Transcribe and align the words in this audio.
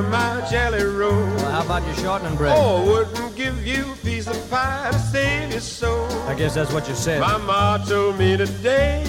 butter 0.00 0.08
my 0.08 0.48
jelly 0.50 0.84
roll. 0.84 1.10
Well, 1.12 1.50
how 1.50 1.64
about 1.64 1.84
your 1.86 1.94
shortening 1.96 2.36
bread? 2.36 2.56
Oh, 2.56 2.84
wouldn't 2.86 3.36
give 3.36 3.66
you 3.66 3.92
a 3.92 3.96
piece 3.96 4.26
of 4.26 4.50
pie 4.50 4.88
to 4.92 4.98
save 4.98 5.50
your 5.50 5.60
soul. 5.60 6.06
I 6.28 6.34
guess 6.34 6.54
that's 6.54 6.72
what 6.72 6.88
you 6.88 6.94
said. 6.94 7.20
My 7.20 7.36
ma 7.38 7.78
told 7.78 8.18
me 8.18 8.36
today 8.36 9.04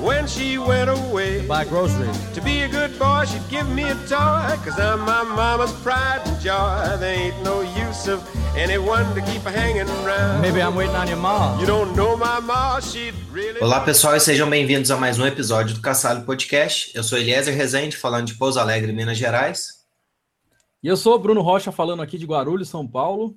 when 0.00 0.26
she 0.26 0.58
went 0.58 0.90
away. 0.90 1.46
Buy 1.46 1.64
groceries. 1.64 2.18
To 2.34 2.40
be 2.40 2.62
a 2.62 2.68
good 2.68 2.98
boy, 2.98 3.24
she'd 3.26 3.48
give 3.50 3.68
me 3.68 3.84
a 3.84 3.94
toy. 3.94 4.56
Cause 4.64 4.78
I'm 4.78 5.00
my 5.00 5.22
mama's 5.22 5.72
pride 5.82 6.22
and 6.26 6.40
joy. 6.40 6.96
There 6.98 7.14
ain't 7.14 7.42
no 7.42 7.60
use 7.60 8.08
of 8.08 8.20
anyone 8.56 9.14
to 9.14 9.20
keep 9.22 9.42
hanging 9.42 9.88
around. 10.04 10.40
Maybe 10.40 10.60
I'm 10.60 10.74
waiting 10.74 10.96
on 10.96 11.08
your 11.08 11.18
mom. 11.18 11.60
You 11.60 11.66
don't 11.66 11.94
know 11.96 12.16
my 12.16 12.40
ma, 12.40 12.80
she'd 12.80 13.14
really. 13.30 13.60
Olá 13.60 13.80
pessoal 13.80 14.16
e 14.16 14.20
sejam 14.20 14.48
bem-vindos 14.48 14.90
a 14.90 14.96
mais 14.96 15.18
um 15.18 15.26
episódio 15.26 15.74
do 15.74 15.80
Caçalho 15.80 16.22
Podcast. 16.22 16.90
Eu 16.94 17.02
sou 17.02 17.18
Eliezer 17.18 17.54
Rezende, 17.54 17.96
falando 17.96 18.26
de 18.26 18.34
Pouso 18.34 18.58
Alegre, 18.58 18.92
Minas 18.92 19.16
Gerais. 19.16 19.81
E 20.82 20.88
eu 20.88 20.96
sou 20.96 21.14
o 21.14 21.18
Bruno 21.18 21.40
Rocha, 21.42 21.70
falando 21.70 22.02
aqui 22.02 22.18
de 22.18 22.26
Guarulhos, 22.26 22.68
São 22.68 22.86
Paulo. 22.86 23.36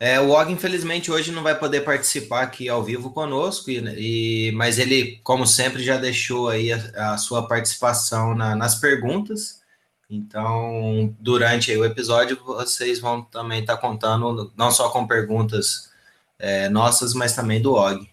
É, 0.00 0.20
o 0.20 0.30
Og, 0.30 0.52
infelizmente, 0.52 1.10
hoje 1.10 1.32
não 1.32 1.42
vai 1.42 1.58
poder 1.58 1.80
participar 1.80 2.42
aqui 2.42 2.68
ao 2.68 2.84
vivo 2.84 3.10
conosco, 3.10 3.70
e, 3.70 4.48
e 4.48 4.52
mas 4.52 4.78
ele, 4.78 5.18
como 5.24 5.46
sempre, 5.46 5.82
já 5.82 5.96
deixou 5.96 6.48
aí 6.48 6.72
a, 6.72 7.14
a 7.14 7.18
sua 7.18 7.48
participação 7.48 8.34
na, 8.34 8.54
nas 8.54 8.76
perguntas. 8.76 9.60
Então, 10.08 11.14
durante 11.18 11.74
o 11.76 11.84
episódio, 11.84 12.38
vocês 12.44 13.00
vão 13.00 13.22
também 13.22 13.60
estar 13.60 13.76
contando, 13.78 14.52
não 14.56 14.70
só 14.70 14.88
com 14.90 15.06
perguntas 15.06 15.90
é, 16.38 16.68
nossas, 16.68 17.12
mas 17.14 17.34
também 17.34 17.60
do 17.60 17.74
Og. 17.74 18.08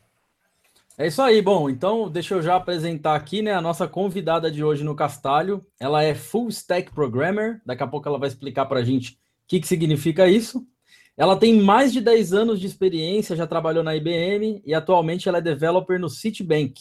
É 0.97 1.07
isso 1.07 1.21
aí, 1.21 1.41
bom, 1.41 1.69
então 1.69 2.09
deixa 2.09 2.35
eu 2.35 2.41
já 2.41 2.55
apresentar 2.55 3.15
aqui, 3.15 3.41
né, 3.41 3.53
a 3.53 3.59
nossa 3.59 3.85
convidada 3.85 4.49
de 4.49 4.63
hoje 4.63 4.81
no 4.81 4.95
Castalho. 4.95 5.65
Ela 5.77 6.01
é 6.03 6.15
Full 6.15 6.47
Stack 6.47 6.93
Programmer, 6.93 7.61
daqui 7.65 7.83
a 7.83 7.87
pouco 7.87 8.07
ela 8.07 8.17
vai 8.17 8.29
explicar 8.29 8.65
para 8.65 8.79
a 8.79 8.83
gente 8.83 9.11
o 9.11 9.17
que, 9.45 9.59
que 9.59 9.67
significa 9.67 10.25
isso. 10.25 10.65
Ela 11.17 11.35
tem 11.35 11.61
mais 11.61 11.91
de 11.91 11.99
10 11.99 12.31
anos 12.31 12.61
de 12.61 12.67
experiência, 12.67 13.35
já 13.35 13.45
trabalhou 13.45 13.83
na 13.83 13.93
IBM 13.93 14.61
e 14.65 14.73
atualmente 14.73 15.27
ela 15.27 15.39
é 15.39 15.41
developer 15.41 15.99
no 15.99 16.09
Citibank. 16.09 16.75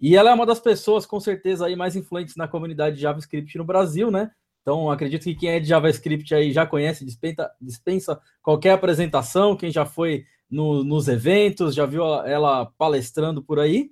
E 0.00 0.14
ela 0.14 0.30
é 0.30 0.34
uma 0.34 0.46
das 0.46 0.60
pessoas, 0.60 1.04
com 1.04 1.18
certeza, 1.18 1.66
aí 1.66 1.74
mais 1.74 1.96
influentes 1.96 2.36
na 2.36 2.46
comunidade 2.46 2.94
de 2.94 3.02
JavaScript 3.02 3.58
no 3.58 3.64
Brasil, 3.64 4.08
né? 4.08 4.30
Então, 4.62 4.88
acredito 4.88 5.24
que 5.24 5.34
quem 5.34 5.48
é 5.48 5.58
de 5.58 5.66
JavaScript 5.66 6.32
aí 6.32 6.52
já 6.52 6.64
conhece, 6.64 7.04
dispensa, 7.04 7.50
dispensa 7.60 8.20
qualquer 8.40 8.70
apresentação, 8.70 9.56
quem 9.56 9.72
já 9.72 9.84
foi 9.84 10.24
no, 10.52 10.84
nos 10.84 11.08
eventos, 11.08 11.74
já 11.74 11.86
viu 11.86 12.04
ela 12.04 12.66
palestrando 12.76 13.42
por 13.42 13.58
aí. 13.58 13.90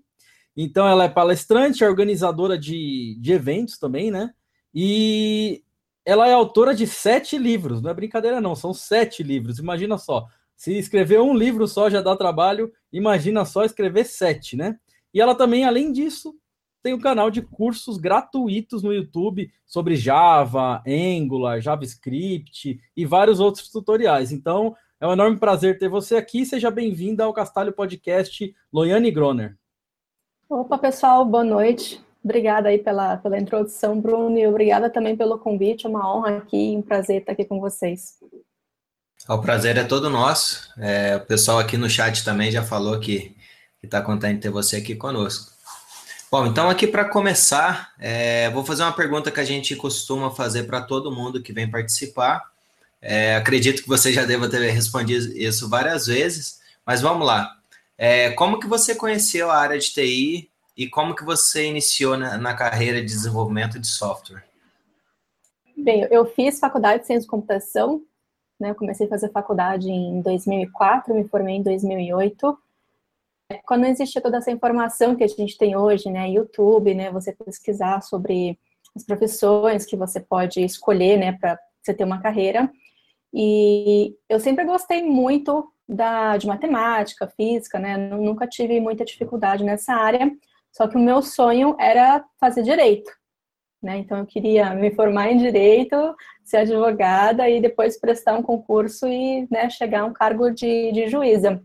Então, 0.55 0.87
ela 0.87 1.05
é 1.05 1.09
palestrante, 1.09 1.83
organizadora 1.83 2.59
de, 2.59 3.17
de 3.19 3.33
eventos 3.33 3.79
também, 3.79 4.11
né? 4.11 4.31
E 4.75 5.65
ela 6.05 6.29
é 6.29 6.33
autora 6.33 6.75
de 6.75 6.87
sete 6.87 7.39
livros, 7.39 7.81
não 7.81 7.91
é 7.91 7.95
brincadeira, 7.95 8.41
não, 8.41 8.55
são 8.55 8.75
sete 8.75 9.23
livros. 9.23 9.59
Imagina 9.59 9.97
só, 9.97 10.27
se 10.55 10.77
escrever 10.77 11.21
um 11.21 11.35
livro 11.35 11.67
só 11.67 11.89
já 11.89 12.03
dá 12.03 12.15
trabalho, 12.15 12.71
imagina 12.93 13.45
só 13.45 13.65
escrever 13.65 14.05
sete, 14.05 14.57
né? 14.57 14.79
E 15.15 15.21
ela 15.21 15.35
também, 15.35 15.65
além 15.65 15.91
disso, 15.91 16.35
tem 16.83 16.93
um 16.93 17.01
canal 17.01 17.31
de 17.31 17.41
cursos 17.43 17.97
gratuitos 17.97 18.83
no 18.83 18.93
YouTube 18.93 19.51
sobre 19.67 19.97
Java, 19.97 20.83
Angular, 20.87 21.61
JavaScript 21.61 22.79
e 22.97 23.07
vários 23.07 23.41
outros 23.41 23.71
tutoriais. 23.71 24.33
Então, 24.33 24.75
é 25.01 25.07
um 25.07 25.13
enorme 25.13 25.39
prazer 25.39 25.79
ter 25.79 25.89
você 25.89 26.17
aqui. 26.17 26.45
Seja 26.45 26.71
bem-vinda 26.71 27.25
ao 27.25 27.33
Castalho 27.33 27.73
Podcast, 27.73 28.55
Loiane 28.71 29.11
Groner. 29.11 29.57
Opa, 30.47 30.77
pessoal, 30.77 31.25
boa 31.25 31.43
noite. 31.43 32.05
Obrigada 32.23 32.69
aí 32.69 32.77
pela, 32.77 33.17
pela 33.17 33.39
introdução, 33.39 33.99
Bruno, 33.99 34.37
e 34.39 34.47
obrigada 34.47 34.91
também 34.91 35.17
pelo 35.17 35.39
convite. 35.39 35.87
É 35.87 35.89
uma 35.89 36.15
honra 36.15 36.37
aqui, 36.37 36.75
um 36.77 36.83
prazer 36.83 37.23
estar 37.23 37.33
aqui 37.33 37.47
com 37.47 37.59
vocês. 37.59 38.19
O 39.27 39.39
prazer 39.39 39.79
é 39.79 39.85
todo 39.85 40.11
nosso. 40.11 40.71
É, 40.79 41.17
o 41.17 41.21
pessoal 41.21 41.59
aqui 41.59 41.79
no 41.79 41.89
chat 41.89 42.23
também 42.23 42.51
já 42.51 42.63
falou 42.63 43.01
que 43.01 43.35
está 43.83 44.03
contente 44.03 44.35
de 44.35 44.41
ter 44.43 44.51
você 44.51 44.77
aqui 44.77 44.95
conosco. 44.95 45.51
Bom, 46.31 46.47
então 46.47 46.69
aqui 46.69 46.87
para 46.87 47.07
começar, 47.07 47.95
é, 47.99 48.51
vou 48.51 48.65
fazer 48.65 48.83
uma 48.83 48.93
pergunta 48.93 49.31
que 49.31 49.41
a 49.41 49.45
gente 49.45 49.75
costuma 49.77 50.31
fazer 50.31 50.65
para 50.65 50.83
todo 50.83 51.11
mundo 51.11 51.43
que 51.43 51.55
vem 51.55 51.71
participar. 51.71 52.50
É, 53.03 53.37
acredito 53.37 53.83
que 53.83 53.89
você 53.89 54.13
já 54.13 54.25
deva 54.25 54.49
ter 54.49 54.71
respondido 54.71 55.37
isso 55.37 55.69
várias 55.69 56.07
vezes, 56.07 56.61
mas 56.85 57.01
vamos 57.01 57.27
lá. 57.27 57.57
É, 57.97 58.31
como 58.33 58.59
que 58.61 58.67
você 58.67 58.95
conheceu 58.95 59.51
a 59.51 59.57
área 59.57 59.79
de 59.79 59.91
TI 59.91 60.51
e 60.77 60.89
como 60.89 61.15
que 61.15 61.25
você 61.25 61.67
iniciou 61.67 62.17
na, 62.17 62.37
na 62.37 62.55
carreira 62.55 63.01
de 63.01 63.07
desenvolvimento 63.07 63.79
de 63.79 63.87
software? 63.87 64.45
Bem, 65.77 66.07
eu 66.11 66.27
fiz 66.27 66.59
faculdade 66.59 67.01
de 67.01 67.07
ciência 67.07 67.23
de 67.23 67.31
computação, 67.31 68.03
né? 68.61 68.71
Eu 68.71 68.75
comecei 68.75 69.07
a 69.07 69.09
fazer 69.09 69.31
faculdade 69.31 69.91
em 69.91 70.21
2004, 70.21 71.15
me 71.15 71.27
formei 71.27 71.57
em 71.57 71.63
2008. 71.63 72.59
Quando 73.65 73.87
existia 73.87 74.21
toda 74.21 74.37
essa 74.37 74.51
informação 74.51 75.17
que 75.17 75.25
a 75.25 75.29
gente 75.29 75.57
tem 75.57 75.75
hoje, 75.75 76.11
né, 76.11 76.31
YouTube, 76.31 76.95
né, 76.95 77.11
você 77.11 77.33
pesquisar 77.33 78.01
sobre 78.03 78.59
as 78.95 79.05
profissões 79.05 79.85
que 79.85 79.97
você 79.97 80.21
pode 80.21 80.61
escolher, 80.63 81.19
né, 81.19 81.33
para 81.33 81.59
você 81.83 81.95
ter 81.95 82.05
uma 82.05 82.21
carreira. 82.21 82.71
E 83.33 84.15
eu 84.29 84.41
sempre 84.41 84.65
gostei 84.65 85.03
muito 85.03 85.73
da, 85.89 86.37
de 86.37 86.47
matemática, 86.47 87.29
física, 87.37 87.79
né, 87.79 87.97
nunca 87.97 88.47
tive 88.47 88.81
muita 88.81 89.05
dificuldade 89.05 89.65
nessa 89.65 89.95
área. 89.95 90.31
Só 90.73 90.87
que 90.87 90.97
o 90.97 91.01
meu 91.01 91.21
sonho 91.21 91.77
era 91.79 92.25
fazer 92.39 92.63
direito. 92.63 93.11
Né? 93.83 93.99
Então, 93.99 94.19
eu 94.19 94.27
queria 94.27 94.75
me 94.75 94.95
formar 94.95 95.31
em 95.31 95.39
direito, 95.39 95.97
ser 96.45 96.59
advogada 96.59 97.49
e 97.49 97.61
depois 97.61 97.99
prestar 97.99 98.35
um 98.35 98.43
concurso 98.43 99.07
e 99.09 99.49
né, 99.51 99.71
chegar 99.71 100.03
a 100.03 100.05
um 100.05 100.13
cargo 100.13 100.51
de, 100.51 100.93
de 100.93 101.09
juíza. 101.09 101.63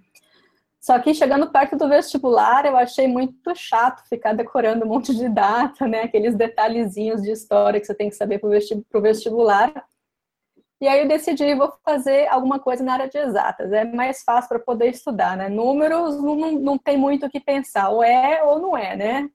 Só 0.85 0.99
que 0.99 1.15
chegando 1.15 1.51
perto 1.51 1.75
do 1.75 1.89
vestibular, 1.89 2.63
eu 2.65 2.77
achei 2.77 3.07
muito 3.07 3.55
chato 3.55 4.07
ficar 4.07 4.33
decorando 4.33 4.85
um 4.85 4.87
monte 4.87 5.15
de 5.15 5.27
data, 5.27 5.87
né? 5.87 6.03
Aqueles 6.03 6.35
detalhezinhos 6.35 7.23
de 7.23 7.31
história 7.31 7.79
que 7.79 7.87
você 7.87 7.95
tem 7.95 8.07
que 8.07 8.15
saber 8.15 8.37
para 8.37 8.47
o 8.47 9.01
vestibular. 9.01 9.73
E 10.81 10.87
aí 10.87 11.01
eu 11.01 11.07
decidi, 11.07 11.55
vou 11.55 11.73
fazer 11.83 12.27
alguma 12.27 12.59
coisa 12.59 12.83
na 12.83 12.93
área 12.93 13.09
de 13.09 13.17
exatas. 13.17 13.71
É 13.71 13.85
mais 13.85 14.23
fácil 14.23 14.49
para 14.49 14.59
poder 14.59 14.89
estudar, 14.89 15.37
né? 15.37 15.47
Números 15.49 16.21
não, 16.21 16.51
não 16.53 16.77
tem 16.77 16.97
muito 16.97 17.25
o 17.25 17.29
que 17.29 17.39
pensar, 17.39 17.89
ou 17.89 18.03
é 18.03 18.43
ou 18.43 18.59
não 18.59 18.77
é, 18.77 18.95
né? 18.95 19.29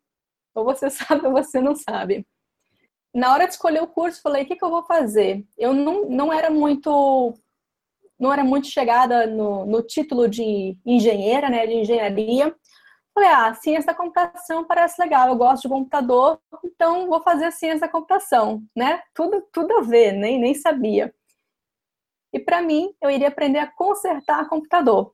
Ou 0.54 0.64
você 0.64 0.90
sabe 0.90 1.26
ou 1.26 1.32
você 1.32 1.60
não 1.60 1.74
sabe. 1.74 2.26
Na 3.14 3.32
hora 3.32 3.46
de 3.46 3.54
escolher 3.54 3.82
o 3.82 3.88
curso, 3.88 4.20
falei, 4.22 4.44
o 4.44 4.46
que, 4.46 4.56
que 4.56 4.64
eu 4.64 4.70
vou 4.70 4.84
fazer? 4.84 5.44
Eu 5.58 5.72
não, 5.72 6.08
não 6.08 6.32
era 6.32 6.50
muito 6.50 7.34
não 8.18 8.32
era 8.32 8.44
muito 8.44 8.66
chegada 8.66 9.26
no, 9.26 9.64
no 9.64 9.82
título 9.82 10.28
de 10.28 10.76
engenheira, 10.84 11.48
né, 11.48 11.66
de 11.66 11.72
engenharia. 11.72 12.54
Falei, 13.14 13.30
ah, 13.30 13.54
ciência 13.54 13.86
da 13.86 13.94
computação 13.94 14.64
parece 14.64 15.00
legal, 15.00 15.28
eu 15.28 15.36
gosto 15.36 15.62
de 15.62 15.68
computador, 15.68 16.38
então 16.62 17.08
vou 17.08 17.22
fazer 17.22 17.50
ciência 17.50 17.80
da 17.80 17.88
computação, 17.88 18.62
né? 18.76 19.02
Tudo, 19.14 19.42
tudo 19.52 19.78
a 19.78 19.80
ver, 19.80 20.12
nem, 20.12 20.38
nem 20.38 20.54
sabia. 20.54 21.12
E 22.32 22.38
para 22.38 22.62
mim, 22.62 22.92
eu 23.02 23.10
iria 23.10 23.28
aprender 23.28 23.58
a 23.58 23.66
consertar 23.66 24.48
computador. 24.48 25.12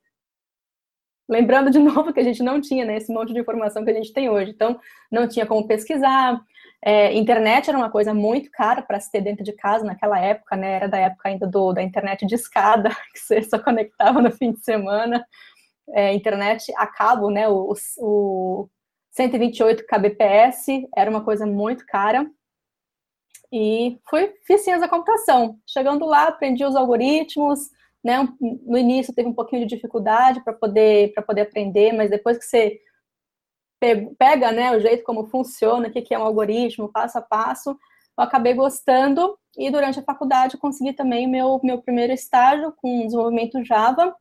Lembrando 1.29 1.71
de 1.71 1.79
novo 1.81 2.13
que 2.13 2.21
a 2.21 2.25
gente 2.25 2.43
não 2.43 2.61
tinha 2.61 2.85
né, 2.85 2.97
esse 2.97 3.13
monte 3.13 3.33
de 3.33 3.41
informação 3.41 3.85
que 3.85 3.91
a 3.91 3.95
gente 3.95 4.13
tem 4.13 4.29
hoje. 4.29 4.53
Então, 4.53 4.79
não 5.11 5.27
tinha 5.29 5.47
como 5.47 5.67
pesquisar. 5.67 6.41
É, 6.85 7.13
internet 7.15 7.69
era 7.69 7.79
uma 7.79 7.91
coisa 7.91 8.15
muito 8.15 8.51
cara 8.51 8.83
para 8.83 9.01
se 9.01 9.11
ter 9.11 9.21
dentro 9.21 9.43
de 9.43 9.53
casa 9.53 9.85
naquela 9.85 10.21
época, 10.21 10.57
né? 10.57 10.73
Era 10.73 10.89
da 10.89 10.99
época 10.99 11.29
ainda 11.29 11.47
do, 11.47 11.73
da 11.73 11.83
internet 11.83 12.27
de 12.27 12.35
escada, 12.35 12.91
que 13.13 13.19
você 13.19 13.43
só 13.43 13.59
conectava 13.59 14.21
no 14.21 14.31
fim 14.31 14.53
de 14.53 14.61
semana. 14.61 15.27
É, 15.91 16.13
internet 16.15 16.73
a 16.77 16.87
cabo, 16.87 17.31
né? 17.31 17.49
O, 17.49 17.73
o 17.99 18.69
128 19.11 19.85
kbps 19.87 20.67
era 20.95 21.11
uma 21.11 21.25
coisa 21.25 21.47
muito 21.47 21.87
cara. 21.87 22.31
E 23.53 23.99
fui, 24.09 24.33
fiz 24.47 24.63
ciência 24.63 24.81
da 24.81 24.89
computação. 24.89 25.59
Chegando 25.67 26.05
lá, 26.05 26.29
aprendi 26.29 26.65
os 26.65 26.77
algoritmos, 26.77 27.71
né? 28.05 28.29
No 28.41 28.79
início 28.79 29.15
teve 29.15 29.29
um 29.29 29.35
pouquinho 29.35 29.67
de 29.67 29.75
dificuldade 29.75 30.43
para 30.43 30.53
poder, 30.53 31.13
poder 31.27 31.43
aprender, 31.43 31.93
mas 31.93 32.11
depois 32.11 32.39
que 32.39 32.45
você 32.45 32.81
pega 34.19 34.53
né, 34.53 34.75
o 34.77 34.81
jeito 34.81 35.05
como 35.05 35.27
funciona, 35.27 35.89
o 35.89 35.93
que 35.93 36.15
é 36.15 36.19
um 36.19 36.23
algoritmo, 36.23 36.91
passo 36.91 37.19
a 37.19 37.23
passo, 37.23 37.71
eu 37.71 38.25
acabei 38.25 38.55
gostando 38.55 39.39
e 39.57 39.71
durante 39.71 39.99
a 40.01 40.03
faculdade 40.03 40.57
consegui 40.57 40.93
também 40.93 41.27
meu, 41.27 41.61
meu 41.63 41.83
primeiro 41.83 42.13
estágio 42.13 42.73
com 42.77 43.05
desenvolvimento 43.05 43.63
Java. 43.65 44.15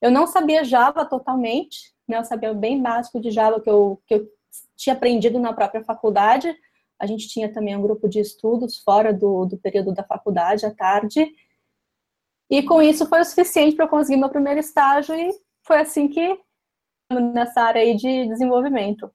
Eu 0.00 0.10
não 0.10 0.26
sabia 0.26 0.64
Java 0.64 1.04
totalmente, 1.04 1.92
né, 2.06 2.18
eu 2.18 2.24
sabia 2.24 2.54
bem 2.54 2.80
básico 2.80 3.20
de 3.20 3.30
Java 3.30 3.60
que 3.60 3.70
eu, 3.70 4.00
que 4.06 4.14
eu 4.14 4.28
tinha 4.76 4.94
aprendido 4.94 5.38
na 5.38 5.52
própria 5.52 5.82
faculdade, 5.82 6.54
a 7.02 7.06
gente 7.06 7.26
tinha 7.26 7.52
também 7.52 7.76
um 7.76 7.82
grupo 7.82 8.08
de 8.08 8.20
estudos 8.20 8.78
fora 8.78 9.12
do, 9.12 9.44
do 9.44 9.58
período 9.58 9.92
da 9.92 10.04
faculdade, 10.04 10.64
à 10.64 10.72
tarde. 10.72 11.26
E 12.48 12.62
com 12.62 12.80
isso 12.80 13.06
foi 13.06 13.20
o 13.20 13.24
suficiente 13.24 13.74
para 13.74 13.86
eu 13.86 13.88
conseguir 13.88 14.20
meu 14.20 14.30
primeiro 14.30 14.60
estágio 14.60 15.12
e 15.16 15.32
foi 15.66 15.78
assim 15.78 16.06
que 16.06 16.38
nessa 17.34 17.60
área 17.60 17.82
aí 17.82 17.96
de 17.96 18.28
desenvolvimento. 18.28 19.10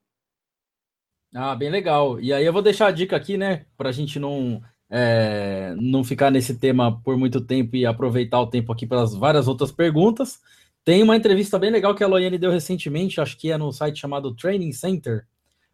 Ah, 1.34 1.56
bem 1.56 1.69
legal. 1.69 2.19
E 2.19 2.34
aí 2.34 2.45
eu 2.45 2.51
vou 2.51 2.62
deixar 2.62 2.88
a 2.88 2.92
dica 2.92 3.16
aqui, 3.16 3.38
né, 3.38 3.66
para 3.78 3.88
a 3.88 3.94
gente 3.94 4.19
não 4.19 4.62
é, 4.90 5.74
não 5.80 6.04
ficar 6.04 6.30
nesse 6.30 6.60
tema 6.60 7.01
por 7.01 7.16
muito 7.16 7.40
tempo 7.40 7.78
e 7.78 7.86
aproveitar 7.86 8.42
o 8.42 8.48
tempo 8.48 8.74
aqui 8.74 8.86
para 8.86 9.01
as 9.01 9.16
várias 9.16 9.48
outras 9.48 9.72
perguntas. 9.72 10.42
Tem 10.83 11.01
uma 11.01 11.16
entrevista 11.16 11.57
bem 11.57 11.72
legal 11.72 11.95
que 11.95 12.04
a 12.04 12.07
Loiane 12.07 12.38
deu 12.38 12.51
recentemente, 12.51 13.22
acho 13.22 13.38
que 13.38 13.50
é 13.50 13.57
no 13.57 13.72
site 13.72 13.98
chamado 13.98 14.36
Training 14.36 14.74
Center, 14.74 15.25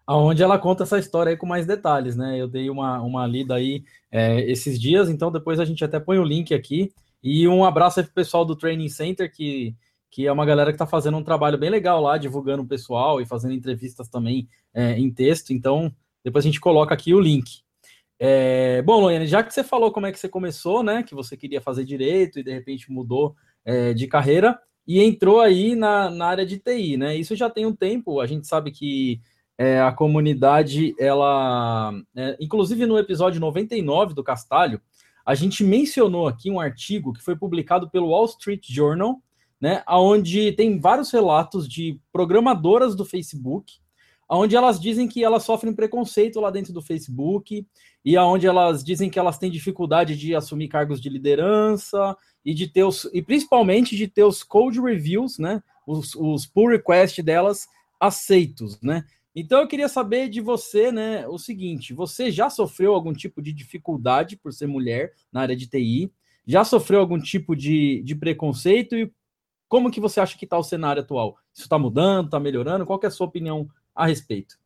onde 0.08 0.44
ela 0.44 0.60
conta 0.60 0.84
essa 0.84 1.00
história 1.00 1.32
aí 1.32 1.38
com 1.38 1.46
mais 1.46 1.66
detalhes, 1.66 2.16
né? 2.16 2.40
Eu 2.40 2.48
dei 2.48 2.70
uma, 2.70 3.02
uma 3.02 3.26
lida 3.26 3.56
aí 3.56 3.84
é, 4.12 4.42
esses 4.50 4.80
dias, 4.80 5.10
então 5.10 5.32
depois 5.32 5.60
a 5.60 5.66
gente 5.66 5.84
até 5.84 6.00
põe 6.00 6.18
o 6.20 6.24
link 6.24 6.54
aqui. 6.54 6.92
E 7.24 7.48
um 7.48 7.64
abraço 7.64 8.00
aí 8.00 8.06
pro 8.06 8.14
pessoal 8.14 8.44
do 8.44 8.56
Training 8.56 8.90
Center, 8.90 9.32
que, 9.32 9.74
que 10.12 10.28
é 10.28 10.32
uma 10.32 10.46
galera 10.46 10.72
que 10.72 10.76
está 10.76 10.86
fazendo 10.86 11.18
um 11.18 11.24
trabalho 11.24 11.58
bem 11.58 11.70
legal 11.70 12.02
lá, 12.02 12.18
divulgando 12.18 12.64
o 12.64 12.68
pessoal 12.68 13.22
e 13.22 13.26
fazendo 13.26 13.54
entrevistas 13.54 14.10
também 14.10 14.50
é, 14.74 14.98
em 15.00 15.10
texto. 15.10 15.52
Então, 15.52 15.94
depois 16.24 16.44
a 16.44 16.48
gente 16.48 16.60
coloca 16.60 16.94
aqui 16.94 17.14
o 17.14 17.20
link. 17.20 17.64
É, 18.20 18.82
bom, 18.82 19.00
Loiane, 19.00 19.26
já 19.26 19.42
que 19.42 19.54
você 19.54 19.64
falou 19.64 19.92
como 19.92 20.06
é 20.06 20.12
que 20.12 20.20
você 20.20 20.28
começou, 20.28 20.84
né? 20.84 21.02
Que 21.04 21.16
você 21.16 21.38
queria 21.38 21.62
fazer 21.62 21.86
direito 21.86 22.40
e 22.40 22.44
de 22.44 22.52
repente 22.52 22.92
mudou 22.92 23.36
é, 23.64 23.94
de 23.94 24.06
carreira 24.08 24.60
e 24.86 25.02
entrou 25.02 25.40
aí 25.40 25.76
na, 25.76 26.10
na 26.10 26.26
área 26.28 26.46
de 26.46 26.60
TI, 26.60 26.98
né? 26.98 27.16
Isso 27.16 27.36
já 27.36 27.50
tem 27.50 27.66
um 27.66 27.76
tempo, 27.76 28.20
a 28.20 28.28
gente 28.28 28.48
sabe 28.48 28.72
que 28.72 29.22
é, 29.58 29.80
a 29.82 29.92
comunidade, 29.92 30.96
ela. 31.00 31.94
É, 32.16 32.38
inclusive 32.40 32.86
no 32.86 32.98
episódio 32.98 33.40
99 33.40 34.14
do 34.14 34.24
Castalho, 34.24 34.82
a 35.26 35.36
gente 35.36 35.64
mencionou 35.64 36.28
aqui 36.28 36.50
um 36.50 36.60
artigo 36.60 37.14
que 37.14 37.24
foi 37.24 37.36
publicado 37.36 37.90
pelo 37.90 38.10
Wall 38.10 38.26
Street 38.26 38.66
Journal, 38.68 39.22
né? 39.62 39.84
Onde 39.88 40.52
tem 40.54 40.80
vários 40.80 41.12
relatos 41.12 41.68
de 41.68 42.00
programadoras 42.12 42.96
do 42.96 43.06
Facebook, 43.06 43.76
onde 44.30 44.56
elas 44.56 44.80
dizem 44.80 45.08
que 45.08 45.24
elas 45.24 45.44
sofrem 45.44 45.74
preconceito 45.74 46.40
lá 46.40 46.50
dentro 46.50 46.74
do 46.74 46.82
Facebook, 46.82 47.66
e 48.04 48.18
aonde 48.18 48.48
elas 48.48 48.84
dizem 48.84 49.10
que 49.10 49.20
elas 49.20 49.38
têm 49.38 49.52
dificuldade 49.52 50.18
de 50.18 50.36
assumir 50.36 50.68
cargos 50.68 51.00
de 51.00 51.08
liderança 51.08 52.18
e 52.44 52.54
de 52.54 52.68
ter 52.68 52.84
os, 52.84 53.10
e 53.14 53.22
principalmente 53.22 53.96
de 53.96 54.08
ter 54.08 54.24
os 54.24 54.44
code 54.44 54.82
reviews, 54.82 55.38
né? 55.38 55.62
Os, 55.86 56.16
os 56.16 56.46
pull 56.46 56.70
request 56.70 57.22
delas 57.22 57.68
aceitos, 58.00 58.82
né? 58.82 59.06
Então 59.36 59.62
eu 59.62 59.68
queria 59.68 59.88
saber 59.88 60.30
de 60.30 60.42
você, 60.42 60.92
né, 60.92 61.28
o 61.28 61.38
seguinte: 61.38 61.94
você 61.94 62.32
já 62.32 62.50
sofreu 62.50 62.94
algum 62.94 63.14
tipo 63.14 63.42
de 63.42 63.52
dificuldade 63.52 64.38
por 64.38 64.54
ser 64.54 64.68
mulher 64.68 65.14
na 65.32 65.42
área 65.42 65.56
de 65.56 65.68
TI? 65.68 66.12
Já 66.46 66.64
sofreu 66.64 67.00
algum 67.00 67.20
tipo 67.20 67.56
de, 67.56 68.02
de 68.04 68.16
preconceito? 68.16 68.96
E 68.96 69.12
como 69.68 69.90
que 69.90 70.00
você 70.00 70.20
acha 70.20 70.38
que 70.38 70.46
está 70.46 70.58
o 70.58 70.64
cenário 70.64 71.02
atual? 71.02 71.38
Isso 71.54 71.64
está 71.64 71.80
mudando, 71.80 72.26
está 72.26 72.40
melhorando? 72.40 72.86
Qual 72.86 73.00
é 73.02 73.08
a 73.08 73.12
sua 73.12 73.28
opinião 73.28 73.68
a 73.96 74.06
respeito? 74.06 74.60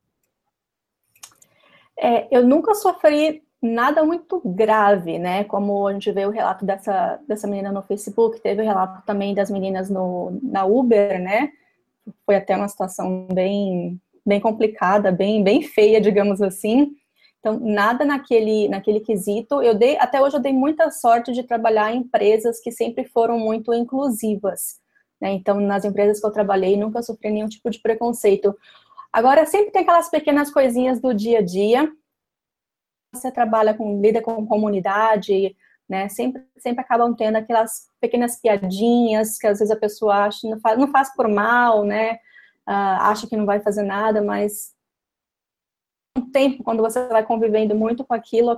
É, 1.95 2.27
eu 2.35 2.45
nunca 2.45 2.75
sofri 2.75 3.43
nada 3.61 4.03
muito 4.03 4.41
grave, 4.45 5.17
né? 5.17 5.43
Como 5.43 5.87
a 5.87 5.93
gente 5.93 6.11
vê 6.11 6.25
o 6.25 6.29
relato 6.31 6.65
dessa, 6.65 7.19
dessa 7.27 7.47
menina 7.47 7.71
no 7.71 7.81
Facebook, 7.81 8.39
teve 8.39 8.61
o 8.61 8.65
relato 8.65 9.03
também 9.05 9.33
das 9.33 9.49
meninas 9.49 9.89
no, 9.89 10.39
na 10.43 10.65
Uber, 10.65 11.19
né? 11.21 11.51
Foi 12.25 12.35
até 12.35 12.55
uma 12.55 12.67
situação 12.67 13.27
bem, 13.33 13.99
bem 14.27 14.41
complicada, 14.41 15.09
bem, 15.09 15.41
bem 15.41 15.61
feia, 15.61 16.01
digamos 16.01 16.41
assim. 16.41 16.91
Então, 17.39 17.57
nada 17.57 18.03
naquele, 18.03 18.67
naquele 18.67 18.99
quesito. 18.99 19.61
Eu 19.61 19.73
dei, 19.73 19.97
até 19.97 20.21
hoje 20.21 20.35
eu 20.35 20.41
dei 20.41 20.51
muita 20.51 20.91
sorte 20.91 21.31
de 21.31 21.43
trabalhar 21.43 21.93
em 21.93 21.99
empresas 21.99 22.59
que 22.59 22.69
sempre 22.69 23.05
foram 23.05 23.39
muito 23.39 23.73
inclusivas. 23.73 24.81
Né? 25.21 25.31
Então, 25.31 25.61
nas 25.61 25.85
empresas 25.85 26.19
que 26.19 26.25
eu 26.25 26.31
trabalhei, 26.31 26.75
nunca 26.75 27.01
sofri 27.01 27.31
nenhum 27.31 27.47
tipo 27.47 27.69
de 27.69 27.79
preconceito. 27.79 28.53
Agora, 29.13 29.45
sempre 29.45 29.71
tem 29.71 29.83
aquelas 29.83 30.09
pequenas 30.09 30.51
coisinhas 30.51 30.99
do 30.99 31.13
dia 31.13 31.39
a 31.39 31.41
dia. 31.41 31.89
Você 33.13 33.31
trabalha 33.31 33.73
com, 33.73 34.01
lida 34.01 34.21
com 34.21 34.45
comunidade, 34.45 35.55
né? 35.87 36.09
Sempre, 36.09 36.43
sempre 36.57 36.81
acabam 36.81 37.15
tendo 37.15 37.37
aquelas 37.37 37.87
pequenas 38.01 38.41
piadinhas 38.41 39.37
que 39.37 39.47
às 39.47 39.59
vezes 39.59 39.73
a 39.73 39.79
pessoa 39.79 40.25
acha, 40.25 40.47
não 40.49 40.59
faz, 40.59 40.77
não 40.77 40.87
faz 40.89 41.15
por 41.15 41.29
mal, 41.29 41.85
né? 41.85 42.19
Uh, 42.67 42.99
acha 42.99 43.27
que 43.27 43.37
não 43.37 43.45
vai 43.45 43.61
fazer 43.61 43.83
nada, 43.83 44.21
mas 44.21 44.75
um 46.17 46.29
tempo, 46.31 46.63
quando 46.63 46.81
você 46.81 47.07
vai 47.07 47.23
convivendo 47.23 47.75
muito 47.75 48.03
com 48.03 48.13
aquilo, 48.13 48.57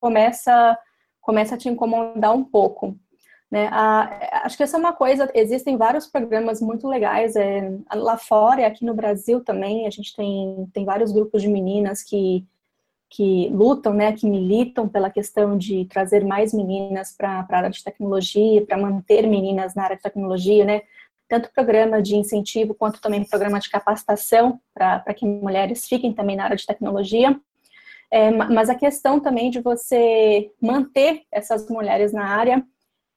começa, 0.00 0.78
começa 1.20 1.54
a 1.54 1.58
te 1.58 1.68
incomodar 1.68 2.34
um 2.34 2.44
pouco. 2.44 2.98
Né? 3.50 3.68
A, 3.72 4.44
acho 4.44 4.56
que 4.56 4.62
essa 4.62 4.76
é 4.76 4.80
uma 4.80 4.92
coisa, 4.92 5.30
existem 5.34 5.76
vários 5.76 6.06
programas 6.06 6.60
muito 6.60 6.86
legais 6.86 7.34
é, 7.34 7.72
lá 7.94 8.18
fora 8.18 8.60
e 8.60 8.64
aqui 8.64 8.84
no 8.84 8.92
Brasil 8.92 9.42
também, 9.42 9.86
a 9.86 9.90
gente 9.90 10.14
tem, 10.14 10.68
tem 10.74 10.84
vários 10.84 11.10
grupos 11.12 11.40
de 11.40 11.48
meninas 11.48 12.02
que, 12.02 12.46
que 13.08 13.48
lutam, 13.48 13.94
né, 13.94 14.12
que 14.12 14.28
militam 14.28 14.86
pela 14.86 15.08
questão 15.08 15.56
de 15.56 15.86
trazer 15.86 16.24
mais 16.26 16.52
meninas 16.52 17.16
para 17.16 17.46
a 17.48 17.56
área 17.56 17.70
de 17.70 17.82
tecnologia, 17.82 18.66
para 18.66 18.76
manter 18.76 19.26
meninas 19.26 19.74
na 19.74 19.84
área 19.84 19.96
de 19.96 20.02
tecnologia, 20.02 20.66
né, 20.66 20.82
tanto 21.28 21.52
programa 21.52 22.00
de 22.00 22.16
incentivo 22.16 22.74
quanto 22.74 23.00
também 23.00 23.24
programa 23.24 23.60
de 23.60 23.68
capacitação 23.68 24.60
para 24.74 25.14
que 25.14 25.26
mulheres 25.26 25.86
fiquem 25.86 26.12
também 26.12 26.36
na 26.36 26.44
área 26.44 26.56
de 26.56 26.66
tecnologia. 26.66 27.38
É, 28.10 28.30
mas 28.30 28.70
a 28.70 28.74
questão 28.74 29.20
também 29.20 29.50
de 29.50 29.60
você 29.60 30.50
manter 30.60 31.24
essas 31.30 31.68
mulheres 31.68 32.12
na 32.12 32.24
área 32.24 32.64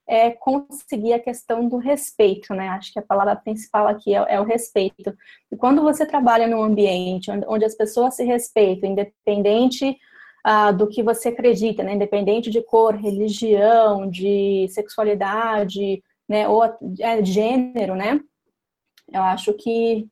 é 0.06 0.32
conseguir 0.32 1.14
a 1.14 1.20
questão 1.20 1.70
do 1.70 1.78
respeito, 1.78 2.54
né? 2.54 2.68
Acho 2.70 2.92
que 2.92 3.00
a 3.00 3.04
palavra 3.04 3.34
principal 3.34 3.88
aqui 3.88 4.14
é, 4.14 4.26
é 4.28 4.42
o 4.42 4.44
respeito. 4.44 5.16
E 5.50 5.56
quando 5.56 5.82
você 5.82 6.06
trabalha 6.06 6.48
num 6.48 6.62
ambiente 6.62 7.32
onde, 7.32 7.46
onde 7.48 7.64
as 7.64 7.76
pessoas 7.76 8.16
se 8.16 8.26
respeitam, 8.26 8.90
independente 8.90 9.98
ah, 10.44 10.72
do 10.72 10.88
que 10.88 11.02
você 11.02 11.30
acredita, 11.30 11.84
né? 11.84 11.94
Independente 11.94 12.50
de 12.50 12.62
cor, 12.62 12.96
religião, 12.96 14.10
de 14.10 14.68
sexualidade, 14.70 16.04
né? 16.32 16.48
Ou 16.48 16.64
é, 16.64 17.24
gênero, 17.24 17.94
né? 17.96 18.20
Eu 19.12 19.22
acho 19.22 19.54
que 19.54 20.08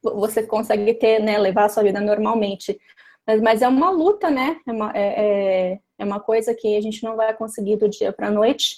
você 0.00 0.44
consegue 0.44 0.94
ter, 0.94 1.20
né? 1.20 1.36
Levar 1.36 1.64
a 1.64 1.68
sua 1.68 1.82
vida 1.82 2.00
normalmente. 2.00 2.80
Mas, 3.26 3.42
mas 3.42 3.62
é 3.62 3.68
uma 3.68 3.90
luta, 3.90 4.30
né? 4.30 4.60
É 4.64 4.72
uma, 4.72 4.92
é, 4.94 5.00
é, 5.02 5.80
é 5.98 6.04
uma 6.04 6.20
coisa 6.20 6.54
que 6.54 6.76
a 6.76 6.80
gente 6.80 7.02
não 7.02 7.16
vai 7.16 7.34
conseguir 7.34 7.76
do 7.76 7.88
dia 7.88 8.12
para 8.12 8.28
a 8.28 8.30
noite. 8.30 8.76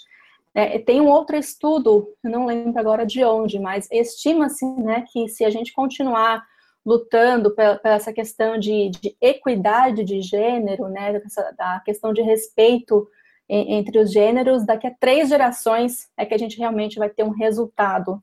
É, 0.54 0.78
tem 0.78 1.00
um 1.00 1.08
outro 1.08 1.36
estudo, 1.36 2.08
eu 2.24 2.30
não 2.30 2.46
lembro 2.46 2.80
agora 2.80 3.04
de 3.04 3.22
onde, 3.22 3.60
mas 3.60 3.86
estima-se 3.92 4.64
né, 4.64 5.04
que 5.12 5.28
se 5.28 5.44
a 5.44 5.50
gente 5.50 5.72
continuar 5.72 6.42
lutando 6.84 7.54
pela 7.54 7.78
essa 7.84 8.12
questão 8.12 8.58
de, 8.58 8.88
de, 8.88 9.14
equidade 9.20 10.02
de 10.02 10.22
gênero, 10.22 10.88
né, 10.88 11.20
essa, 11.24 11.82
questão 11.84 12.14
de 12.14 12.22
respeito 12.22 13.06
entre 13.48 13.98
os 13.98 14.12
gêneros, 14.12 14.66
daqui 14.66 14.86
a 14.86 14.94
três 14.94 15.28
gerações 15.28 16.08
é 16.16 16.26
que 16.26 16.34
a 16.34 16.38
gente 16.38 16.58
realmente 16.58 16.98
vai 16.98 17.08
ter 17.08 17.22
um 17.22 17.30
resultado. 17.30 18.22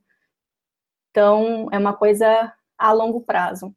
Então, 1.10 1.67
é 1.72 1.77
uma 1.77 1.94
coisa 1.94 2.53
a 2.77 2.91
longo 2.91 3.22
prazo. 3.22 3.74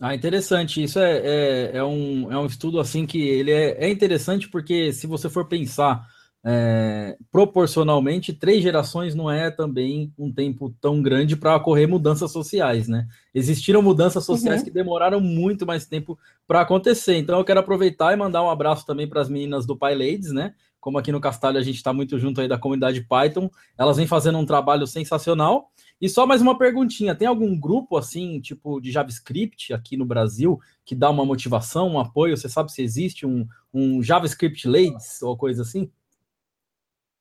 Ah, 0.00 0.14
interessante. 0.14 0.82
Isso 0.82 0.98
é, 0.98 1.18
é, 1.18 1.76
é, 1.78 1.84
um, 1.84 2.32
é 2.32 2.38
um 2.38 2.46
estudo 2.46 2.80
assim 2.80 3.06
que 3.06 3.20
ele 3.20 3.50
é, 3.50 3.84
é 3.84 3.90
interessante 3.90 4.48
porque 4.48 4.92
se 4.92 5.06
você 5.06 5.28
for 5.28 5.46
pensar 5.46 6.06
é, 6.42 7.18
proporcionalmente, 7.30 8.32
três 8.32 8.62
gerações 8.62 9.14
não 9.14 9.30
é 9.30 9.50
também 9.50 10.12
um 10.18 10.32
tempo 10.32 10.74
tão 10.80 11.02
grande 11.02 11.36
para 11.36 11.56
ocorrer 11.56 11.86
mudanças 11.86 12.32
sociais, 12.32 12.88
né? 12.88 13.06
Existiram 13.34 13.82
mudanças 13.82 14.24
sociais 14.24 14.60
uhum. 14.60 14.64
que 14.64 14.70
demoraram 14.70 15.20
muito 15.20 15.66
mais 15.66 15.86
tempo 15.86 16.18
para 16.46 16.62
acontecer. 16.62 17.16
Então 17.16 17.38
eu 17.38 17.44
quero 17.44 17.60
aproveitar 17.60 18.12
e 18.12 18.16
mandar 18.16 18.42
um 18.42 18.50
abraço 18.50 18.86
também 18.86 19.06
para 19.06 19.20
as 19.20 19.28
meninas 19.28 19.66
do 19.66 19.76
PyLadies, 19.76 20.32
né? 20.32 20.54
Como 20.80 20.96
aqui 20.96 21.12
no 21.12 21.20
Castalho 21.20 21.58
a 21.58 21.62
gente 21.62 21.76
está 21.76 21.92
muito 21.92 22.18
junto 22.18 22.40
aí 22.40 22.48
da 22.48 22.56
comunidade 22.56 23.02
Python, 23.02 23.50
elas 23.76 23.98
vêm 23.98 24.06
fazendo 24.06 24.38
um 24.38 24.46
trabalho 24.46 24.86
sensacional. 24.86 25.70
E 26.00 26.08
só 26.08 26.26
mais 26.26 26.40
uma 26.40 26.56
perguntinha: 26.56 27.14
tem 27.14 27.28
algum 27.28 27.54
grupo 27.58 27.98
assim, 27.98 28.40
tipo 28.40 28.80
de 28.80 28.90
JavaScript 28.90 29.74
aqui 29.74 29.94
no 29.94 30.06
Brasil, 30.06 30.58
que 30.86 30.94
dá 30.94 31.10
uma 31.10 31.26
motivação, 31.26 31.90
um 31.90 32.00
apoio? 32.00 32.34
Você 32.34 32.48
sabe 32.48 32.72
se 32.72 32.82
existe 32.82 33.26
um, 33.26 33.46
um 33.74 34.02
JavaScript 34.02 34.66
Ladies 34.66 35.20
ou 35.20 35.36
coisa 35.36 35.60
assim? 35.60 35.90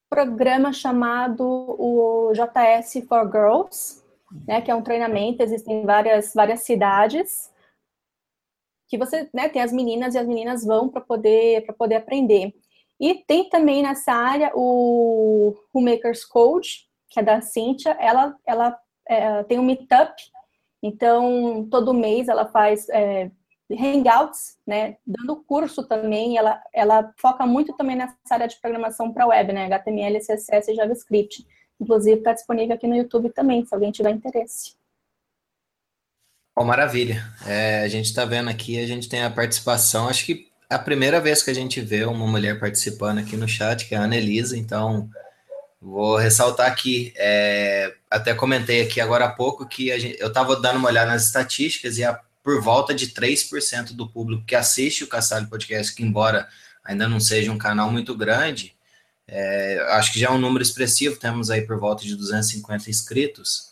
Programa 0.09 0.73
chamado 0.73 1.45
o 1.45 2.31
JS 2.33 3.05
for 3.07 3.29
Girls, 3.31 4.03
né, 4.47 4.61
que 4.61 4.71
é 4.71 4.75
um 4.75 4.81
treinamento, 4.81 5.43
existem 5.43 5.85
várias, 5.85 6.33
várias 6.33 6.61
cidades 6.61 7.51
que 8.87 8.97
você, 8.97 9.29
né, 9.31 9.47
tem 9.47 9.61
as 9.61 9.71
meninas 9.71 10.15
e 10.15 10.17
as 10.17 10.27
meninas 10.27 10.65
vão 10.65 10.89
para 10.89 10.99
poder 10.99 11.65
poder 11.77 11.95
aprender. 11.95 12.53
E 12.99 13.13
tem 13.13 13.47
também 13.47 13.83
nessa 13.83 14.11
área 14.11 14.51
o, 14.55 15.55
Makers 15.73 16.25
Code, 16.25 16.87
que 17.07 17.19
é 17.19 17.23
da 17.23 17.39
Cíntia, 17.39 17.95
ela 17.99 18.35
ela 18.45 18.77
é, 19.07 19.43
tem 19.43 19.59
um 19.59 19.63
meetup, 19.63 20.21
então 20.81 21.67
todo 21.69 21.93
mês 21.93 22.27
ela 22.27 22.47
faz 22.47 22.89
é, 22.89 23.31
Hangouts, 23.75 24.57
né, 24.65 24.97
dando 25.05 25.35
curso 25.43 25.83
também, 25.83 26.37
ela, 26.37 26.61
ela 26.73 27.13
foca 27.17 27.45
muito 27.45 27.73
também 27.73 27.95
nessa 27.95 28.15
área 28.29 28.47
de 28.47 28.59
programação 28.59 29.13
para 29.13 29.27
web, 29.27 29.53
né, 29.53 29.65
HTML, 29.65 30.19
CSS 30.19 30.71
e 30.71 30.75
JavaScript. 30.75 31.45
Inclusive, 31.79 32.17
está 32.17 32.33
disponível 32.33 32.75
aqui 32.75 32.87
no 32.87 32.95
YouTube 32.95 33.29
também, 33.29 33.65
se 33.65 33.73
alguém 33.73 33.91
tiver 33.91 34.09
interesse. 34.09 34.73
Oh, 36.55 36.65
maravilha. 36.65 37.23
É, 37.47 37.81
a 37.81 37.87
gente 37.87 38.07
está 38.07 38.25
vendo 38.25 38.49
aqui, 38.49 38.77
a 38.83 38.87
gente 38.87 39.07
tem 39.07 39.23
a 39.23 39.29
participação, 39.29 40.09
acho 40.09 40.25
que 40.25 40.49
a 40.69 40.77
primeira 40.77 41.21
vez 41.21 41.41
que 41.41 41.49
a 41.49 41.53
gente 41.53 41.79
vê 41.79 42.03
uma 42.03 42.27
mulher 42.27 42.59
participando 42.59 43.19
aqui 43.19 43.37
no 43.37 43.47
chat, 43.47 43.87
que 43.87 43.95
é 43.95 43.97
a 43.97 44.03
Anelisa, 44.03 44.57
então 44.57 45.09
vou 45.81 46.17
ressaltar 46.17 46.69
aqui, 46.69 47.13
é, 47.15 47.93
até 48.09 48.33
comentei 48.33 48.81
aqui 48.81 48.99
agora 48.99 49.25
há 49.25 49.31
pouco 49.31 49.65
que 49.65 49.97
gente, 49.97 50.19
eu 50.19 50.27
estava 50.27 50.55
dando 50.59 50.77
uma 50.77 50.89
olhada 50.89 51.11
nas 51.11 51.25
estatísticas 51.25 51.97
e 51.97 52.03
a, 52.03 52.19
por 52.43 52.61
volta 52.61 52.93
de 52.93 53.07
3% 53.07 53.93
do 53.93 54.07
público 54.07 54.45
que 54.45 54.55
assiste 54.55 55.03
o 55.03 55.07
Castalho 55.07 55.47
Podcast, 55.47 55.93
que 55.93 56.03
embora 56.03 56.47
ainda 56.83 57.07
não 57.07 57.19
seja 57.19 57.51
um 57.51 57.57
canal 57.57 57.91
muito 57.91 58.15
grande, 58.15 58.75
é, 59.27 59.79
acho 59.91 60.11
que 60.11 60.19
já 60.19 60.27
é 60.27 60.31
um 60.31 60.39
número 60.39 60.63
expressivo, 60.63 61.19
temos 61.19 61.51
aí 61.51 61.61
por 61.61 61.79
volta 61.79 62.03
de 62.03 62.15
250 62.15 62.89
inscritos, 62.89 63.69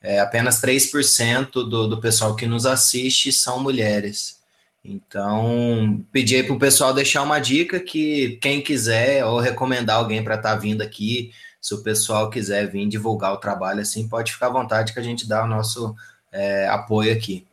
é, 0.00 0.20
apenas 0.20 0.60
3% 0.62 1.50
do, 1.50 1.88
do 1.88 2.00
pessoal 2.00 2.36
que 2.36 2.46
nos 2.46 2.64
assiste 2.64 3.32
são 3.32 3.60
mulheres. 3.60 4.38
Então, 4.84 6.02
pedi 6.10 6.36
aí 6.36 6.42
para 6.42 6.54
o 6.54 6.58
pessoal 6.58 6.94
deixar 6.94 7.22
uma 7.22 7.38
dica 7.38 7.78
que 7.78 8.38
quem 8.40 8.62
quiser 8.62 9.24
ou 9.26 9.38
recomendar 9.38 9.96
alguém 9.96 10.24
para 10.24 10.36
estar 10.36 10.54
tá 10.54 10.56
vindo 10.56 10.80
aqui, 10.80 11.32
se 11.60 11.74
o 11.74 11.82
pessoal 11.82 12.30
quiser 12.30 12.70
vir 12.70 12.88
divulgar 12.88 13.34
o 13.34 13.38
trabalho 13.38 13.80
assim, 13.80 14.08
pode 14.08 14.32
ficar 14.32 14.46
à 14.46 14.50
vontade 14.50 14.94
que 14.94 14.98
a 14.98 15.02
gente 15.02 15.28
dá 15.28 15.44
o 15.44 15.48
nosso 15.48 15.94
é, 16.32 16.66
apoio 16.68 17.12
aqui. 17.12 17.46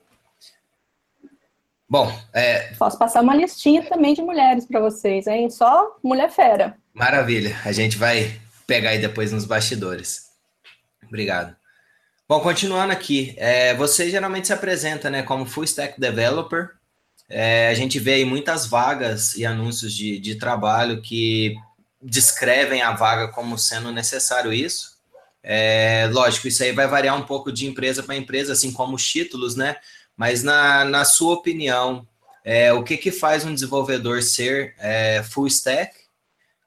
Bom, 1.89 2.12
é... 2.34 2.74
posso 2.75 2.98
passar 2.98 3.22
uma 3.22 3.36
listinha 3.36 3.82
também 3.84 4.13
de 4.13 4.22
mulheres 4.22 4.65
para 4.65 4.79
vocês, 4.79 5.25
hein? 5.25 5.50
Só 5.50 5.98
mulher 6.03 6.29
fera. 6.29 6.75
Maravilha, 6.94 7.58
a 7.63 7.72
gente 7.72 7.98
vai 7.98 8.39
pegar 8.65 8.89
aí 8.89 9.00
depois 9.00 9.32
nos 9.32 9.46
bastidores. 9.46 10.27
Obrigado. 11.06 11.56
Bom, 12.27 12.41
continuando 12.41 12.91
aqui, 12.91 13.34
é, 13.38 13.74
você 13.74 14.10
geralmente 14.10 14.48
se 14.48 14.53
apresenta 14.53 15.10
né, 15.10 15.24
como 15.24 15.46
Full 15.46 15.63
Stack 15.63 15.98
Developer. 15.98 16.72
É, 17.29 17.70
a 17.70 17.74
gente 17.74 18.00
vê 18.00 18.15
aí 18.15 18.25
muitas 18.25 18.67
vagas 18.67 19.36
e 19.36 19.46
anúncios 19.46 19.94
de, 19.94 20.20
de 20.20 20.36
trabalho 20.36 21.01
que 21.01 21.56
descrevem 22.01 22.82
a 22.82 22.91
vaga 22.91 23.29
como 23.29 23.58
sendo 23.58 23.94
necessário 23.94 24.51
isso. 24.51 24.98
É, 25.41 26.10
lógico, 26.12 26.50
isso 26.50 26.62
aí 26.62 26.74
vai 26.74 26.88
variar 26.88 27.15
um 27.15 27.24
pouco 27.24 27.50
de 27.50 27.65
empresa 27.65 28.03
para 28.03 28.17
empresa, 28.17 28.51
assim 28.51 28.74
como 28.74 28.96
os 28.96 29.08
títulos, 29.08 29.56
né? 29.56 29.77
Mas 30.18 30.44
na, 30.44 30.84
na 30.84 31.06
sua 31.06 31.36
opinião, 31.36 32.06
é, 32.44 32.74
o 32.74 32.84
que, 32.84 32.98
que 32.98 33.12
faz 33.12 33.46
um 33.46 33.54
desenvolvedor 33.54 34.24
ser 34.24 34.76
é, 34.80 35.22
full 35.24 35.48
stack? 35.48 35.96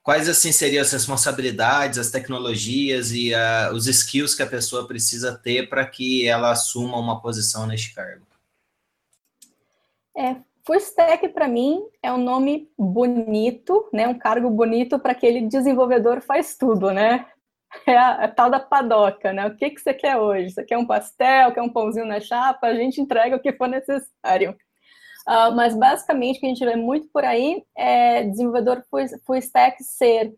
Quais 0.01 0.27
assim 0.27 0.51
seriam 0.51 0.81
as 0.81 0.91
responsabilidades, 0.91 1.99
as 1.99 2.09
tecnologias 2.09 3.11
e 3.11 3.33
uh, 3.33 3.71
os 3.73 3.85
skills 3.85 4.33
que 4.33 4.41
a 4.41 4.47
pessoa 4.47 4.87
precisa 4.87 5.37
ter 5.37 5.69
para 5.69 5.85
que 5.85 6.25
ela 6.25 6.49
assuma 6.49 6.97
uma 6.97 7.21
posição 7.21 7.67
neste 7.67 7.93
cargo? 7.93 8.25
É, 10.17 10.37
Full 10.63 10.75
stack, 10.75 11.27
para 11.29 11.47
mim, 11.47 11.83
é 12.03 12.13
um 12.13 12.23
nome 12.23 12.69
bonito, 12.77 13.89
né? 13.91 14.07
Um 14.07 14.17
cargo 14.17 14.49
bonito 14.49 14.99
para 14.99 15.11
aquele 15.11 15.47
desenvolvedor 15.47 16.21
faz 16.21 16.55
tudo, 16.55 16.91
né? 16.91 17.25
É 17.85 17.97
a, 17.97 18.25
a, 18.25 18.27
tal 18.27 18.49
da 18.49 18.59
padoca, 18.59 19.31
né? 19.31 19.47
O 19.47 19.55
que, 19.55 19.69
que 19.69 19.79
você 19.79 19.93
quer 19.93 20.17
hoje? 20.17 20.51
Você 20.51 20.63
quer 20.63 20.77
um 20.77 20.85
pastel, 20.85 21.53
quer 21.53 21.61
um 21.61 21.71
pãozinho 21.71 22.05
na 22.05 22.19
chapa? 22.19 22.67
A 22.67 22.75
gente 22.75 22.99
entrega 22.99 23.35
o 23.35 23.39
que 23.39 23.53
for 23.53 23.67
necessário. 23.67 24.55
Uh, 25.27 25.55
mas, 25.55 25.75
basicamente, 25.75 26.37
o 26.37 26.39
que 26.41 26.45
a 26.47 26.49
gente 26.49 26.65
vê 26.65 26.75
muito 26.75 27.07
por 27.09 27.23
aí 27.23 27.63
é 27.75 28.23
desenvolvedor 28.23 28.83
full, 28.89 29.35
stack 29.37 29.83
ser 29.83 30.33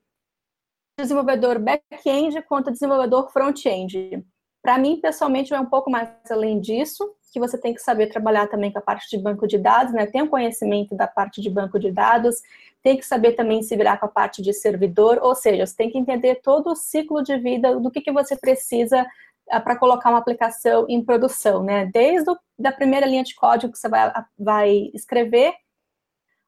desenvolvedor 1.00 1.58
back-end 1.60 2.42
quanto 2.44 2.72
desenvolvedor 2.72 3.32
front-end. 3.32 4.24
Para 4.62 4.78
mim, 4.78 5.00
pessoalmente, 5.02 5.50
vai 5.50 5.60
um 5.60 5.70
pouco 5.70 5.90
mais 5.90 6.10
além 6.30 6.60
disso, 6.60 7.16
que 7.32 7.40
você 7.40 7.58
tem 7.58 7.74
que 7.74 7.82
saber 7.82 8.08
trabalhar 8.08 8.48
também 8.48 8.72
com 8.72 8.80
a 8.80 8.82
parte 8.82 9.10
de 9.10 9.22
banco 9.22 9.48
de 9.48 9.58
dados, 9.58 9.92
né? 9.92 10.06
Tem 10.06 10.22
um 10.22 10.28
conhecimento 10.28 10.96
da 10.96 11.08
parte 11.08 11.42
de 11.42 11.50
banco 11.50 11.80
de 11.80 11.92
dados, 11.92 12.36
tem 12.84 12.98
que 12.98 13.06
saber 13.06 13.32
também 13.32 13.64
se 13.64 13.76
virar 13.76 13.98
com 13.98 14.06
a 14.06 14.10
parte 14.10 14.42
de 14.42 14.54
servidor, 14.54 15.18
ou 15.22 15.34
seja, 15.34 15.66
você 15.66 15.76
tem 15.76 15.90
que 15.90 15.98
entender 15.98 16.42
todo 16.42 16.70
o 16.72 16.76
ciclo 16.76 17.24
de 17.24 17.38
vida 17.38 17.80
do 17.80 17.90
que, 17.90 18.02
que 18.02 18.12
você 18.12 18.36
precisa 18.36 19.08
ah, 19.50 19.62
para 19.62 19.78
colocar 19.78 20.10
uma 20.10 20.20
aplicação 20.20 20.86
em 20.90 21.04
produção, 21.04 21.64
né? 21.64 21.86
Desde 21.86 22.30
a 22.64 22.72
primeira 22.72 23.06
linha 23.06 23.24
de 23.24 23.34
código 23.36 23.72
que 23.72 23.80
você 23.80 23.88
vai, 23.88 24.12
vai 24.38 24.92
escrever 24.94 25.54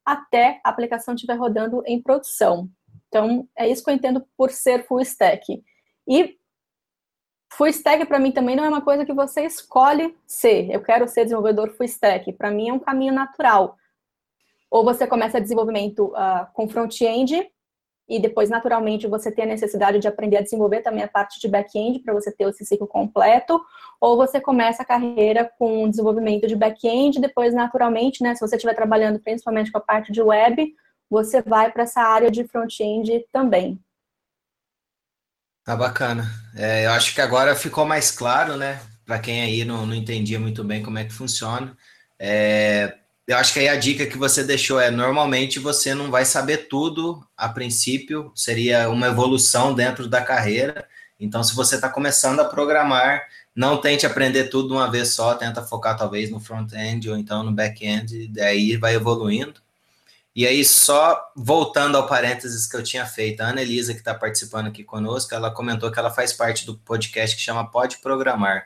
até 0.06 0.60
a 0.63 0.70
aplicação 0.70 1.15
estiver 1.15 1.36
rodando 1.36 1.82
em 1.86 2.01
produção. 2.01 2.70
Então, 3.08 3.48
é 3.58 3.68
isso 3.68 3.84
que 3.84 3.89
eu 3.89 3.96
entendo 3.96 4.25
por 4.38 4.51
ser 4.51 4.86
full 4.86 5.01
stack. 5.01 5.63
E 6.08 6.38
Full 7.54 7.68
stack 7.68 8.06
para 8.06 8.20
mim 8.20 8.34
também 8.34 8.56
não 8.56 8.65
é 8.65 8.68
uma 8.68 8.82
coisa 8.82 9.06
que 9.06 9.13
você 9.13 9.46
escolhe 9.46 10.13
ser. 10.27 10.70
Eu 10.70 10.82
quero 10.82 11.08
ser 11.08 11.24
desenvolvedor 11.24 11.70
full 11.72 11.86
stack. 11.86 12.34
Para 12.34 12.51
mim 12.51 12.68
é 12.68 12.74
um 12.74 12.80
caminho 12.80 13.13
natural. 13.13 13.77
Ou 14.70 14.84
você 14.84 15.08
começa 15.08 15.42
desenvolvimento 15.42 16.08
uh, 16.08 16.48
com 16.54 16.68
front-end 16.68 17.48
e 18.08 18.20
depois 18.20 18.50
naturalmente 18.50 19.08
você 19.08 19.32
tem 19.32 19.46
a 19.46 19.48
necessidade 19.48 20.00
de 20.00 20.08
aprender 20.08 20.38
a 20.38 20.42
desenvolver 20.42 20.82
também 20.82 21.04
a 21.04 21.08
parte 21.08 21.40
de 21.40 21.48
back-end 21.48 22.00
para 22.00 22.14
você 22.14 22.32
ter 22.32 22.48
esse 22.48 22.66
ciclo 22.66 22.88
completo, 22.88 23.60
ou 24.00 24.16
você 24.16 24.40
começa 24.40 24.84
a 24.84 24.86
carreira 24.86 25.50
com 25.58 25.90
desenvolvimento 25.90 26.48
de 26.48 26.56
back-end, 26.56 27.20
depois 27.20 27.54
naturalmente, 27.54 28.22
né, 28.22 28.36
se 28.36 28.42
você 28.42 28.56
estiver 28.56 28.76
trabalhando 28.76 29.20
principalmente 29.20 29.72
com 29.72 29.80
a 29.80 29.82
parte 29.82 30.12
de 30.12 30.22
web, 30.22 30.74
você 31.10 31.42
vai 31.42 31.72
para 31.72 31.84
essa 31.84 32.02
área 32.02 32.30
de 32.30 32.44
front-end 32.48 33.26
também. 33.32 33.80
Tá 35.64 35.76
bacana. 35.76 36.26
É, 36.56 36.86
eu 36.86 36.92
acho 36.92 37.16
que 37.16 37.22
agora 37.22 37.56
ficou 37.56 37.86
mais 37.86 38.12
claro, 38.12 38.56
né? 38.56 38.80
Para 39.04 39.18
quem 39.18 39.42
aí 39.42 39.66
não, 39.66 39.86
não 39.86 39.96
entendia 39.96 40.40
muito 40.40 40.64
bem 40.64 40.84
como 40.84 41.00
é 41.00 41.04
que 41.04 41.14
funciona. 41.14 41.76
É, 42.20 42.96
eu 43.27 43.38
acho 43.38 43.53
que 43.53 43.60
aí 43.60 43.67
a 43.67 43.75
dica 43.75 44.05
que 44.05 44.17
você 44.17 44.44
deixou 44.44 44.79
é: 44.79 44.91
normalmente 44.91 45.60
você 45.60 45.94
não 45.94 46.12
vai 46.12 46.25
saber 46.25 46.67
tudo 46.67 47.25
a 47.36 47.50
princípio, 47.50 48.32
seria 48.36 48.89
uma 48.89 49.08
evolução 49.08 49.74
dentro 49.74 50.08
da 50.08 50.22
carreira. 50.22 50.88
Então, 51.20 51.44
se 51.44 51.55
você 51.55 51.75
está 51.75 51.89
começando 51.89 52.39
a 52.41 52.46
programar, 52.46 53.24
não 53.55 53.77
tente 53.77 54.05
aprender 54.05 54.46
tudo 54.46 54.70
de 54.70 54.74
uma 54.74 54.91
vez 54.91 55.10
só, 55.10 55.34
tenta 55.34 55.63
focar 55.63 55.98
talvez 55.98 56.29
no 56.29 56.39
front-end 56.39 57.10
ou 57.10 57.17
então 57.17 57.41
no 57.41 57.51
back-end, 57.51 58.27
daí 58.27 58.75
vai 58.75 58.96
evoluindo. 58.96 59.62
E 60.36 60.46
aí, 60.46 60.65
só 60.65 61.32
voltando 61.34 61.96
ao 61.96 62.08
parênteses 62.08 62.67
que 62.67 62.75
eu 62.75 62.84
tinha 62.84 63.05
feito, 63.05 63.39
a 63.39 63.48
Ana 63.48 63.62
Elisa, 63.62 63.94
que 63.94 64.00
está 64.00 64.13
participando 64.13 64.67
aqui 64.67 64.84
conosco, 64.84 65.34
ela 65.34 65.50
comentou 65.50 65.89
que 65.89 65.98
ela 65.98 66.12
faz 66.12 66.34
parte 66.34 66.65
do 66.65 66.77
podcast 66.79 67.38
que 67.38 67.41
chama 67.41 67.72
Pode 67.72 68.00
Programar. 68.00 68.65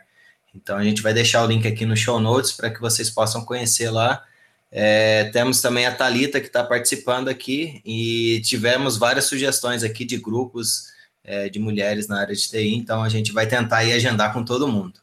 Então, 0.55 0.75
a 0.77 0.83
gente 0.83 1.03
vai 1.03 1.13
deixar 1.13 1.43
o 1.43 1.47
link 1.47 1.67
aqui 1.67 1.85
no 1.85 1.95
show 1.95 2.19
notes 2.19 2.51
para 2.51 2.71
que 2.71 2.81
vocês 2.81 3.11
possam 3.11 3.45
conhecer 3.45 3.91
lá. 3.91 4.23
É, 4.71 5.25
temos 5.25 5.61
também 5.61 5.85
a 5.85 5.95
Talita 5.95 6.39
que 6.39 6.47
está 6.47 6.63
participando 6.63 7.27
aqui 7.27 7.81
e 7.83 8.39
tivemos 8.41 8.97
várias 8.97 9.25
sugestões 9.25 9.83
aqui 9.83 10.05
de 10.05 10.17
grupos 10.17 10.89
é, 11.23 11.49
de 11.49 11.59
mulheres 11.59 12.07
na 12.07 12.19
área 12.19 12.35
de 12.35 12.47
TI, 12.47 12.75
então 12.75 13.03
a 13.03 13.09
gente 13.09 13.31
vai 13.31 13.47
tentar 13.47 13.83
ir 13.83 13.93
agendar 13.93 14.31
com 14.31 14.43
todo 14.43 14.67
mundo. 14.67 14.99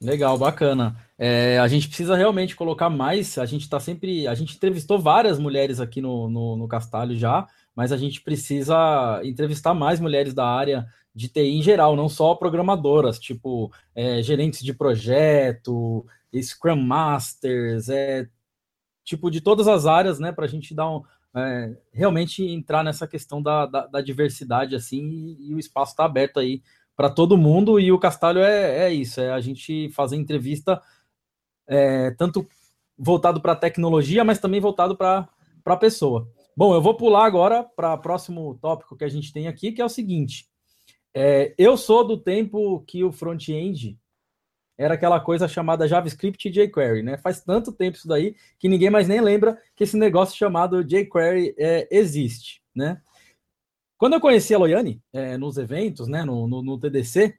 Legal, 0.00 0.36
bacana. 0.36 0.96
É, 1.16 1.58
a 1.60 1.68
gente 1.68 1.86
precisa 1.86 2.16
realmente 2.16 2.56
colocar 2.56 2.90
mais. 2.90 3.38
A 3.38 3.46
gente 3.46 3.62
está 3.62 3.78
sempre. 3.78 4.26
A 4.26 4.34
gente 4.34 4.56
entrevistou 4.56 4.98
várias 4.98 5.38
mulheres 5.38 5.78
aqui 5.78 6.00
no, 6.00 6.28
no, 6.28 6.56
no, 6.56 6.66
Castalho 6.66 7.16
já, 7.16 7.46
mas 7.74 7.92
a 7.92 7.96
gente 7.96 8.20
precisa 8.20 9.20
entrevistar 9.22 9.72
mais 9.74 10.00
mulheres 10.00 10.34
da 10.34 10.44
área 10.44 10.84
de 11.14 11.28
TI 11.28 11.58
em 11.58 11.62
geral, 11.62 11.94
não 11.94 12.08
só 12.08 12.34
programadoras, 12.34 13.18
tipo 13.18 13.72
é, 13.94 14.20
gerentes 14.22 14.64
de 14.64 14.74
projeto, 14.74 16.04
Scrum 16.34 16.82
Masters, 16.82 17.88
é, 17.88 18.26
tipo 19.04 19.30
de 19.30 19.40
todas 19.40 19.68
as 19.68 19.86
áreas, 19.86 20.18
né, 20.18 20.32
para 20.32 20.44
a 20.44 20.48
gente 20.48 20.74
dar 20.74 20.90
um, 20.90 21.02
é, 21.34 21.76
realmente 21.92 22.44
entrar 22.44 22.84
nessa 22.84 23.06
questão 23.06 23.42
da, 23.42 23.66
da, 23.66 23.86
da 23.86 24.00
diversidade 24.00 24.74
assim 24.74 25.08
e, 25.08 25.50
e 25.50 25.54
o 25.54 25.58
espaço 25.58 25.92
está 25.92 26.04
aberto 26.04 26.38
aí 26.38 26.62
para 26.94 27.10
todo 27.10 27.38
mundo 27.38 27.80
e 27.80 27.90
o 27.90 27.98
Castalho 27.98 28.40
é, 28.40 28.86
é 28.86 28.92
isso, 28.92 29.20
é 29.20 29.32
a 29.32 29.40
gente 29.40 29.90
fazer 29.90 30.16
entrevista 30.16 30.80
é, 31.66 32.10
tanto 32.12 32.46
voltado 32.98 33.40
para 33.40 33.56
tecnologia, 33.56 34.24
mas 34.24 34.38
também 34.38 34.60
voltado 34.60 34.96
para 34.96 35.28
a 35.64 35.76
pessoa. 35.76 36.28
Bom, 36.56 36.74
eu 36.74 36.82
vou 36.82 36.94
pular 36.94 37.24
agora 37.24 37.64
para 37.64 37.94
o 37.94 37.98
próximo 37.98 38.58
tópico 38.60 38.96
que 38.96 39.04
a 39.04 39.08
gente 39.08 39.32
tem 39.32 39.48
aqui, 39.48 39.72
que 39.72 39.80
é 39.80 39.84
o 39.84 39.88
seguinte. 39.88 40.46
É, 41.14 41.54
eu 41.58 41.76
sou 41.76 42.06
do 42.06 42.16
tempo 42.16 42.84
que 42.86 43.02
o 43.02 43.12
front-end 43.12 43.98
era 44.82 44.94
aquela 44.94 45.20
coisa 45.20 45.46
chamada 45.46 45.86
JavaScript 45.86 46.50
jQuery, 46.50 47.02
né? 47.02 47.16
Faz 47.16 47.40
tanto 47.40 47.70
tempo 47.72 47.96
isso 47.96 48.08
daí 48.08 48.34
que 48.58 48.68
ninguém 48.68 48.90
mais 48.90 49.06
nem 49.06 49.20
lembra 49.20 49.56
que 49.76 49.84
esse 49.84 49.96
negócio 49.96 50.36
chamado 50.36 50.82
jQuery 50.82 51.54
é, 51.56 51.88
existe, 51.90 52.62
né? 52.74 53.00
Quando 53.96 54.14
eu 54.14 54.20
conheci 54.20 54.52
a 54.52 54.58
Loiane 54.58 55.00
é, 55.12 55.36
nos 55.36 55.56
eventos, 55.56 56.08
né, 56.08 56.24
no, 56.24 56.48
no, 56.48 56.60
no 56.60 56.76
TDC, 56.76 57.34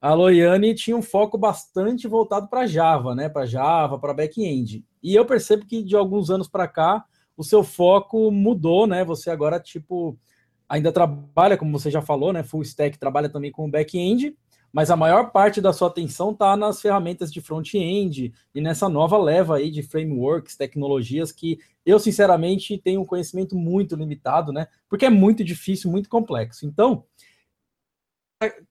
a 0.00 0.14
Loiane 0.14 0.74
tinha 0.74 0.96
um 0.96 1.02
foco 1.02 1.36
bastante 1.36 2.08
voltado 2.08 2.48
para 2.48 2.66
Java, 2.66 3.14
né? 3.14 3.28
Para 3.28 3.44
Java, 3.44 3.98
para 3.98 4.14
back-end. 4.14 4.82
E 5.02 5.14
eu 5.14 5.26
percebo 5.26 5.66
que 5.66 5.82
de 5.82 5.94
alguns 5.94 6.30
anos 6.30 6.48
para 6.48 6.66
cá 6.66 7.04
o 7.36 7.44
seu 7.44 7.62
foco 7.62 8.30
mudou, 8.30 8.86
né? 8.86 9.04
Você 9.04 9.30
agora 9.30 9.60
tipo 9.60 10.18
ainda 10.66 10.90
trabalha, 10.90 11.56
como 11.56 11.78
você 11.78 11.90
já 11.90 12.00
falou, 12.00 12.32
né? 12.32 12.42
Full 12.42 12.62
stack 12.62 12.98
trabalha 12.98 13.28
também 13.28 13.52
com 13.52 13.70
back-end, 13.70 14.34
mas 14.76 14.90
a 14.90 14.96
maior 14.96 15.30
parte 15.30 15.58
da 15.58 15.72
sua 15.72 15.88
atenção 15.88 16.32
está 16.32 16.54
nas 16.54 16.82
ferramentas 16.82 17.32
de 17.32 17.40
front-end 17.40 18.34
e 18.54 18.60
nessa 18.60 18.90
nova 18.90 19.16
leva 19.16 19.56
aí 19.56 19.70
de 19.70 19.82
frameworks, 19.82 20.54
tecnologias 20.54 21.32
que 21.32 21.58
eu, 21.86 21.98
sinceramente, 21.98 22.76
tenho 22.76 23.00
um 23.00 23.06
conhecimento 23.06 23.56
muito 23.56 23.96
limitado, 23.96 24.52
né? 24.52 24.68
Porque 24.86 25.06
é 25.06 25.08
muito 25.08 25.42
difícil, 25.42 25.90
muito 25.90 26.10
complexo. 26.10 26.66
Então, 26.66 27.06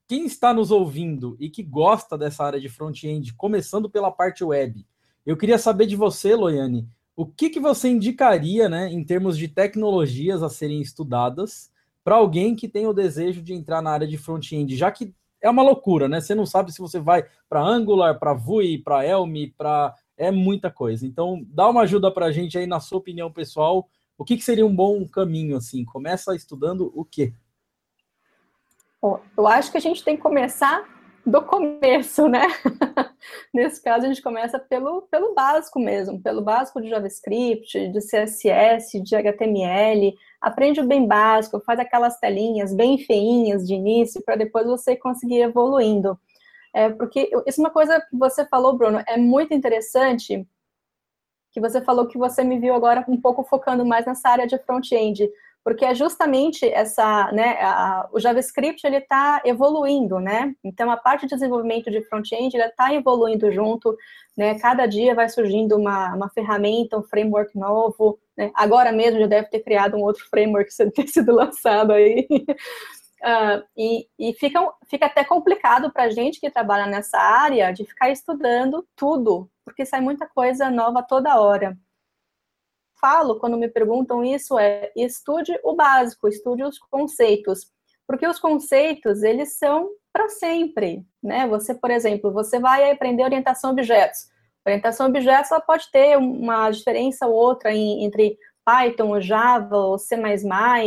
quem 0.07 0.27
está 0.27 0.53
nos 0.53 0.69
ouvindo 0.69 1.35
e 1.39 1.49
que 1.49 1.63
gosta 1.63 2.15
dessa 2.15 2.43
área 2.43 2.61
de 2.61 2.69
front-end, 2.69 3.33
começando 3.33 3.89
pela 3.89 4.11
parte 4.11 4.43
web, 4.43 4.85
eu 5.25 5.35
queria 5.35 5.57
saber 5.57 5.87
de 5.87 5.95
você, 5.95 6.35
Loiane, 6.35 6.87
o 7.15 7.25
que, 7.25 7.49
que 7.49 7.59
você 7.59 7.89
indicaria, 7.89 8.69
né, 8.69 8.93
em 8.93 9.03
termos 9.03 9.35
de 9.35 9.47
tecnologias 9.47 10.43
a 10.43 10.49
serem 10.49 10.83
estudadas 10.83 11.71
para 12.03 12.17
alguém 12.17 12.55
que 12.55 12.67
tem 12.67 12.85
o 12.85 12.93
desejo 12.93 13.41
de 13.41 13.55
entrar 13.55 13.81
na 13.81 13.89
área 13.89 14.07
de 14.07 14.19
front-end, 14.19 14.75
já 14.75 14.91
que 14.91 15.11
é 15.45 15.49
uma 15.49 15.61
loucura, 15.61 16.07
né? 16.07 16.19
Você 16.19 16.33
não 16.33 16.45
sabe 16.45 16.71
se 16.71 16.79
você 16.79 16.99
vai 16.99 17.23
para 17.47 17.61
Angular, 17.61 18.17
para 18.17 18.33
Vue, 18.33 18.79
para 18.79 19.05
Elm, 19.05 19.51
para 19.55 19.93
é 20.17 20.31
muita 20.31 20.71
coisa. 20.71 21.05
Então, 21.05 21.45
dá 21.49 21.69
uma 21.69 21.81
ajuda 21.81 22.09
para 22.09 22.25
a 22.25 22.31
gente 22.31 22.57
aí 22.57 22.65
na 22.65 22.79
sua 22.79 22.97
opinião 22.97 23.31
pessoal. 23.31 23.87
O 24.17 24.25
que, 24.25 24.37
que 24.37 24.43
seria 24.43 24.65
um 24.65 24.75
bom 24.75 25.07
caminho 25.07 25.55
assim? 25.55 25.85
Começa 25.85 26.35
estudando 26.35 26.91
o 26.95 27.05
quê? 27.05 27.31
Eu 29.37 29.45
acho 29.45 29.71
que 29.71 29.77
a 29.77 29.81
gente 29.81 30.03
tem 30.03 30.15
que 30.15 30.23
começar 30.23 30.83
do 31.23 31.43
começo, 31.43 32.27
né? 32.27 32.47
Nesse 33.53 33.83
caso, 33.83 34.05
a 34.05 34.07
gente 34.07 34.23
começa 34.23 34.57
pelo, 34.57 35.03
pelo 35.03 35.35
básico 35.35 35.79
mesmo, 35.79 36.19
pelo 36.19 36.41
básico 36.41 36.81
de 36.81 36.89
JavaScript, 36.89 37.87
de 37.89 37.99
CSS, 37.99 38.99
de 38.99 39.15
HTML, 39.15 40.15
aprende 40.45 40.79
o 40.79 40.85
bem 40.85 41.07
básico, 41.07 41.59
faz 41.59 41.79
aquelas 41.79 42.19
telinhas 42.19 42.71
bem 42.71 42.99
feinhas 42.99 43.65
de 43.65 43.73
início, 43.73 44.21
para 44.23 44.35
depois 44.35 44.67
você 44.67 44.95
conseguir 44.95 45.41
evoluindo. 45.41 46.19
É, 46.71 46.89
porque 46.89 47.31
isso 47.47 47.59
é 47.59 47.63
uma 47.63 47.71
coisa 47.71 47.99
que 47.99 48.15
você 48.15 48.45
falou, 48.45 48.77
Bruno, 48.77 49.01
é 49.07 49.17
muito 49.17 49.55
interessante, 49.55 50.47
que 51.51 51.59
você 51.59 51.81
falou 51.81 52.05
que 52.05 52.15
você 52.15 52.43
me 52.43 52.59
viu 52.59 52.75
agora 52.75 53.03
um 53.07 53.19
pouco 53.19 53.43
focando 53.43 53.83
mais 53.83 54.05
nessa 54.05 54.29
área 54.29 54.45
de 54.45 54.59
front-end 54.59 55.27
porque 55.65 55.83
é 55.83 55.95
justamente 55.95 56.63
essa, 56.63 57.31
né, 57.31 57.57
a, 57.59 58.07
o 58.13 58.19
JavaScript 58.19 58.85
ele 58.85 58.97
está 58.97 59.41
evoluindo, 59.43 60.19
né? 60.19 60.53
Então 60.63 60.91
a 60.91 60.95
parte 60.95 61.21
de 61.21 61.33
desenvolvimento 61.33 61.89
de 61.89 62.03
front-end 62.03 62.55
ela 62.55 62.67
está 62.67 62.93
evoluindo 62.93 63.51
junto, 63.51 63.97
né? 64.37 64.59
Cada 64.59 64.85
dia 64.85 65.15
vai 65.15 65.27
surgindo 65.27 65.75
uma, 65.75 66.13
uma 66.13 66.29
ferramenta, 66.29 66.99
um 66.99 67.03
framework 67.03 67.57
novo, 67.57 68.19
né? 68.37 68.51
Agora 68.53 68.91
mesmo 68.91 69.19
já 69.19 69.25
deve 69.25 69.49
ter 69.49 69.61
criado 69.61 69.97
um 69.97 70.03
outro 70.03 70.23
framework 70.29 70.69
que 70.77 70.91
ter 70.91 71.07
sido 71.07 71.33
lançado 71.33 71.93
aí. 71.93 72.27
Uh, 73.23 73.65
e, 73.75 74.07
e 74.19 74.33
fica, 74.35 74.71
fica 74.87 75.07
até 75.07 75.23
complicado 75.23 75.91
para 75.91 76.03
a 76.03 76.09
gente 76.11 76.39
que 76.39 76.51
trabalha 76.51 76.85
nessa 76.85 77.17
área 77.17 77.71
de 77.71 77.83
ficar 77.85 78.11
estudando 78.11 78.87
tudo, 78.95 79.49
porque 79.63 79.83
sai 79.83 79.99
muita 79.99 80.27
coisa 80.27 80.69
nova 80.69 81.01
toda 81.01 81.41
hora 81.41 81.75
falo 83.05 83.39
quando 83.39 83.55
me 83.55 83.67
perguntam 83.67 84.23
isso 84.23 84.57
é 84.57 84.91
estude 84.95 85.55
o 85.63 85.75
básico, 85.75 86.27
estude 86.27 86.63
os 86.63 86.79
conceitos, 86.79 87.71
porque 88.07 88.27
os 88.27 88.39
conceitos 88.39 89.21
eles 89.21 89.59
são 89.59 89.89
para 90.11 90.27
sempre, 90.27 91.05
né? 91.21 91.47
Você, 91.47 91.75
por 91.75 91.91
exemplo, 91.91 92.31
você 92.31 92.59
vai 92.59 92.89
aprender 92.89 93.23
orientação 93.23 93.69
a 93.69 93.73
objetos. 93.73 94.21
Orientação 94.65 95.05
a 95.05 95.09
objetos 95.09 95.51
ela 95.51 95.61
pode 95.61 95.91
ter 95.91 96.17
uma 96.17 96.71
diferença 96.71 97.27
ou 97.27 97.33
outra 97.33 97.71
em, 97.71 98.03
entre 98.03 98.39
Python, 98.65 99.21
Java, 99.21 99.95
C++, 99.99 100.15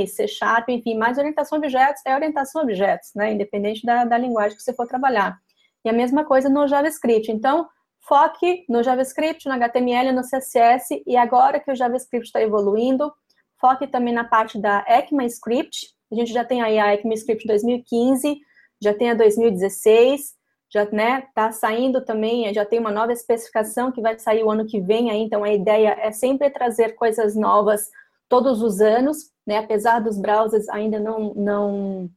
C 0.08 0.26
Sharp, 0.26 0.68
enfim, 0.70 0.96
mas 0.98 1.18
orientação 1.18 1.56
a 1.56 1.60
objetos 1.60 2.02
é 2.04 2.16
orientação 2.16 2.62
a 2.62 2.64
objetos, 2.64 3.10
né? 3.14 3.32
Independente 3.32 3.86
da, 3.86 4.04
da 4.04 4.18
linguagem 4.18 4.56
que 4.56 4.62
você 4.64 4.72
for 4.72 4.88
trabalhar. 4.88 5.38
E 5.84 5.88
a 5.88 5.92
mesma 5.92 6.24
coisa 6.24 6.48
no 6.48 6.66
JavaScript. 6.66 7.30
Então, 7.30 7.68
foque 8.08 8.64
no 8.68 8.82
JavaScript, 8.82 9.46
no 9.46 9.54
HTML, 9.54 10.12
no 10.12 10.22
CSS, 10.22 11.02
e 11.06 11.16
agora 11.16 11.60
que 11.60 11.70
o 11.70 11.76
JavaScript 11.76 12.26
está 12.26 12.40
evoluindo, 12.40 13.12
foque 13.60 13.86
também 13.86 14.14
na 14.14 14.24
parte 14.24 14.58
da 14.58 14.84
ECMAScript. 14.88 15.94
A 16.10 16.14
gente 16.14 16.32
já 16.32 16.44
tem 16.44 16.62
aí 16.62 16.78
a 16.78 16.94
ECMAScript 16.94 17.46
2015, 17.46 18.38
já 18.82 18.94
tem 18.94 19.10
a 19.10 19.14
2016, 19.14 20.38
já 20.72 20.84
né, 20.90 21.26
tá 21.34 21.52
saindo 21.52 22.04
também, 22.04 22.52
já 22.54 22.64
tem 22.64 22.78
uma 22.78 22.90
nova 22.90 23.12
especificação 23.12 23.92
que 23.92 24.00
vai 24.00 24.18
sair 24.18 24.42
o 24.42 24.50
ano 24.50 24.66
que 24.66 24.80
vem 24.80 25.10
aí, 25.10 25.20
então 25.20 25.44
a 25.44 25.52
ideia 25.52 25.96
é 26.00 26.10
sempre 26.10 26.50
trazer 26.50 26.94
coisas 26.94 27.34
novas 27.36 27.88
todos 28.28 28.62
os 28.62 28.80
anos, 28.80 29.30
né, 29.46 29.58
apesar 29.58 30.00
dos 30.00 30.18
browsers 30.18 30.68
ainda 30.68 30.98
não, 30.98 31.34
não 31.34 32.10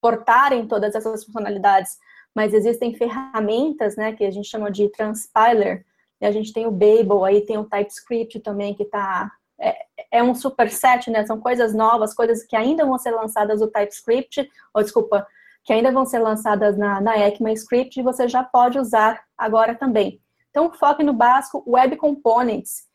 portarem 0.00 0.66
todas 0.66 0.94
essas 0.94 1.24
funcionalidades 1.24 1.98
mas 2.34 2.54
existem 2.54 2.94
ferramentas, 2.94 3.96
né, 3.96 4.12
que 4.12 4.24
a 4.24 4.30
gente 4.30 4.48
chama 4.48 4.70
de 4.70 4.88
transpiler, 4.88 5.84
e 6.20 6.26
a 6.26 6.30
gente 6.30 6.52
tem 6.52 6.66
o 6.66 6.70
Babel, 6.70 7.24
aí 7.24 7.40
tem 7.40 7.58
o 7.58 7.64
TypeScript 7.64 8.40
também, 8.40 8.74
que 8.74 8.84
tá, 8.84 9.30
é, 9.58 9.76
é 10.12 10.22
um 10.22 10.34
superset, 10.34 11.10
né, 11.10 11.24
são 11.26 11.40
coisas 11.40 11.74
novas, 11.74 12.14
coisas 12.14 12.44
que 12.44 12.54
ainda 12.54 12.84
vão 12.84 12.98
ser 12.98 13.10
lançadas 13.10 13.60
no 13.60 13.68
TypeScript, 13.68 14.48
ou 14.74 14.82
desculpa, 14.82 15.26
que 15.64 15.72
ainda 15.72 15.92
vão 15.92 16.06
ser 16.06 16.18
lançadas 16.18 16.76
na, 16.76 17.00
na 17.00 17.18
ECMAScript, 17.18 17.98
e 17.98 18.02
você 18.02 18.28
já 18.28 18.42
pode 18.42 18.78
usar 18.78 19.22
agora 19.36 19.74
também. 19.74 20.20
Então, 20.50 20.72
foque 20.72 21.02
no 21.02 21.12
básico 21.12 21.62
Web 21.66 21.96
Components. 21.96 22.88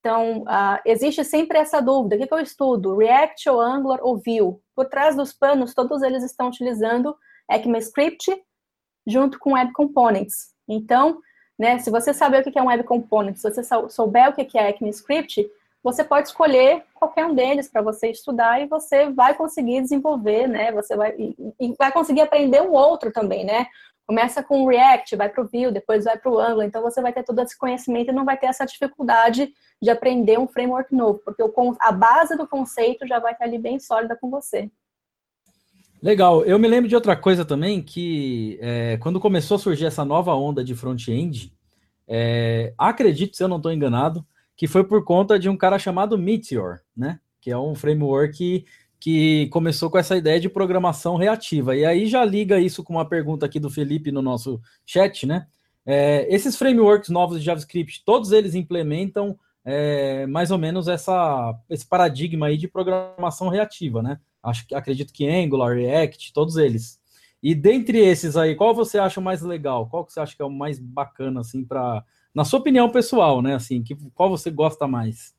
Então, 0.00 0.42
uh, 0.42 0.78
existe 0.84 1.24
sempre 1.24 1.58
essa 1.58 1.80
dúvida, 1.80 2.16
o 2.16 2.18
que, 2.18 2.26
que 2.26 2.34
eu 2.34 2.40
estudo, 2.40 2.96
React 2.96 3.50
ou 3.50 3.60
Angular 3.60 3.98
ou 4.02 4.16
Vue? 4.16 4.58
Por 4.74 4.86
trás 4.86 5.16
dos 5.16 5.32
panos, 5.32 5.74
todos 5.74 6.02
eles 6.02 6.22
estão 6.22 6.48
utilizando 6.48 7.16
ECMAScript 7.50 8.42
junto 9.06 9.38
com 9.38 9.54
Web 9.54 9.72
Components. 9.72 10.52
Então, 10.68 11.20
né, 11.58 11.78
se 11.78 11.90
você 11.90 12.12
saber 12.12 12.40
o 12.40 12.52
que 12.52 12.58
é 12.58 12.62
um 12.62 12.68
Web 12.68 12.84
Component, 12.84 13.36
se 13.36 13.50
você 13.50 13.62
souber 13.88 14.28
o 14.28 14.32
que 14.32 14.58
é 14.58 14.70
ECMAScript, 14.70 15.50
você 15.82 16.04
pode 16.04 16.28
escolher 16.28 16.84
qualquer 16.94 17.24
um 17.24 17.34
deles 17.34 17.68
para 17.68 17.80
você 17.80 18.10
estudar 18.10 18.60
e 18.60 18.66
você 18.66 19.10
vai 19.10 19.34
conseguir 19.34 19.80
desenvolver, 19.80 20.46
né? 20.46 20.72
Você 20.72 20.96
vai 20.96 21.14
e, 21.18 21.74
vai 21.78 21.92
conseguir 21.92 22.20
aprender 22.20 22.60
um 22.62 22.72
outro 22.72 23.12
também, 23.12 23.44
né? 23.44 23.66
Começa 24.06 24.42
com 24.42 24.62
o 24.62 24.68
React, 24.68 25.16
vai 25.16 25.28
para 25.28 25.42
o 25.42 25.46
Vue, 25.46 25.70
depois 25.70 26.04
vai 26.04 26.16
para 26.16 26.30
o 26.30 26.38
Angular, 26.38 26.66
então 26.66 26.82
você 26.82 27.00
vai 27.00 27.12
ter 27.12 27.22
todo 27.22 27.40
esse 27.42 27.56
conhecimento 27.56 28.10
e 28.10 28.14
não 28.14 28.24
vai 28.24 28.36
ter 28.36 28.46
essa 28.46 28.64
dificuldade 28.64 29.52
de 29.80 29.90
aprender 29.90 30.38
um 30.38 30.48
framework 30.48 30.94
novo, 30.94 31.20
porque 31.24 31.42
a 31.80 31.92
base 31.92 32.36
do 32.36 32.46
conceito 32.46 33.06
já 33.06 33.18
vai 33.18 33.32
estar 33.32 33.44
ali 33.44 33.58
bem 33.58 33.78
sólida 33.78 34.16
com 34.16 34.30
você. 34.30 34.70
Legal. 36.00 36.44
Eu 36.44 36.58
me 36.58 36.68
lembro 36.68 36.88
de 36.88 36.94
outra 36.94 37.16
coisa 37.16 37.44
também, 37.44 37.82
que 37.82 38.58
é, 38.60 38.96
quando 38.98 39.18
começou 39.18 39.56
a 39.56 39.58
surgir 39.58 39.86
essa 39.86 40.04
nova 40.04 40.34
onda 40.34 40.62
de 40.62 40.74
front-end, 40.74 41.52
é, 42.06 42.72
acredito, 42.78 43.36
se 43.36 43.42
eu 43.42 43.48
não 43.48 43.56
estou 43.56 43.72
enganado, 43.72 44.24
que 44.56 44.66
foi 44.66 44.84
por 44.84 45.04
conta 45.04 45.38
de 45.38 45.48
um 45.48 45.56
cara 45.56 45.78
chamado 45.78 46.16
Meteor, 46.16 46.80
né? 46.96 47.20
Que 47.40 47.50
é 47.50 47.58
um 47.58 47.74
framework 47.74 48.64
que 49.00 49.48
começou 49.48 49.90
com 49.90 49.98
essa 49.98 50.16
ideia 50.16 50.40
de 50.40 50.48
programação 50.48 51.16
reativa. 51.16 51.76
E 51.76 51.84
aí 51.84 52.06
já 52.06 52.24
liga 52.24 52.58
isso 52.58 52.82
com 52.82 52.94
uma 52.94 53.08
pergunta 53.08 53.46
aqui 53.46 53.60
do 53.60 53.70
Felipe 53.70 54.10
no 54.10 54.22
nosso 54.22 54.60
chat, 54.86 55.26
né? 55.26 55.46
É, 55.84 56.26
esses 56.32 56.56
frameworks 56.56 57.08
novos 57.08 57.38
de 57.38 57.44
JavaScript, 57.44 58.02
todos 58.04 58.32
eles 58.32 58.54
implementam 58.54 59.38
é, 59.64 60.26
mais 60.26 60.50
ou 60.50 60.58
menos 60.58 60.88
essa, 60.88 61.54
esse 61.68 61.86
paradigma 61.86 62.46
aí 62.46 62.56
de 62.56 62.68
programação 62.68 63.48
reativa, 63.48 64.02
né? 64.02 64.18
Acho 64.42 64.66
que 64.66 64.74
acredito 64.74 65.12
que 65.12 65.28
Angular, 65.28 65.74
React, 65.74 66.32
todos 66.32 66.56
eles. 66.56 67.00
E 67.42 67.54
dentre 67.54 67.98
esses 67.98 68.36
aí, 68.36 68.54
qual 68.54 68.74
você 68.74 68.98
acha 68.98 69.20
mais 69.20 69.42
legal? 69.42 69.88
Qual 69.88 70.04
que 70.04 70.12
você 70.12 70.20
acha 70.20 70.34
que 70.34 70.42
é 70.42 70.44
o 70.44 70.50
mais 70.50 70.78
bacana 70.78 71.40
assim 71.40 71.64
para 71.64 72.04
na 72.34 72.44
sua 72.44 72.60
opinião 72.60 72.90
pessoal, 72.90 73.42
né? 73.42 73.54
Assim, 73.54 73.82
que 73.82 73.96
qual 74.14 74.28
você 74.30 74.50
gosta 74.50 74.86
mais? 74.86 75.34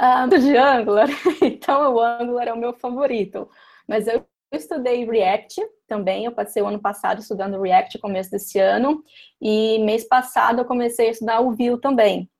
Um, 0.00 0.28
de 0.38 0.56
Angular, 0.56 1.08
então 1.42 1.94
o 1.94 2.00
Angular 2.00 2.48
é 2.48 2.52
o 2.52 2.58
meu 2.58 2.72
favorito. 2.72 3.48
Mas 3.86 4.06
eu 4.06 4.24
estudei 4.52 5.04
React 5.04 5.60
também, 5.86 6.24
eu 6.24 6.32
passei 6.32 6.62
o 6.62 6.66
ano 6.66 6.80
passado 6.80 7.20
estudando 7.20 7.60
React, 7.60 7.98
começo 7.98 8.30
desse 8.30 8.58
ano, 8.58 9.02
e 9.40 9.78
mês 9.80 10.04
passado 10.04 10.60
eu 10.60 10.64
comecei 10.64 11.08
a 11.08 11.10
estudar 11.10 11.40
o 11.40 11.52
Vue 11.52 11.80
também. 11.80 12.30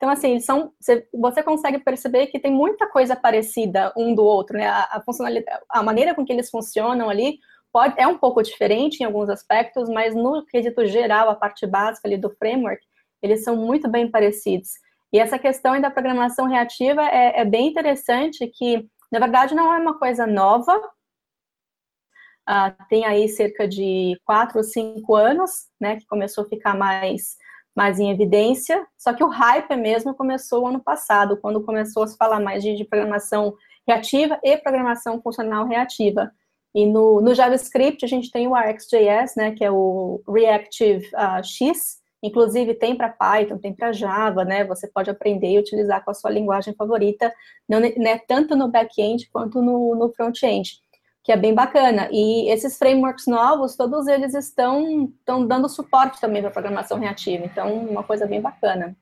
Então, 0.00 0.08
assim, 0.08 0.40
são, 0.40 0.72
você, 1.12 1.42
consegue 1.42 1.78
perceber 1.78 2.28
que 2.28 2.38
tem 2.38 2.50
muita 2.50 2.86
coisa 2.88 3.14
parecida 3.14 3.92
um 3.94 4.14
do 4.14 4.24
outro, 4.24 4.56
né? 4.56 4.66
A, 4.66 4.88
a, 4.92 5.02
funcionalidade, 5.04 5.62
a 5.68 5.82
maneira 5.82 6.14
com 6.14 6.24
que 6.24 6.32
eles 6.32 6.48
funcionam 6.48 7.10
ali 7.10 7.38
pode, 7.70 8.00
é 8.00 8.06
um 8.06 8.16
pouco 8.16 8.42
diferente 8.42 9.00
em 9.00 9.04
alguns 9.04 9.28
aspectos, 9.28 9.90
mas 9.90 10.14
no 10.14 10.42
quesito 10.46 10.86
geral, 10.86 11.28
a 11.28 11.34
parte 11.34 11.66
básica 11.66 12.08
ali 12.08 12.16
do 12.16 12.30
framework, 12.30 12.82
eles 13.22 13.44
são 13.44 13.54
muito 13.54 13.90
bem 13.90 14.10
parecidos. 14.10 14.70
E 15.12 15.18
essa 15.18 15.38
questão 15.38 15.78
da 15.78 15.90
programação 15.90 16.46
reativa 16.46 17.02
é, 17.02 17.40
é 17.40 17.44
bem 17.44 17.68
interessante, 17.68 18.46
que, 18.46 18.88
na 19.12 19.18
verdade, 19.18 19.54
não 19.54 19.70
é 19.70 19.76
uma 19.76 19.98
coisa 19.98 20.26
nova, 20.26 20.78
uh, 22.48 22.86
tem 22.88 23.04
aí 23.04 23.28
cerca 23.28 23.68
de 23.68 24.18
quatro 24.24 24.56
ou 24.56 24.64
cinco 24.64 25.14
anos, 25.14 25.50
né, 25.78 25.96
que 25.96 26.06
começou 26.06 26.44
a 26.44 26.48
ficar 26.48 26.74
mais 26.74 27.36
mais 27.80 27.98
em 27.98 28.10
evidência, 28.10 28.86
só 28.98 29.14
que 29.14 29.24
o 29.24 29.28
hype 29.28 29.74
mesmo 29.74 30.14
começou 30.14 30.66
ano 30.66 30.80
passado, 30.80 31.38
quando 31.38 31.64
começou 31.64 32.02
a 32.02 32.06
se 32.06 32.14
falar 32.14 32.38
mais 32.38 32.62
de, 32.62 32.76
de 32.76 32.84
programação 32.84 33.54
reativa 33.88 34.38
e 34.44 34.54
programação 34.58 35.18
funcional 35.22 35.66
reativa. 35.66 36.30
E 36.74 36.84
no, 36.84 37.22
no 37.22 37.34
JavaScript 37.34 38.04
a 38.04 38.08
gente 38.08 38.30
tem 38.30 38.46
o 38.46 38.54
RxJS, 38.54 39.34
né, 39.34 39.52
que 39.52 39.64
é 39.64 39.70
o 39.70 40.22
Reactive 40.28 41.06
uh, 41.14 41.42
X, 41.42 42.02
inclusive 42.22 42.74
tem 42.74 42.94
para 42.94 43.08
Python, 43.08 43.56
tem 43.56 43.72
para 43.72 43.92
Java, 43.92 44.44
né, 44.44 44.62
você 44.62 44.86
pode 44.86 45.08
aprender 45.08 45.48
e 45.48 45.58
utilizar 45.58 46.04
com 46.04 46.10
a 46.10 46.14
sua 46.14 46.30
linguagem 46.30 46.74
favorita, 46.74 47.32
não, 47.66 47.80
né, 47.80 48.20
tanto 48.28 48.54
no 48.54 48.68
back-end 48.68 49.26
quanto 49.32 49.62
no, 49.62 49.94
no 49.94 50.12
front-end, 50.12 50.78
que 51.22 51.32
é 51.32 51.36
bem 51.36 51.54
bacana. 51.54 52.08
E 52.10 52.50
esses 52.50 52.78
frameworks 52.78 53.26
novos, 53.26 53.76
todos 53.76 54.06
eles 54.06 54.34
estão, 54.34 55.04
estão 55.04 55.46
dando 55.46 55.68
suporte 55.68 56.20
também 56.20 56.42
para 56.42 56.50
programação 56.50 56.98
reativa, 56.98 57.44
então 57.44 57.72
uma 57.74 58.02
coisa 58.02 58.26
bem 58.26 58.40
bacana. 58.40 58.96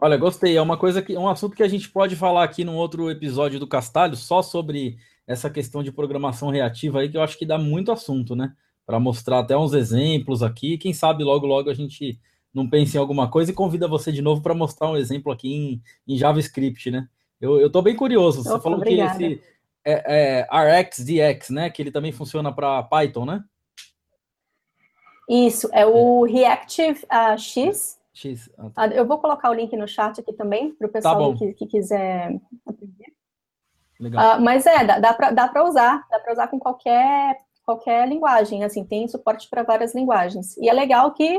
Olha, 0.00 0.16
gostei. 0.16 0.56
É 0.56 0.62
uma 0.62 0.76
coisa 0.76 1.00
que 1.00 1.16
um 1.16 1.28
assunto 1.28 1.54
que 1.54 1.62
a 1.62 1.68
gente 1.68 1.88
pode 1.88 2.16
falar 2.16 2.42
aqui 2.42 2.64
num 2.64 2.74
outro 2.74 3.08
episódio 3.08 3.60
do 3.60 3.68
Castalho, 3.68 4.16
só 4.16 4.42
sobre 4.42 4.96
essa 5.26 5.48
questão 5.48 5.80
de 5.80 5.92
programação 5.92 6.50
reativa 6.50 6.98
aí, 6.98 7.08
que 7.08 7.16
eu 7.16 7.22
acho 7.22 7.38
que 7.38 7.46
dá 7.46 7.56
muito 7.56 7.92
assunto, 7.92 8.34
né? 8.34 8.52
Para 8.84 8.98
mostrar 8.98 9.38
até 9.38 9.56
uns 9.56 9.72
exemplos 9.72 10.42
aqui. 10.42 10.76
Quem 10.76 10.92
sabe 10.92 11.22
logo, 11.22 11.46
logo 11.46 11.70
a 11.70 11.74
gente 11.74 12.18
não 12.52 12.68
pensa 12.68 12.96
em 12.96 13.00
alguma 13.00 13.30
coisa 13.30 13.52
e 13.52 13.54
convida 13.54 13.86
você 13.86 14.10
de 14.10 14.20
novo 14.20 14.42
para 14.42 14.54
mostrar 14.54 14.90
um 14.90 14.96
exemplo 14.96 15.32
aqui 15.32 15.54
em, 15.54 15.82
em, 16.06 16.18
JavaScript, 16.18 16.90
né? 16.90 17.08
Eu, 17.40 17.64
estou 17.66 17.80
bem 17.80 17.94
curioso. 17.94 18.42
Você 18.42 18.50
Opa, 18.50 18.60
falou 18.60 18.78
obrigada. 18.78 19.16
que 19.16 19.24
esse 19.24 19.42
é, 19.84 20.46
é 20.50 20.80
RxDX, 20.82 21.50
né? 21.50 21.70
Que 21.70 21.82
ele 21.82 21.90
também 21.90 22.12
funciona 22.12 22.52
para 22.52 22.82
Python, 22.84 23.24
né? 23.24 23.44
Isso, 25.28 25.68
é 25.72 25.86
o 25.86 26.26
é. 26.26 26.30
Reactive 26.30 27.04
uh, 27.04 27.38
X. 27.38 27.98
X. 28.12 28.50
Ah, 28.58 28.70
tá. 28.70 28.86
Eu 28.88 29.06
vou 29.06 29.18
colocar 29.18 29.50
o 29.50 29.54
link 29.54 29.74
no 29.76 29.88
chat 29.88 30.20
aqui 30.20 30.32
também, 30.32 30.72
para 30.72 30.86
o 30.86 30.90
tá 30.90 30.94
pessoal 30.94 31.32
tá 31.32 31.38
que, 31.38 31.52
que 31.54 31.66
quiser 31.66 32.38
aprender. 32.66 33.12
Uh, 34.00 34.40
mas 34.40 34.66
é, 34.66 34.84
dá, 34.84 34.98
dá 34.98 35.48
para 35.48 35.64
usar, 35.64 36.04
dá 36.10 36.18
para 36.18 36.32
usar 36.32 36.48
com 36.48 36.58
qualquer, 36.58 37.38
qualquer 37.64 38.08
linguagem, 38.08 38.64
assim, 38.64 38.84
tem 38.84 39.06
suporte 39.06 39.48
para 39.48 39.62
várias 39.62 39.94
linguagens. 39.94 40.56
E 40.56 40.68
é 40.68 40.72
legal 40.72 41.12
que 41.12 41.38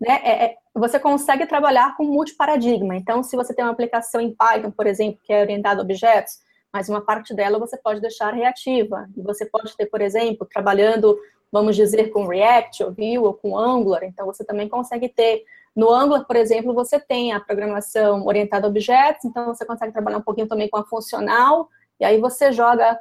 né, 0.00 0.20
é, 0.24 0.44
é, 0.44 0.56
você 0.74 0.98
consegue 0.98 1.46
trabalhar 1.46 1.96
com 1.96 2.04
multiparadigma. 2.04 2.96
Então, 2.96 3.22
se 3.22 3.36
você 3.36 3.54
tem 3.54 3.64
uma 3.64 3.72
aplicação 3.72 4.20
em 4.20 4.34
Python, 4.34 4.70
por 4.70 4.86
exemplo, 4.86 5.20
que 5.22 5.32
é 5.32 5.42
orientada 5.42 5.80
a 5.80 5.84
objetos, 5.84 6.38
mas 6.72 6.88
uma 6.88 7.00
parte 7.00 7.34
dela 7.34 7.58
você 7.58 7.76
pode 7.76 8.00
deixar 8.00 8.32
reativa. 8.32 9.08
E 9.16 9.22
você 9.22 9.44
pode 9.44 9.76
ter, 9.76 9.86
por 9.86 10.00
exemplo, 10.00 10.46
trabalhando, 10.46 11.18
vamos 11.50 11.76
dizer, 11.76 12.10
com 12.10 12.26
React, 12.26 12.84
ou 12.84 12.92
Vue, 12.92 13.18
ou 13.18 13.34
com 13.34 13.58
Angular. 13.58 14.02
Então, 14.04 14.24
você 14.26 14.44
também 14.44 14.68
consegue 14.68 15.08
ter 15.08 15.44
no 15.74 15.90
Angular, 15.90 16.26
por 16.26 16.36
exemplo, 16.36 16.74
você 16.74 17.00
tem 17.00 17.32
a 17.32 17.40
programação 17.40 18.26
orientada 18.26 18.66
a 18.66 18.70
objetos, 18.70 19.24
então 19.24 19.46
você 19.46 19.64
consegue 19.64 19.92
trabalhar 19.92 20.18
um 20.18 20.22
pouquinho 20.22 20.46
também 20.46 20.68
com 20.68 20.76
a 20.76 20.84
funcional, 20.84 21.68
e 21.98 22.04
aí 22.04 22.20
você 22.20 22.52
joga 22.52 23.00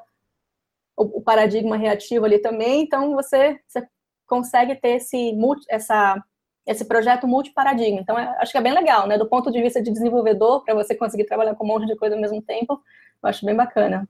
o, 0.95 1.21
paradigma 1.21 1.75
reativo 1.75 2.25
ali 2.25 2.39
também, 2.39 2.83
então 2.83 3.13
você, 3.13 3.59
você 3.67 3.85
consegue 4.25 4.75
ter 4.75 4.97
esse, 4.97 5.33
essa, 5.69 6.23
esse 6.71 6.85
projeto 6.85 7.27
multiparadigma. 7.27 7.99
Então, 7.99 8.17
é, 8.17 8.37
acho 8.39 8.51
que 8.51 8.57
é 8.57 8.61
bem 8.61 8.73
legal, 8.73 9.07
né? 9.07 9.17
Do 9.17 9.27
ponto 9.27 9.51
de 9.51 9.61
vista 9.61 9.81
de 9.81 9.91
desenvolvedor, 9.91 10.63
para 10.63 10.73
você 10.73 10.95
conseguir 10.95 11.25
trabalhar 11.25 11.55
com 11.55 11.63
um 11.63 11.67
monte 11.67 11.85
de 11.85 11.95
coisa 11.95 12.15
ao 12.15 12.21
mesmo 12.21 12.41
tempo, 12.41 12.81
eu 13.23 13.29
acho 13.29 13.45
bem 13.45 13.55
bacana. 13.55 14.07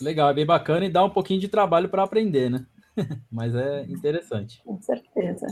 Legal, 0.00 0.30
é 0.30 0.34
bem 0.34 0.46
bacana 0.46 0.86
e 0.86 0.90
dá 0.90 1.04
um 1.04 1.10
pouquinho 1.10 1.40
de 1.40 1.48
trabalho 1.48 1.88
para 1.88 2.02
aprender, 2.02 2.50
né? 2.50 2.64
Mas 3.30 3.54
é 3.54 3.82
interessante. 3.82 4.62
Com 4.64 4.80
certeza. 4.80 5.46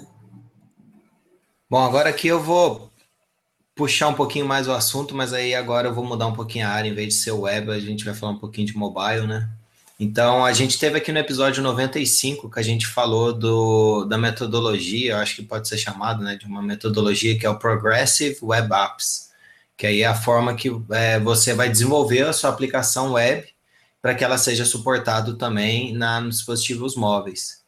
Bom, 1.68 1.84
agora 1.84 2.08
aqui 2.08 2.26
eu 2.26 2.40
vou 2.40 2.90
puxar 3.74 4.08
um 4.08 4.14
pouquinho 4.14 4.46
mais 4.46 4.68
o 4.68 4.72
assunto, 4.72 5.14
mas 5.14 5.32
aí 5.32 5.54
agora 5.54 5.88
eu 5.88 5.94
vou 5.94 6.04
mudar 6.04 6.26
um 6.26 6.34
pouquinho 6.34 6.66
a 6.66 6.70
área, 6.70 6.90
em 6.90 6.94
vez 6.94 7.08
de 7.08 7.14
ser 7.14 7.30
web, 7.30 7.70
a 7.70 7.78
gente 7.78 8.04
vai 8.04 8.12
falar 8.12 8.32
um 8.32 8.38
pouquinho 8.38 8.66
de 8.66 8.76
mobile, 8.76 9.26
né? 9.26 9.48
Então, 10.02 10.46
a 10.46 10.52
gente 10.54 10.78
teve 10.78 10.96
aqui 10.96 11.12
no 11.12 11.18
episódio 11.18 11.62
95 11.62 12.50
que 12.50 12.58
a 12.58 12.62
gente 12.62 12.86
falou 12.86 13.34
do, 13.34 14.06
da 14.06 14.16
metodologia, 14.16 15.18
acho 15.18 15.36
que 15.36 15.42
pode 15.42 15.68
ser 15.68 15.76
chamado 15.76 16.24
né, 16.24 16.36
de 16.36 16.46
uma 16.46 16.62
metodologia 16.62 17.38
que 17.38 17.44
é 17.44 17.50
o 17.50 17.58
Progressive 17.58 18.38
Web 18.40 18.72
Apps, 18.72 19.28
que 19.76 19.86
aí 19.86 20.00
é 20.00 20.06
a 20.06 20.14
forma 20.14 20.54
que 20.54 20.70
é, 20.90 21.20
você 21.20 21.52
vai 21.52 21.68
desenvolver 21.68 22.22
a 22.22 22.32
sua 22.32 22.48
aplicação 22.48 23.12
web 23.12 23.46
para 24.00 24.14
que 24.14 24.24
ela 24.24 24.38
seja 24.38 24.64
suportada 24.64 25.34
também 25.34 25.92
na, 25.92 26.18
nos 26.18 26.36
dispositivos 26.36 26.96
móveis. 26.96 27.60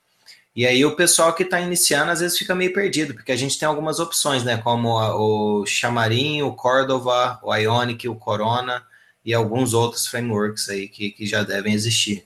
E 0.57 0.67
aí 0.67 0.87
o 0.87 0.97
pessoal 0.97 1.35
que 1.35 1.43
está 1.43 1.61
iniciando 1.61 2.13
às 2.13 2.21
vezes 2.21 2.39
fica 2.39 2.55
meio 2.55 2.73
perdido, 2.73 3.13
porque 3.13 3.33
a 3.33 3.37
gente 3.37 3.59
tem 3.59 3.69
algumas 3.69 4.01
opções, 4.01 4.43
né? 4.43 4.57
Como 4.57 4.99
a, 4.99 5.15
o 5.15 5.67
Xamarin, 5.67 6.41
o 6.41 6.55
Cordova, 6.55 7.39
o 7.43 7.55
Ionic, 7.55 8.09
o 8.09 8.17
Corona 8.17 8.83
e 9.25 9.33
alguns 9.33 9.75
outros 9.75 10.07
frameworks 10.07 10.69
aí 10.69 10.89
que, 10.89 11.11
que 11.11 11.27
já 11.27 11.43
devem 11.43 11.73
existir. 11.73 12.25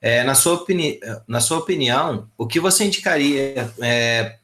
É, 0.00 0.24
na, 0.24 0.34
sua 0.34 0.54
opini 0.54 0.98
na 1.28 1.40
sua 1.40 1.58
opinião, 1.58 2.28
o 2.36 2.46
que 2.46 2.58
você 2.58 2.84
indicaria 2.84 3.72
é, 3.80 4.38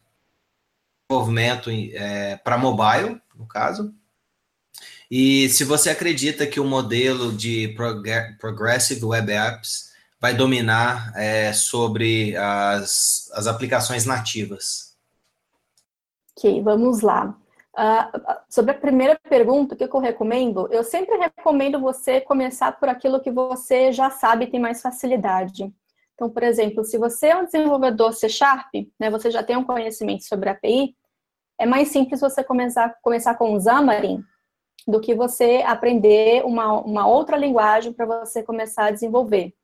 desenvolvimento 1.09 1.70
é, 1.70 2.37
para 2.37 2.59
mobile, 2.59 3.20
no 3.35 3.46
caso? 3.46 3.92
E 5.11 5.48
se 5.48 5.64
você 5.64 5.90
acredita 5.90 6.46
que 6.46 6.61
o 6.61 6.64
modelo 6.64 7.33
de 7.33 7.74
Progressive 8.38 9.05
Web 9.05 9.33
Apps 9.33 9.88
vai 10.20 10.35
dominar 10.35 11.12
é, 11.16 11.53
sobre 11.53 12.37
as, 12.37 13.31
as 13.33 13.46
aplicações 13.46 14.05
nativas? 14.05 14.94
Ok, 16.37 16.62
vamos 16.62 17.01
lá. 17.01 17.37
Uh, 17.76 18.40
sobre 18.48 18.72
a 18.72 18.78
primeira 18.78 19.18
pergunta, 19.28 19.74
o 19.74 19.78
que 19.78 19.85
eu 19.85 20.00
recomendo? 20.00 20.68
Eu 20.72 20.83
sempre 20.83 21.16
recomendo 21.16 21.81
você 21.81 22.20
começar 22.20 22.72
por 22.72 22.88
aquilo 22.88 23.20
que 23.20 23.31
você 23.31 23.92
já 23.92 24.11
sabe 24.11 24.44
e 24.44 24.50
tem 24.50 24.59
mais 24.59 24.83
facilidade. 24.83 25.72
Então, 26.14 26.28
por 26.28 26.42
exemplo, 26.42 26.83
se 26.83 26.98
você 26.98 27.28
é 27.28 27.37
um 27.37 27.44
desenvolvedor 27.44 28.12
C 28.12 28.28
Sharp, 28.28 28.74
né, 28.98 29.09
você 29.09 29.31
já 29.31 29.42
tem 29.42 29.57
um 29.57 29.62
conhecimento 29.62 30.24
sobre 30.24 30.50
API, 30.50 30.96
é 31.57 31.64
mais 31.64 31.88
simples 31.88 32.20
você 32.20 32.42
começar, 32.42 32.96
começar 33.00 33.35
com 33.37 33.54
o 33.54 33.61
Xamarin 33.61 34.24
do 34.87 35.00
que 35.00 35.14
você 35.14 35.62
aprender 35.66 36.44
uma, 36.44 36.72
uma 36.81 37.07
outra 37.07 37.37
linguagem 37.37 37.92
para 37.92 38.07
você 38.07 38.42
começar 38.42 38.87
a 38.87 38.90
desenvolver. 38.90 39.54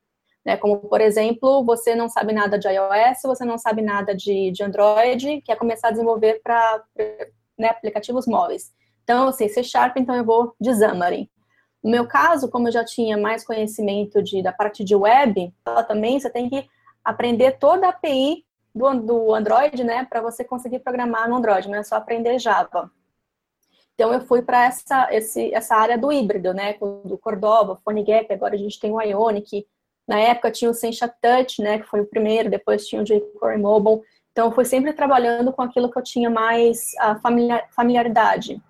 Né? 0.44 0.56
Como, 0.56 0.76
por 0.76 1.00
exemplo, 1.00 1.64
você 1.64 1.94
não 1.94 2.08
sabe 2.08 2.32
nada 2.32 2.58
de 2.58 2.68
iOS, 2.68 3.22
você 3.24 3.44
não 3.44 3.56
sabe 3.56 3.80
nada 3.80 4.14
de, 4.14 4.50
de 4.50 4.62
Android, 4.62 5.40
quer 5.40 5.56
começar 5.56 5.88
a 5.88 5.90
desenvolver 5.90 6.40
para 6.42 6.84
né, 7.58 7.68
aplicativos 7.68 8.26
móveis. 8.26 8.72
Então, 9.02 9.28
assim, 9.28 9.48
C 9.48 9.62
Sharp, 9.62 9.96
então 9.96 10.14
eu 10.14 10.24
vou 10.24 10.54
de 10.60 10.74
Xamarin. 10.74 11.28
No 11.82 11.90
meu 11.90 12.06
caso, 12.06 12.48
como 12.48 12.68
eu 12.68 12.72
já 12.72 12.84
tinha 12.84 13.16
mais 13.18 13.44
conhecimento 13.44 14.22
de, 14.22 14.42
da 14.42 14.52
parte 14.52 14.82
de 14.82 14.96
web, 14.96 15.52
também 15.86 16.18
você 16.18 16.30
tem 16.30 16.48
que 16.48 16.66
aprender 17.04 17.58
toda 17.58 17.86
a 17.86 17.90
API 17.90 18.44
do, 18.74 18.92
do 19.00 19.34
Android, 19.34 19.84
né, 19.84 20.06
para 20.08 20.22
você 20.22 20.42
conseguir 20.42 20.78
programar 20.78 21.28
no 21.28 21.36
Android, 21.36 21.68
não 21.68 21.78
é 21.78 21.82
só 21.82 21.96
aprender 21.96 22.38
Java. 22.38 22.90
Então 23.94 24.12
eu 24.12 24.20
fui 24.22 24.42
para 24.42 24.64
essa, 24.64 25.08
essa 25.52 25.76
área 25.76 25.96
do 25.96 26.10
híbrido, 26.10 26.52
né, 26.52 26.74
do 27.04 27.16
Cordova, 27.18 27.80
PhoneGap, 27.84 28.32
agora 28.32 28.54
a 28.54 28.58
gente 28.58 28.80
tem 28.80 28.90
o 28.90 29.00
Ionic, 29.00 29.66
na 30.06 30.18
época 30.18 30.50
tinha 30.50 30.70
o 30.70 30.74
Sencha 30.74 31.08
Touch, 31.08 31.62
né, 31.62 31.78
que 31.78 31.86
foi 31.86 32.00
o 32.00 32.06
primeiro, 32.06 32.50
depois 32.50 32.86
tinha 32.86 33.00
o 33.00 33.04
jQuery 33.04 33.60
Mobile. 33.60 34.02
Então, 34.34 34.50
foi 34.50 34.64
sempre 34.64 34.92
trabalhando 34.92 35.52
com 35.52 35.62
aquilo 35.62 35.88
que 35.88 35.96
eu 35.96 36.02
tinha 36.02 36.28
mais 36.28 36.92
uh, 37.00 37.20
familiar, 37.20 37.68
familiaridade. 37.70 38.60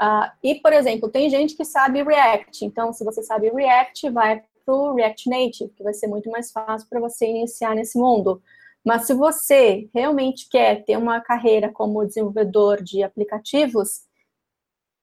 Uh, 0.00 0.32
e, 0.42 0.54
por 0.54 0.72
exemplo, 0.72 1.10
tem 1.10 1.28
gente 1.28 1.54
que 1.54 1.66
sabe 1.66 2.02
React. 2.02 2.64
Então, 2.64 2.94
se 2.94 3.04
você 3.04 3.22
sabe 3.22 3.50
React, 3.50 4.08
vai 4.08 4.42
para 4.64 4.74
o 4.74 4.94
React 4.94 5.28
Native, 5.28 5.70
que 5.76 5.84
vai 5.84 5.92
ser 5.92 6.06
muito 6.06 6.30
mais 6.30 6.50
fácil 6.50 6.88
para 6.88 6.98
você 6.98 7.26
iniciar 7.26 7.74
nesse 7.74 7.98
mundo. 7.98 8.42
Mas 8.82 9.06
se 9.06 9.12
você 9.12 9.86
realmente 9.94 10.48
quer 10.48 10.82
ter 10.82 10.96
uma 10.96 11.20
carreira 11.20 11.70
como 11.70 12.06
desenvolvedor 12.06 12.82
de 12.82 13.02
aplicativos, 13.02 14.06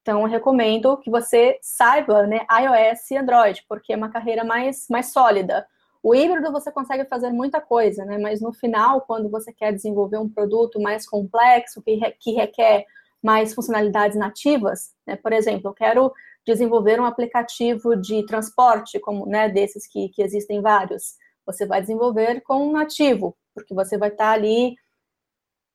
então, 0.04 0.22
eu 0.24 0.28
recomendo 0.28 0.98
que 0.98 1.10
você 1.10 1.58
saiba 1.62 2.28
né, 2.28 2.46
iOS 2.52 3.12
e 3.12 3.18
Android, 3.18 3.64
porque 3.70 3.94
é 3.94 3.96
uma 3.96 4.10
carreira 4.10 4.44
mais, 4.44 4.86
mais 4.90 5.14
sólida. 5.14 5.66
O 6.04 6.14
híbrido 6.14 6.52
você 6.52 6.70
consegue 6.70 7.06
fazer 7.06 7.30
muita 7.32 7.62
coisa, 7.62 8.04
né? 8.04 8.18
Mas 8.18 8.42
no 8.42 8.52
final, 8.52 9.02
quando 9.02 9.30
você 9.30 9.54
quer 9.54 9.72
desenvolver 9.72 10.18
um 10.18 10.28
produto 10.28 10.80
mais 10.82 11.08
complexo, 11.08 11.82
que, 11.82 11.96
re, 11.96 12.12
que 12.20 12.32
requer 12.34 12.86
mais 13.24 13.54
funcionalidades 13.54 14.18
nativas, 14.18 14.92
né? 15.08 15.16
Por 15.16 15.32
exemplo, 15.32 15.70
eu 15.70 15.74
quero 15.74 16.12
desenvolver 16.46 17.00
um 17.00 17.06
aplicativo 17.06 17.96
de 17.96 18.26
transporte, 18.26 19.00
como 19.00 19.26
né, 19.26 19.48
desses 19.48 19.88
que, 19.88 20.10
que 20.10 20.22
existem 20.22 20.62
vários. 20.62 21.16
Você 21.46 21.66
vai 21.66 21.80
desenvolver 21.80 22.42
com 22.42 22.68
um 22.68 22.74
nativo, 22.74 23.34
porque 23.56 23.74
você 23.74 23.98
vai 23.98 24.10
estar 24.10 24.32
ali 24.32 24.76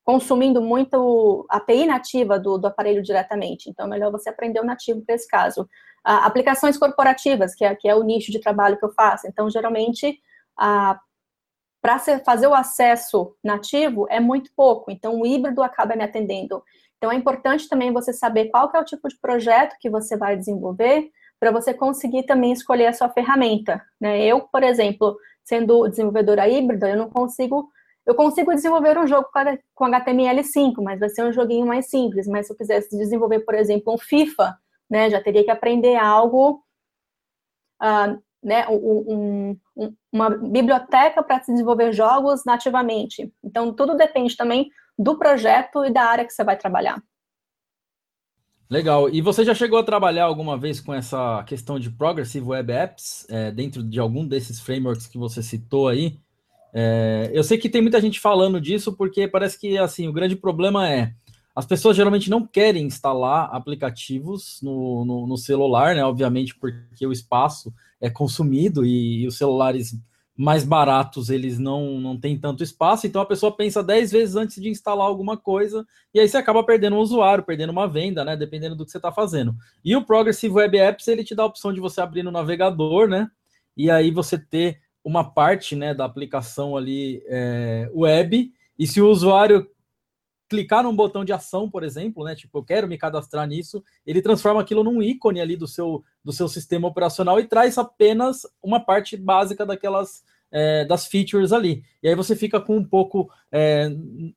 consumindo 0.08 0.62
muito 0.62 1.44
API 1.50 1.84
nativa 1.84 2.38
do, 2.38 2.56
do 2.56 2.66
aparelho 2.66 3.02
diretamente. 3.02 3.68
Então, 3.68 3.84
é 3.84 3.90
melhor 3.90 4.10
você 4.10 4.30
aprender 4.30 4.58
o 4.58 4.64
nativo 4.64 5.02
para 5.02 5.14
esse 5.14 5.28
caso. 5.28 5.68
Ah, 6.02 6.24
aplicações 6.24 6.78
corporativas, 6.78 7.54
que 7.54 7.62
é, 7.62 7.74
que 7.74 7.86
é 7.86 7.94
o 7.94 8.02
nicho 8.02 8.32
de 8.32 8.40
trabalho 8.40 8.78
que 8.78 8.84
eu 8.86 8.92
faço. 8.94 9.26
Então, 9.26 9.50
geralmente, 9.50 10.18
ah, 10.58 10.98
para 11.82 11.98
fazer 12.24 12.46
o 12.46 12.54
acesso 12.54 13.36
nativo 13.44 14.06
é 14.08 14.18
muito 14.18 14.50
pouco. 14.56 14.90
Então, 14.90 15.20
o 15.20 15.26
híbrido 15.26 15.62
acaba 15.62 15.94
me 15.94 16.04
atendendo. 16.04 16.62
Então, 16.96 17.12
é 17.12 17.14
importante 17.14 17.68
também 17.68 17.92
você 17.92 18.10
saber 18.10 18.46
qual 18.46 18.72
é 18.74 18.80
o 18.80 18.86
tipo 18.86 19.08
de 19.08 19.20
projeto 19.20 19.76
que 19.78 19.90
você 19.90 20.16
vai 20.16 20.38
desenvolver, 20.38 21.10
para 21.38 21.50
você 21.50 21.74
conseguir 21.74 22.22
também 22.22 22.52
escolher 22.52 22.86
a 22.86 22.94
sua 22.94 23.10
ferramenta. 23.10 23.84
Né? 24.00 24.24
Eu, 24.24 24.40
por 24.40 24.62
exemplo, 24.62 25.18
sendo 25.44 25.86
desenvolvedora 25.86 26.48
híbrida, 26.48 26.88
eu 26.88 26.96
não 26.96 27.10
consigo. 27.10 27.68
Eu 28.08 28.14
consigo 28.14 28.54
desenvolver 28.54 28.96
um 28.96 29.06
jogo 29.06 29.28
com 29.74 29.84
HTML5, 29.84 30.82
mas 30.82 30.98
vai 30.98 31.10
ser 31.10 31.24
um 31.24 31.32
joguinho 31.32 31.66
mais 31.66 31.90
simples. 31.90 32.26
Mas 32.26 32.46
se 32.46 32.52
eu 32.54 32.56
quisesse 32.56 32.96
desenvolver, 32.96 33.40
por 33.40 33.54
exemplo, 33.54 33.92
um 33.92 33.98
FIFA, 33.98 34.58
né, 34.88 35.10
já 35.10 35.22
teria 35.22 35.44
que 35.44 35.50
aprender 35.50 35.94
algo, 35.94 36.64
uh, 37.82 38.18
né, 38.42 38.66
um, 38.70 39.58
um, 39.76 39.94
uma 40.10 40.30
biblioteca 40.30 41.22
para 41.22 41.42
se 41.42 41.52
desenvolver 41.52 41.92
jogos 41.92 42.46
nativamente. 42.46 43.30
Então, 43.44 43.74
tudo 43.74 43.94
depende 43.94 44.34
também 44.38 44.70
do 44.98 45.18
projeto 45.18 45.84
e 45.84 45.92
da 45.92 46.04
área 46.04 46.24
que 46.24 46.32
você 46.32 46.42
vai 46.42 46.56
trabalhar. 46.56 47.02
Legal. 48.70 49.10
E 49.10 49.20
você 49.20 49.44
já 49.44 49.54
chegou 49.54 49.78
a 49.78 49.84
trabalhar 49.84 50.24
alguma 50.24 50.56
vez 50.56 50.80
com 50.80 50.94
essa 50.94 51.44
questão 51.44 51.78
de 51.78 51.90
Progressive 51.90 52.46
Web 52.46 52.72
Apps 52.72 53.26
é, 53.28 53.50
dentro 53.50 53.82
de 53.82 54.00
algum 54.00 54.26
desses 54.26 54.58
frameworks 54.60 55.06
que 55.06 55.18
você 55.18 55.42
citou 55.42 55.88
aí? 55.88 56.18
É, 56.72 57.30
eu 57.32 57.42
sei 57.42 57.58
que 57.58 57.68
tem 57.68 57.80
muita 57.80 58.00
gente 58.00 58.20
falando 58.20 58.60
disso 58.60 58.92
porque 58.92 59.26
parece 59.26 59.58
que 59.58 59.78
assim 59.78 60.06
o 60.06 60.12
grande 60.12 60.36
problema 60.36 60.88
é 60.88 61.14
as 61.58 61.66
pessoas 61.66 61.96
geralmente 61.96 62.30
não 62.30 62.46
querem 62.46 62.86
instalar 62.86 63.48
aplicativos 63.52 64.60
no, 64.62 65.04
no, 65.04 65.26
no 65.26 65.36
celular, 65.36 65.92
né? 65.92 66.04
Obviamente 66.04 66.54
porque 66.54 67.04
o 67.04 67.10
espaço 67.10 67.74
é 68.00 68.08
consumido 68.08 68.84
e, 68.84 69.22
e 69.22 69.26
os 69.26 69.36
celulares 69.36 69.98
mais 70.36 70.62
baratos 70.62 71.30
eles 71.30 71.58
não, 71.58 71.98
não 72.00 72.16
têm 72.16 72.38
tanto 72.38 72.62
espaço, 72.62 73.08
então 73.08 73.20
a 73.20 73.26
pessoa 73.26 73.50
pensa 73.50 73.82
10 73.82 74.12
vezes 74.12 74.36
antes 74.36 74.62
de 74.62 74.68
instalar 74.68 75.04
alguma 75.04 75.36
coisa, 75.36 75.84
e 76.14 76.20
aí 76.20 76.28
você 76.28 76.36
acaba 76.36 76.62
perdendo 76.62 76.94
um 76.94 77.00
usuário, 77.00 77.42
perdendo 77.42 77.70
uma 77.70 77.88
venda, 77.88 78.24
né? 78.24 78.36
Dependendo 78.36 78.76
do 78.76 78.84
que 78.84 78.92
você 78.92 78.98
está 78.98 79.10
fazendo. 79.10 79.52
E 79.84 79.96
o 79.96 80.04
Progressive 80.04 80.54
Web 80.54 80.78
Apps 80.78 81.08
ele 81.08 81.24
te 81.24 81.34
dá 81.34 81.42
a 81.42 81.46
opção 81.46 81.72
de 81.72 81.80
você 81.80 82.00
abrir 82.00 82.22
no 82.22 82.30
navegador, 82.30 83.08
né? 83.08 83.28
E 83.76 83.90
aí 83.90 84.12
você 84.12 84.38
ter 84.38 84.78
uma 85.08 85.24
parte 85.24 85.74
né, 85.74 85.94
da 85.94 86.04
aplicação 86.04 86.76
ali 86.76 87.22
é, 87.26 87.90
web, 87.94 88.52
e 88.78 88.86
se 88.86 89.00
o 89.00 89.08
usuário 89.08 89.66
clicar 90.46 90.82
num 90.82 90.94
botão 90.94 91.24
de 91.24 91.32
ação, 91.32 91.68
por 91.68 91.82
exemplo, 91.82 92.24
né? 92.24 92.34
Tipo, 92.34 92.58
eu 92.58 92.64
quero 92.64 92.86
me 92.86 92.96
cadastrar 92.96 93.46
nisso, 93.46 93.82
ele 94.06 94.22
transforma 94.22 94.60
aquilo 94.60 94.84
num 94.84 95.02
ícone 95.02 95.40
ali 95.40 95.56
do 95.56 95.66
seu, 95.66 96.04
do 96.22 96.32
seu 96.32 96.46
sistema 96.46 96.88
operacional 96.88 97.40
e 97.40 97.46
traz 97.46 97.76
apenas 97.78 98.42
uma 98.62 98.80
parte 98.80 99.16
básica 99.16 99.64
daquelas 99.64 100.22
é, 100.50 100.84
das 100.84 101.06
features 101.06 101.52
ali. 101.52 101.82
E 102.02 102.08
aí 102.08 102.14
você 102.14 102.36
fica 102.36 102.60
com 102.60 102.76
um 102.76 102.84
pouco 102.84 103.30
é, 103.50 103.90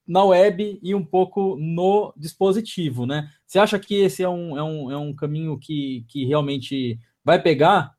na 0.07 0.23
web 0.23 0.79
e 0.81 0.95
um 0.95 1.03
pouco 1.03 1.57
no 1.57 2.13
dispositivo, 2.15 3.05
né? 3.05 3.29
Você 3.45 3.59
acha 3.59 3.77
que 3.77 3.95
esse 3.95 4.23
é 4.23 4.29
um, 4.29 4.57
é 4.57 4.63
um, 4.63 4.91
é 4.91 4.97
um 4.97 5.13
caminho 5.13 5.57
que, 5.57 6.05
que 6.07 6.25
realmente 6.25 6.97
vai 7.23 7.41
pegar? 7.41 7.93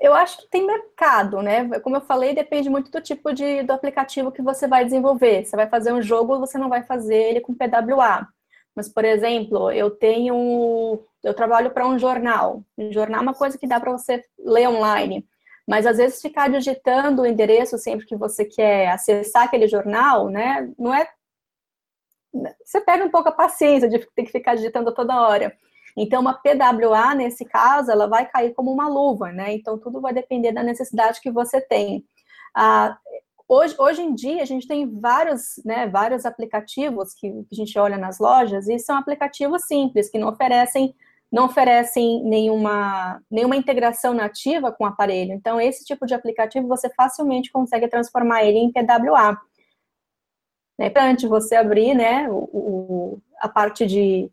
Eu 0.00 0.14
acho 0.14 0.38
que 0.38 0.48
tem 0.48 0.66
mercado, 0.66 1.42
né? 1.42 1.80
Como 1.80 1.96
eu 1.96 2.00
falei, 2.00 2.34
depende 2.34 2.70
muito 2.70 2.90
do 2.90 3.00
tipo 3.00 3.32
de 3.32 3.62
do 3.64 3.72
aplicativo 3.72 4.30
que 4.30 4.42
você 4.42 4.68
vai 4.68 4.84
desenvolver. 4.84 5.44
Você 5.44 5.56
vai 5.56 5.68
fazer 5.68 5.92
um 5.92 6.02
jogo, 6.02 6.38
você 6.38 6.56
não 6.56 6.68
vai 6.68 6.84
fazer 6.84 7.16
ele 7.16 7.40
com 7.40 7.54
PWA. 7.54 8.28
Mas, 8.78 8.88
por 8.88 9.04
exemplo, 9.04 9.72
eu 9.72 9.90
tenho, 9.90 11.04
eu 11.24 11.34
trabalho 11.34 11.72
para 11.72 11.86
um 11.86 11.98
jornal. 11.98 12.62
Um 12.76 12.92
jornal 12.92 13.20
é 13.20 13.22
uma 13.22 13.34
coisa 13.34 13.58
que 13.58 13.66
dá 13.66 13.80
para 13.80 13.90
você 13.90 14.22
ler 14.38 14.68
online. 14.68 15.26
Mas 15.66 15.84
às 15.84 15.96
vezes 15.96 16.22
ficar 16.22 16.48
digitando 16.48 17.22
o 17.22 17.26
endereço 17.26 17.76
sempre 17.76 18.06
que 18.06 18.16
você 18.16 18.44
quer 18.44 18.88
acessar 18.90 19.42
aquele 19.42 19.66
jornal, 19.66 20.28
né? 20.28 20.70
Não 20.78 20.94
é. 20.94 21.08
Você 22.64 22.80
perde 22.80 23.02
um 23.02 23.10
pouco 23.10 23.28
a 23.30 23.32
paciência 23.32 23.88
de 23.88 23.98
ter 24.14 24.22
que 24.22 24.30
ficar 24.30 24.54
digitando 24.54 24.94
toda 24.94 25.20
hora. 25.20 25.54
Então, 26.00 26.20
uma 26.20 26.34
PWA, 26.34 27.14
nesse 27.14 27.44
caso, 27.44 27.90
ela 27.90 28.06
vai 28.06 28.26
cair 28.26 28.54
como 28.54 28.70
uma 28.72 28.88
luva, 28.88 29.32
né? 29.32 29.52
Então, 29.54 29.78
tudo 29.78 30.00
vai 30.00 30.12
depender 30.12 30.52
da 30.52 30.62
necessidade 30.62 31.20
que 31.20 31.30
você 31.30 31.60
tem. 31.60 32.04
Ah, 32.54 32.96
hoje, 33.48 33.74
hoje 33.78 34.02
em 34.02 34.14
dia, 34.14 34.42
a 34.42 34.46
gente 34.46 34.68
tem 34.68 34.88
vários, 35.00 35.60
né, 35.64 35.88
vários 35.88 36.24
aplicativos 36.24 37.14
que, 37.14 37.28
a 37.50 37.54
gente 37.54 37.78
olha 37.78 37.96
nas 37.96 38.18
lojas 38.18 38.68
e 38.68 38.78
são 38.78 38.96
aplicativos 38.96 39.64
simples, 39.66 40.10
que 40.10 40.18
não 40.18 40.28
oferecem 40.28 40.94
não 41.30 41.44
oferecem 41.44 42.24
nenhuma, 42.24 43.22
nenhuma 43.30 43.54
integração 43.54 44.14
nativa 44.14 44.72
com 44.72 44.84
o 44.84 44.86
aparelho. 44.86 45.32
Então, 45.34 45.60
esse 45.60 45.84
tipo 45.84 46.06
de 46.06 46.14
aplicativo 46.14 46.66
você 46.66 46.88
facilmente 46.88 47.52
consegue 47.52 47.86
transformar 47.86 48.44
ele 48.44 48.58
em 48.58 48.72
PWA. 48.72 49.38
É 50.80 50.86
importante 50.86 51.26
você 51.26 51.54
abrir 51.56 51.94
né, 51.94 52.28
o, 52.30 52.48
o, 52.50 53.22
a 53.40 53.48
parte 53.48 53.86
de, 53.86 54.30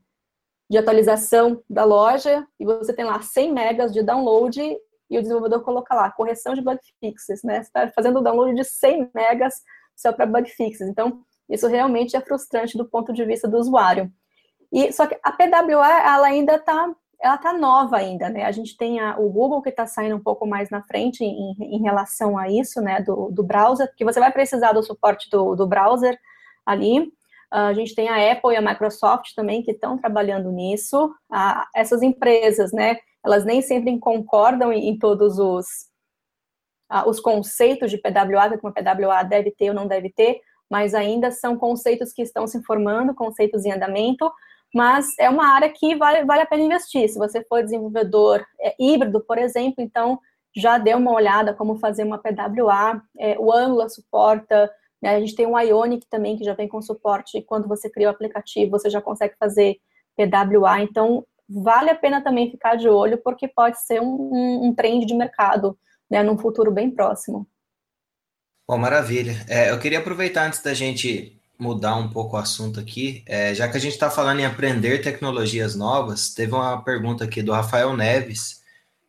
de 0.69 0.78
atualização 0.78 1.62
da 1.69 1.84
loja 1.84 2.45
e 2.60 2.65
você 2.65 2.93
tem 2.93 3.06
lá 3.06 3.21
100 3.21 3.54
megas 3.54 3.93
de 3.93 4.01
download 4.01 4.60
e 5.10 5.17
o 5.17 5.21
desenvolvedor 5.21 5.62
coloca 5.62 5.93
lá 5.93 6.12
correção 6.12 6.54
de 6.54 6.62
bug 6.62 6.80
fixes, 6.99 7.43
né? 7.43 7.62
Você 7.62 7.67
está 7.67 7.88
fazendo 7.89 8.19
o 8.19 8.23
download 8.23 8.56
de 8.56 8.63
100 8.63 9.12
megas 9.13 9.62
só 9.95 10.12
para 10.12 10.25
bug 10.25 10.49
fixes. 10.49 10.88
Então, 10.88 11.21
isso 11.49 11.67
realmente 11.67 12.15
é 12.15 12.21
frustrante 12.21 12.78
do 12.78 12.89
ponto 12.89 13.13
de 13.13 13.23
vista 13.23 13.47
do 13.47 13.58
usuário. 13.58 14.12
E 14.71 14.91
só 14.91 15.06
que 15.06 15.17
a 15.23 15.32
PWA 15.32 16.01
ela 16.01 16.28
ainda 16.28 16.56
está 16.56 16.93
ela 17.21 17.38
tá 17.38 17.54
nova 17.54 17.97
ainda, 17.97 18.30
né? 18.30 18.43
A 18.43 18.51
gente 18.51 18.75
tem 18.75 18.99
a, 18.99 19.17
o 19.17 19.30
Google 19.30 19.62
que 19.62 19.69
está 19.69 19.88
saindo 19.88 20.15
um 20.15 20.23
pouco 20.23 20.45
mais 20.45 20.69
na 20.69 20.84
frente 20.84 21.23
em, 21.23 21.56
em 21.60 21.82
relação 21.82 22.38
a 22.38 22.49
isso, 22.49 22.82
né? 22.82 23.01
Do, 23.01 23.32
do 23.32 23.43
browser, 23.43 23.88
porque 23.88 24.04
você 24.04 24.19
vai 24.19 24.32
precisar 24.32 24.73
do 24.73 24.84
suporte 24.84 25.30
do, 25.30 25.56
do 25.56 25.65
browser 25.65 26.17
ali. 26.65 27.12
Uh, 27.56 27.70
a 27.70 27.74
gente 27.74 27.96
tem 27.96 28.10
a 28.10 28.34
Apple 28.34 28.52
e 28.52 28.58
a 28.58 28.62
Microsoft 28.62 29.34
também 29.34 29.63
que 29.63 29.72
estão 29.72 29.98
trabalhando 29.98 30.52
nisso. 30.52 31.06
Uh, 31.32 31.63
essas 31.74 32.04
empresas, 32.04 32.74
né? 32.74 32.98
Elas 33.26 33.46
nem 33.46 33.62
sempre 33.62 33.98
concordam 33.98 34.74
em, 34.74 34.89
em 34.89 35.00
todos 35.00 35.39
os, 35.39 35.65
uh, 36.91 37.08
os 37.08 37.22
conceitos 37.22 37.89
de 37.89 37.98
PWA, 37.98 38.50
que 38.50 38.65
uma 38.65 38.74
PWA 38.74 39.24
deve 39.24 39.52
ter 39.52 39.70
ou 39.70 39.74
não 39.74 39.88
deve 39.88 40.12
ter, 40.12 40.41
mas 40.70 40.94
ainda 40.94 41.32
são 41.32 41.56
conceitos 41.56 42.12
que 42.12 42.22
estão 42.22 42.46
se 42.46 42.62
formando, 42.63 43.15
conceitos 43.15 43.63
em 43.63 43.72
andamento, 43.72 44.30
mas 44.74 45.18
é 45.18 45.30
uma 45.30 45.48
área 45.48 45.70
que 45.70 45.96
vale, 45.96 46.26
vale 46.26 46.41
a 46.41 46.46
pena 46.46 46.63
investir. 46.63 47.08
Se 47.08 47.18
você 47.18 47.41
for 47.46 47.63
desenvolvedor 47.63 48.46
é, 48.60 48.76
híbrido, 48.78 49.24
por 49.26 49.38
exemplo, 49.38 49.76
então 49.82 50.20
já 50.54 50.78
dê 50.78 50.94
uma 50.94 51.13
olhada 51.13 51.54
como 51.54 51.78
fazer 51.78 52.04
uma 52.04 52.18
PWA, 52.18 53.02
é, 53.18 53.39
o 53.39 53.54
Angular 53.54 53.89
suporta, 53.89 54.70
a 55.03 55.19
gente 55.19 55.36
tem 55.36 55.45
o 55.45 55.60
Ionic 55.60 56.08
também, 56.10 56.38
que 56.38 56.43
já 56.43 56.53
vem 56.53 56.67
com 56.67 56.81
suporte, 56.81 57.41
quando 57.41 57.67
você 57.67 57.89
cria 57.89 58.08
o 58.08 58.12
aplicativo, 58.12 58.71
você 58.71 58.89
já 58.89 59.01
consegue 59.01 59.36
fazer 59.39 59.77
PWA, 60.15 60.81
então 60.81 61.25
vale 61.47 61.89
a 61.89 61.95
pena 61.95 62.23
também 62.23 62.49
ficar 62.49 62.75
de 62.75 62.88
olho, 62.88 63.17
porque 63.17 63.47
pode 63.47 63.79
ser 63.86 64.01
um, 64.01 64.15
um, 64.31 64.67
um 64.67 64.75
trend 64.75 65.05
de 65.05 65.13
mercado, 65.13 65.77
né, 66.10 66.23
num 66.23 66.38
futuro 66.38 66.71
bem 66.71 66.89
próximo. 66.89 67.47
Bom, 68.67 68.77
maravilha. 68.77 69.45
É, 69.47 69.69
eu 69.69 69.79
queria 69.79 69.99
aproveitar 69.99 70.47
antes 70.47 70.62
da 70.62 70.73
gente 70.73 71.39
mudar 71.58 71.95
um 71.95 72.10
pouco 72.10 72.36
o 72.36 72.39
assunto 72.39 72.79
aqui. 72.79 73.23
É, 73.27 73.53
já 73.53 73.67
que 73.67 73.77
a 73.77 73.79
gente 73.79 73.93
está 73.93 74.10
falando 74.10 74.39
em 74.39 74.45
aprender 74.45 75.01
tecnologias 75.01 75.75
novas, 75.75 76.34
teve 76.34 76.53
uma 76.53 76.84
pergunta 76.84 77.23
aqui 77.23 77.41
do 77.41 77.51
Rafael 77.51 77.95
Neves, 77.95 78.63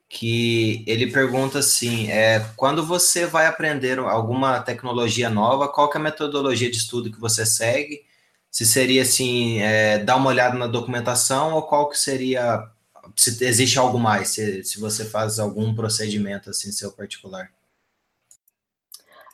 que 0.08 0.84
ele 0.86 1.10
pergunta 1.10 1.58
assim: 1.58 2.10
é, 2.10 2.40
quando 2.56 2.84
você 2.84 3.26
vai 3.26 3.46
aprender 3.46 3.98
alguma 3.98 4.60
tecnologia 4.60 5.28
nova, 5.28 5.68
qual 5.68 5.90
é 5.92 5.96
a 5.96 6.00
metodologia 6.00 6.70
de 6.70 6.76
estudo 6.76 7.10
que 7.10 7.20
você 7.20 7.44
segue? 7.44 8.04
Se 8.50 8.64
seria 8.64 9.02
assim, 9.02 9.60
é, 9.60 9.98
dar 9.98 10.16
uma 10.16 10.30
olhada 10.30 10.56
na 10.56 10.66
documentação 10.66 11.54
ou 11.54 11.62
qual 11.62 11.88
que 11.90 11.98
seria, 11.98 12.66
se 13.14 13.44
existe 13.44 13.78
algo 13.78 13.98
mais, 13.98 14.28
se, 14.28 14.64
se 14.64 14.80
você 14.80 15.04
faz 15.04 15.38
algum 15.38 15.74
procedimento 15.74 16.50
assim 16.50 16.72
seu 16.72 16.92
particular? 16.92 17.50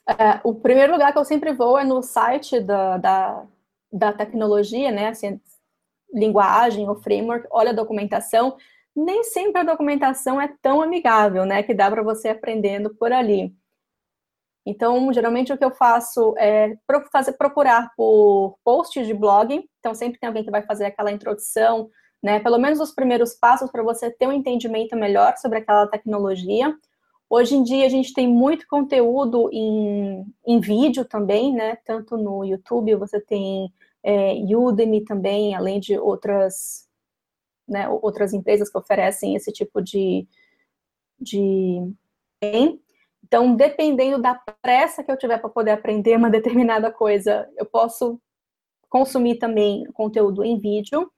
É, 0.08 0.40
o 0.42 0.54
primeiro 0.54 0.92
lugar 0.92 1.12
que 1.12 1.18
eu 1.18 1.24
sempre 1.24 1.52
vou 1.52 1.78
é 1.78 1.84
no 1.84 2.02
site 2.02 2.58
da, 2.58 2.98
da, 2.98 3.44
da 3.92 4.12
tecnologia, 4.12 4.90
né? 4.90 5.08
Assim, 5.08 5.40
linguagem 6.12 6.88
ou 6.88 6.96
framework, 6.96 7.46
olha 7.50 7.70
a 7.70 7.74
documentação. 7.74 8.56
Nem 8.94 9.24
sempre 9.24 9.60
a 9.60 9.64
documentação 9.64 10.40
é 10.40 10.54
tão 10.60 10.82
amigável, 10.82 11.44
né? 11.44 11.62
Que 11.62 11.74
dá 11.74 11.90
para 11.90 12.02
você 12.02 12.28
aprendendo 12.28 12.94
por 12.94 13.12
ali. 13.12 13.54
Então, 14.64 15.12
geralmente 15.12 15.52
o 15.52 15.58
que 15.58 15.64
eu 15.64 15.72
faço 15.72 16.34
é 16.38 16.76
fazer, 17.10 17.32
procurar 17.32 17.92
por 17.96 18.56
posts 18.64 19.06
de 19.06 19.14
blog. 19.14 19.68
Então, 19.80 19.94
sempre 19.94 20.20
tem 20.20 20.28
alguém 20.28 20.44
que 20.44 20.50
vai 20.50 20.62
fazer 20.62 20.86
aquela 20.86 21.10
introdução, 21.10 21.90
né? 22.22 22.38
Pelo 22.40 22.58
menos 22.58 22.80
os 22.80 22.92
primeiros 22.92 23.34
passos 23.34 23.70
para 23.70 23.82
você 23.82 24.10
ter 24.10 24.26
um 24.26 24.32
entendimento 24.32 24.96
melhor 24.96 25.36
sobre 25.36 25.58
aquela 25.58 25.86
tecnologia. 25.86 26.74
Hoje 27.28 27.56
em 27.56 27.62
dia 27.62 27.86
a 27.86 27.88
gente 27.88 28.12
tem 28.12 28.28
muito 28.28 28.66
conteúdo 28.68 29.48
em, 29.50 30.22
em 30.46 30.60
vídeo 30.60 31.04
também, 31.04 31.52
né? 31.52 31.76
Tanto 31.84 32.16
no 32.16 32.44
YouTube, 32.44 32.94
você 32.96 33.18
tem 33.18 33.72
é, 34.02 34.34
Udemy 34.34 35.02
também, 35.04 35.54
além 35.54 35.80
de 35.80 35.98
outras, 35.98 36.86
né, 37.68 37.88
outras 37.88 38.32
empresas 38.32 38.70
que 38.70 38.78
oferecem 38.78 39.34
esse 39.34 39.52
tipo 39.52 39.80
de, 39.80 40.26
de 41.20 41.80
então, 43.22 43.54
dependendo 43.54 44.20
da 44.20 44.34
pressa 44.60 45.02
que 45.02 45.10
eu 45.10 45.16
tiver 45.16 45.38
para 45.38 45.48
poder 45.48 45.70
aprender 45.70 46.16
uma 46.16 46.28
determinada 46.30 46.92
coisa, 46.92 47.48
eu 47.56 47.64
posso 47.64 48.20
consumir 48.90 49.38
também 49.38 49.84
conteúdo 49.94 50.44
em 50.44 50.58
vídeo. 50.58 51.10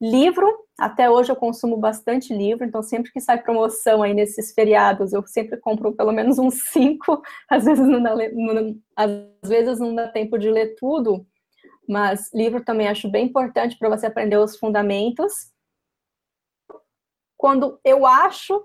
Livro, 0.00 0.46
Até 0.78 1.10
hoje 1.10 1.30
eu 1.30 1.36
consumo 1.36 1.76
bastante 1.76 2.34
livro, 2.34 2.64
então 2.64 2.82
sempre 2.82 3.12
que 3.12 3.20
sai 3.20 3.42
promoção 3.42 4.02
aí 4.02 4.14
nesses 4.14 4.52
feriados, 4.54 5.12
eu 5.12 5.26
sempre 5.26 5.58
compro 5.58 5.92
pelo 5.94 6.10
menos 6.10 6.38
uns 6.38 6.54
cinco. 6.72 7.20
Às 7.50 7.66
vezes 7.66 7.86
não 7.86 8.02
dá, 8.02 8.14
não, 8.32 8.76
às 8.96 9.10
vezes 9.48 9.78
não 9.78 9.94
dá 9.94 10.08
tempo 10.08 10.38
de 10.38 10.50
ler 10.50 10.74
tudo, 10.76 11.26
mas 11.90 12.32
livro 12.32 12.64
também 12.64 12.86
acho 12.86 13.10
bem 13.10 13.26
importante 13.26 13.76
para 13.76 13.88
você 13.88 14.06
aprender 14.06 14.38
os 14.38 14.56
fundamentos. 14.56 15.50
Quando 17.36 17.80
eu 17.84 18.06
acho 18.06 18.64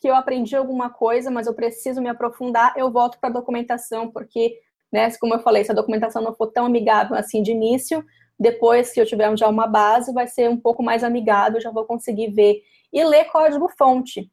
que 0.00 0.08
eu 0.08 0.14
aprendi 0.16 0.56
alguma 0.56 0.90
coisa, 0.90 1.30
mas 1.30 1.46
eu 1.46 1.54
preciso 1.54 2.02
me 2.02 2.08
aprofundar, 2.08 2.74
eu 2.76 2.90
volto 2.90 3.20
para 3.20 3.30
a 3.30 3.32
documentação, 3.32 4.10
porque, 4.10 4.58
né, 4.92 5.08
como 5.20 5.34
eu 5.34 5.38
falei, 5.38 5.62
se 5.62 5.70
a 5.70 5.74
documentação 5.74 6.20
não 6.20 6.34
for 6.34 6.48
tão 6.48 6.66
amigável 6.66 7.16
assim 7.16 7.44
de 7.44 7.52
início, 7.52 8.04
depois 8.36 8.92
que 8.92 9.00
eu 9.00 9.06
tiver 9.06 9.36
já 9.36 9.46
uma 9.48 9.68
base, 9.68 10.12
vai 10.12 10.26
ser 10.26 10.50
um 10.50 10.58
pouco 10.58 10.82
mais 10.82 11.04
amigável, 11.04 11.60
já 11.60 11.70
vou 11.70 11.84
conseguir 11.84 12.32
ver. 12.32 12.60
E 12.92 13.04
ler 13.04 13.26
código-fonte, 13.26 14.28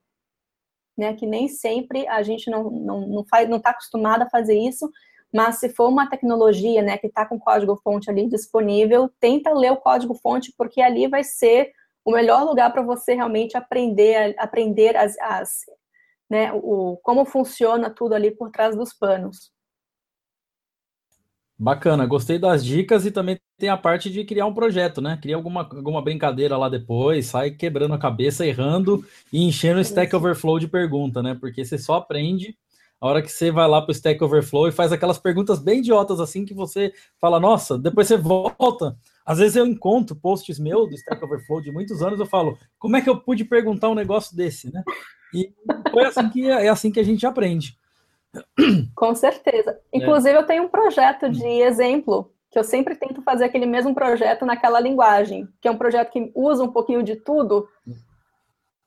né, 0.97 1.13
que 1.13 1.27
nem 1.27 1.47
sempre 1.47 2.07
a 2.07 2.23
gente 2.23 2.49
não, 2.49 2.71
não, 2.71 3.07
não 3.07 3.23
faz, 3.23 3.47
não 3.47 3.57
está 3.57 3.69
acostumado 3.69 4.23
a 4.23 4.29
fazer 4.31 4.57
isso, 4.57 4.89
mas 5.33 5.59
se 5.59 5.69
for 5.69 5.87
uma 5.87 6.09
tecnologia, 6.09 6.81
né, 6.81 6.97
que 6.97 7.07
está 7.07 7.25
com 7.25 7.39
código-fonte 7.39 8.09
ali 8.09 8.27
disponível, 8.27 9.09
tenta 9.19 9.53
ler 9.53 9.71
o 9.71 9.77
código-fonte, 9.77 10.53
porque 10.57 10.81
ali 10.81 11.07
vai 11.07 11.23
ser 11.23 11.71
o 12.03 12.11
melhor 12.11 12.43
lugar 12.43 12.71
para 12.71 12.81
você 12.81 13.13
realmente 13.13 13.55
aprender, 13.55 14.35
aprender 14.37 14.97
as, 14.97 15.17
as 15.19 15.61
né, 16.29 16.51
o, 16.53 16.97
como 17.03 17.25
funciona 17.25 17.89
tudo 17.89 18.13
ali 18.13 18.31
por 18.31 18.51
trás 18.51 18.75
dos 18.75 18.93
panos. 18.93 19.51
Bacana, 21.57 22.07
gostei 22.07 22.39
das 22.39 22.65
dicas 22.65 23.05
e 23.05 23.11
também 23.11 23.39
tem 23.59 23.69
a 23.69 23.77
parte 23.77 24.09
de 24.09 24.25
criar 24.25 24.47
um 24.47 24.53
projeto, 24.53 24.99
né? 24.99 25.19
Criar 25.21 25.35
alguma, 25.35 25.61
alguma 25.61 26.01
brincadeira 26.01 26.57
lá 26.57 26.67
depois, 26.67 27.27
sai 27.27 27.51
quebrando 27.51 27.93
a 27.93 27.99
cabeça, 27.99 28.43
errando 28.43 29.05
e 29.31 29.45
enchendo 29.45 29.77
o 29.77 29.81
Stack 29.81 30.15
Overflow 30.15 30.57
de 30.57 30.67
pergunta, 30.67 31.21
né? 31.21 31.37
Porque 31.39 31.63
você 31.63 31.77
só 31.77 31.97
aprende 31.97 32.57
a 33.01 33.07
hora 33.07 33.21
que 33.23 33.31
você 33.31 33.49
vai 33.49 33.67
lá 33.67 33.81
para 33.81 33.89
o 33.89 33.91
Stack 33.91 34.23
Overflow 34.23 34.67
e 34.67 34.71
faz 34.71 34.91
aquelas 34.91 35.17
perguntas 35.17 35.57
bem 35.57 35.79
idiotas 35.79 36.19
assim 36.19 36.45
que 36.45 36.53
você 36.53 36.93
fala, 37.19 37.39
nossa, 37.39 37.75
depois 37.75 38.07
você 38.07 38.15
volta. 38.15 38.95
Às 39.25 39.39
vezes 39.39 39.55
eu 39.55 39.65
encontro 39.65 40.15
posts 40.15 40.59
meus 40.59 40.87
do 40.87 40.95
Stack 40.95 41.23
Overflow 41.25 41.61
de 41.61 41.71
muitos 41.71 42.03
anos, 42.03 42.19
eu 42.19 42.27
falo, 42.27 42.59
como 42.77 42.95
é 42.95 43.01
que 43.01 43.09
eu 43.09 43.19
pude 43.19 43.43
perguntar 43.43 43.89
um 43.89 43.95
negócio 43.95 44.37
desse, 44.37 44.71
né? 44.71 44.83
E 45.33 45.51
foi 45.91 46.05
assim 46.05 46.29
que 46.29 46.47
é 46.47 46.69
assim 46.69 46.91
que 46.91 46.99
a 46.99 47.03
gente 47.03 47.25
aprende. 47.25 47.75
Com 48.93 49.15
certeza. 49.15 49.79
É. 49.91 49.97
Inclusive, 49.97 50.35
é. 50.35 50.37
eu 50.37 50.45
tenho 50.45 50.63
um 50.63 50.69
projeto 50.69 51.27
de 51.27 51.47
exemplo, 51.47 52.31
que 52.51 52.59
eu 52.59 52.63
sempre 52.63 52.95
tento 52.95 53.23
fazer 53.23 53.45
aquele 53.45 53.65
mesmo 53.65 53.95
projeto 53.95 54.45
naquela 54.45 54.79
linguagem, 54.79 55.47
que 55.59 55.67
é 55.67 55.71
um 55.71 55.77
projeto 55.77 56.11
que 56.11 56.31
usa 56.35 56.63
um 56.63 56.71
pouquinho 56.71 57.01
de 57.01 57.15
tudo. 57.15 57.67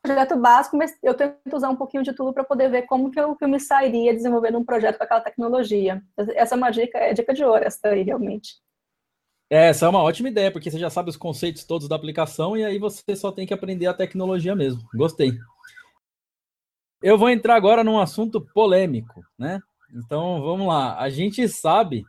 Projeto 0.05 0.37
básico, 0.37 0.77
mas 0.77 0.95
eu 1.03 1.15
tento 1.15 1.57
usar 1.57 1.71
um 1.71 1.77
pouquinho 1.77 2.03
de 2.03 2.13
tudo 2.13 2.31
para 2.31 2.45
poder 2.45 2.69
ver 2.71 2.83
como 2.83 3.11
que 3.11 3.19
eu, 3.19 3.35
que 3.35 3.43
eu 3.43 3.49
me 3.49 3.59
sairia 3.59 4.13
desenvolvendo 4.13 4.59
um 4.59 4.65
projeto 4.65 4.99
com 4.99 5.05
aquela 5.05 5.23
tecnologia. 5.23 6.03
Essa 6.35 6.55
é 6.55 6.59
uma 6.59 6.71
dica, 6.71 6.99
é 6.99 7.15
dica 7.15 7.33
de 7.33 7.43
ouro, 7.43 7.65
essa 7.65 7.89
aí, 7.89 8.03
realmente. 8.03 8.57
É, 9.49 9.69
essa 9.69 9.87
é 9.87 9.89
uma 9.89 10.03
ótima 10.03 10.29
ideia, 10.29 10.53
porque 10.53 10.71
você 10.71 10.79
já 10.79 10.91
sabe 10.91 11.09
os 11.09 11.17
conceitos 11.17 11.65
todos 11.65 11.89
da 11.89 11.97
aplicação 11.97 12.55
e 12.55 12.63
aí 12.63 12.79
você 12.79 13.17
só 13.17 13.33
tem 13.33 13.47
que 13.47 13.55
aprender 13.55 13.87
a 13.87 13.95
tecnologia 13.95 14.55
mesmo. 14.55 14.83
Gostei. 14.95 15.33
Eu 17.03 17.17
vou 17.17 17.31
entrar 17.31 17.55
agora 17.55 17.83
num 17.83 17.99
assunto 17.99 18.43
polêmico, 18.53 19.23
né? 19.39 19.59
Então 19.95 20.43
vamos 20.43 20.67
lá. 20.67 20.99
A 20.99 21.09
gente 21.09 21.49
sabe 21.49 22.05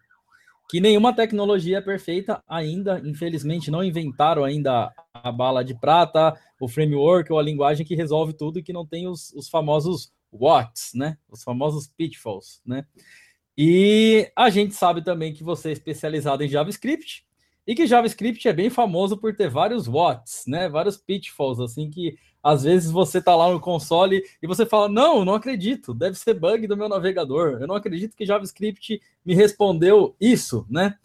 que 0.69 0.80
nenhuma 0.80 1.13
tecnologia 1.13 1.78
é 1.78 1.82
perfeita 1.82 2.43
ainda, 2.47 3.01
infelizmente 3.06 3.69
não 3.69 3.84
inventaram 3.84 4.43
ainda 4.43 4.91
a 5.13 5.32
bala 5.32 5.63
de 5.63 5.80
prata, 5.80 6.34
o 6.60 6.67
framework 6.67 7.32
ou 7.32 7.39
a 7.39 7.43
linguagem 7.43 7.86
que 7.86 7.95
resolve 7.95 8.34
tudo 8.34 8.60
e 8.60 8.63
que 8.63 8.73
não 8.73 8.86
tem 8.86 9.08
os, 9.08 9.32
os 9.34 9.47
famosos 9.47 10.12
whats, 10.32 10.91
né? 10.93 11.17
Os 11.30 11.43
famosos 11.43 11.88
pitfalls, 11.88 12.62
né? 12.65 12.86
E 13.58 14.30
a 14.36 14.49
gente 14.49 14.73
sabe 14.73 15.04
também 15.04 15.34
que 15.34 15.43
você 15.43 15.69
é 15.69 15.71
especializado 15.71 16.43
em 16.43 16.49
JavaScript 16.49 17.25
e 17.67 17.73
que 17.73 17.88
JavaScript 17.88 18.47
é 18.47 18.54
bem 18.54 18.69
famoso 18.69 19.17
por 19.17 19.36
ter 19.36 19.49
vários 19.49 19.88
whats, 19.88 20.43
né? 20.47 20.69
Vários 20.69 20.97
pitfalls, 20.97 21.60
assim, 21.60 21.89
que 21.89 22.17
às 22.43 22.63
vezes 22.63 22.91
você 22.91 23.19
tá 23.21 23.36
lá 23.36 23.51
no 23.51 23.60
console 23.60 24.23
e 24.41 24.47
você 24.47 24.65
fala: 24.65 24.88
Não, 24.88 25.25
não 25.25 25.34
acredito, 25.34 25.93
deve 25.93 26.17
ser 26.17 26.36
bug 26.36 26.67
do 26.67 26.78
meu 26.78 26.88
navegador. 26.88 27.58
Eu 27.60 27.67
não 27.67 27.75
acredito 27.75 28.15
que 28.15 28.25
JavaScript 28.25 29.01
me 29.25 29.34
respondeu 29.34 30.15
isso, 30.21 30.65
né? 30.69 30.95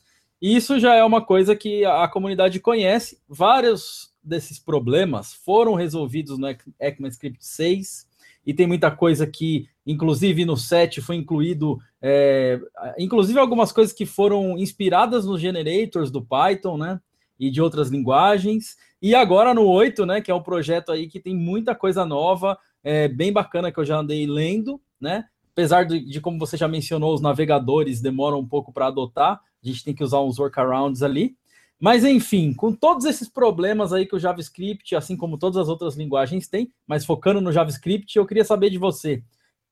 E 0.41 0.57
isso 0.57 0.79
já 0.79 0.95
é 0.95 1.05
uma 1.05 1.25
coisa 1.25 1.55
que 1.55 1.85
a 1.85 2.09
comunidade 2.09 2.61
conhece. 2.61 3.19
Vários 3.29 4.11
desses 4.23 4.59
problemas 4.59 5.33
foram 5.33 5.75
resolvidos 5.75 6.39
no 6.39 6.47
ECMAScript 6.79 7.45
6 7.45 8.07
e 8.47 8.55
tem 8.55 8.67
muita 8.67 8.91
coisa 8.91 9.27
que, 9.27 9.69
inclusive 9.91 10.45
no 10.45 10.57
7, 10.57 11.01
foi 11.01 11.17
incluído, 11.17 11.79
é, 12.01 12.61
inclusive 12.99 13.39
algumas 13.39 13.73
coisas 13.73 13.93
que 13.93 14.07
foram 14.07 14.57
inspiradas 14.57 15.27
nos 15.27 15.41
generators 15.41 16.11
do 16.11 16.23
Python, 16.23 16.77
né? 16.77 17.01
E 17.39 17.51
de 17.51 17.61
outras 17.61 17.89
linguagens. 17.89 18.77
E 19.03 19.15
agora 19.15 19.55
no 19.55 19.67
8, 19.67 20.05
né, 20.05 20.21
que 20.21 20.31
é 20.31 20.35
um 20.35 20.43
projeto 20.43 20.93
aí 20.93 21.09
que 21.09 21.19
tem 21.19 21.35
muita 21.35 21.75
coisa 21.75 22.05
nova, 22.05 22.59
é, 22.85 23.09
bem 23.09 23.33
bacana 23.33 23.73
que 23.73 23.81
eu 23.81 23.85
já 23.85 23.99
andei 23.99 24.27
lendo, 24.27 24.81
né? 25.01 25.25
Apesar 25.53 25.85
de, 25.85 26.01
de 26.01 26.21
como 26.21 26.39
você 26.39 26.57
já 26.57 26.69
mencionou, 26.69 27.15
os 27.15 27.21
navegadores 27.21 28.01
demoram 28.01 28.39
um 28.39 28.47
pouco 28.47 28.73
para 28.73 28.87
adotar, 28.87 29.41
a 29.63 29.67
gente 29.67 29.85
tem 29.85 29.95
que 29.95 30.05
usar 30.05 30.21
uns 30.21 30.39
workarounds 30.39 31.03
ali. 31.03 31.37
Mas 31.81 32.05
enfim, 32.05 32.53
com 32.53 32.73
todos 32.73 33.07
esses 33.07 33.29
problemas 33.29 33.93
aí 33.93 34.05
que 34.05 34.15
o 34.15 34.19
JavaScript, 34.19 34.95
assim 34.95 35.17
como 35.17 35.39
todas 35.39 35.57
as 35.57 35.69
outras 35.69 35.97
linguagens 35.97 36.47
têm, 36.47 36.71
mas 36.87 37.07
focando 37.07 37.41
no 37.41 37.51
JavaScript, 37.51 38.17
eu 38.17 38.27
queria 38.27 38.45
saber 38.45 38.69
de 38.69 38.77
você. 38.77 39.23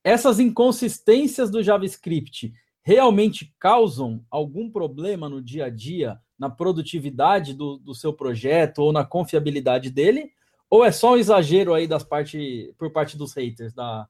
Essas 0.04 0.38
inconsistências 0.38 1.50
do 1.50 1.62
JavaScript 1.62 2.52
realmente 2.82 3.54
causam 3.58 4.24
algum 4.30 4.70
problema 4.70 5.28
no 5.28 5.42
dia 5.42 5.66
a 5.66 5.70
dia 5.70 6.18
na 6.38 6.48
produtividade 6.48 7.52
do, 7.52 7.76
do 7.76 7.94
seu 7.94 8.12
projeto 8.12 8.78
ou 8.78 8.92
na 8.92 9.04
confiabilidade 9.04 9.90
dele? 9.90 10.32
Ou 10.70 10.84
é 10.84 10.92
só 10.92 11.12
um 11.12 11.16
exagero 11.16 11.74
aí 11.74 11.86
das 11.86 12.04
parte, 12.04 12.74
por 12.78 12.90
parte 12.92 13.16
dos 13.16 13.34
haters 13.34 13.74
da, 13.74 14.08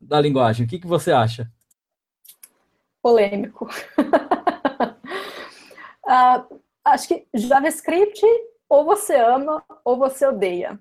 da 0.00 0.20
linguagem? 0.20 0.66
O 0.66 0.68
que, 0.68 0.78
que 0.78 0.86
você 0.86 1.12
acha? 1.12 1.50
Polêmico. 3.00 3.68
uh, 6.06 6.60
acho 6.84 7.08
que 7.08 7.26
JavaScript 7.34 8.24
ou 8.68 8.84
você 8.84 9.16
ama 9.16 9.64
ou 9.84 9.96
você 9.96 10.26
odeia, 10.26 10.78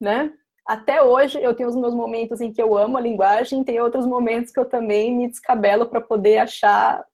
né? 0.00 0.32
Até 0.70 1.02
hoje 1.02 1.36
eu 1.42 1.52
tenho 1.52 1.68
os 1.68 1.74
meus 1.74 1.92
momentos 1.92 2.40
em 2.40 2.52
que 2.52 2.62
eu 2.62 2.78
amo 2.78 2.96
a 2.96 3.00
linguagem, 3.00 3.64
tem 3.64 3.80
outros 3.80 4.06
momentos 4.06 4.52
que 4.52 4.60
eu 4.60 4.64
também 4.64 5.12
me 5.12 5.26
descabelo 5.26 5.84
para 5.84 6.00
poder 6.00 6.38
achar 6.38 7.04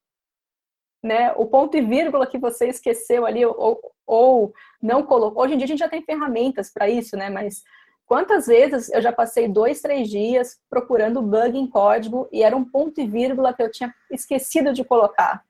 né, 1.03 1.33
o 1.39 1.47
ponto 1.47 1.75
e 1.75 1.81
vírgula 1.81 2.27
que 2.27 2.37
você 2.37 2.69
esqueceu 2.69 3.25
ali 3.25 3.47
ou, 3.47 3.81
ou 4.07 4.53
não 4.83 5.03
colocou. 5.03 5.43
Hoje 5.43 5.55
em 5.55 5.57
dia 5.57 5.65
a 5.65 5.69
gente 5.69 5.79
já 5.79 5.89
tem 5.89 6.03
ferramentas 6.03 6.71
para 6.71 6.87
isso, 6.87 7.17
né? 7.17 7.31
Mas 7.31 7.63
quantas 8.05 8.47
vezes 8.47 8.91
eu 8.91 9.01
já 9.01 9.11
passei 9.11 9.49
dois, 9.49 9.81
três 9.81 10.11
dias 10.11 10.59
procurando 10.69 11.23
bug 11.23 11.57
em 11.57 11.67
código 11.67 12.29
e 12.31 12.43
era 12.43 12.55
um 12.55 12.63
ponto 12.63 13.01
e 13.01 13.07
vírgula 13.07 13.55
que 13.55 13.63
eu 13.63 13.71
tinha 13.71 13.91
esquecido 14.11 14.75
de 14.75 14.85
colocar. 14.85 15.43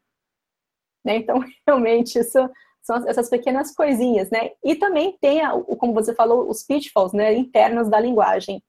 Né? 1.04 1.16
Então, 1.16 1.40
realmente, 1.66 2.20
isso 2.20 2.38
são 2.86 3.08
essas 3.08 3.28
pequenas 3.28 3.74
coisinhas, 3.74 4.30
né? 4.30 4.52
E 4.64 4.76
também 4.76 5.18
tem, 5.20 5.40
como 5.78 5.92
você 5.92 6.14
falou, 6.14 6.48
os 6.48 6.62
pitfalls 6.62 7.12
né, 7.12 7.34
internos 7.34 7.88
da 7.88 7.98
linguagem. 7.98 8.62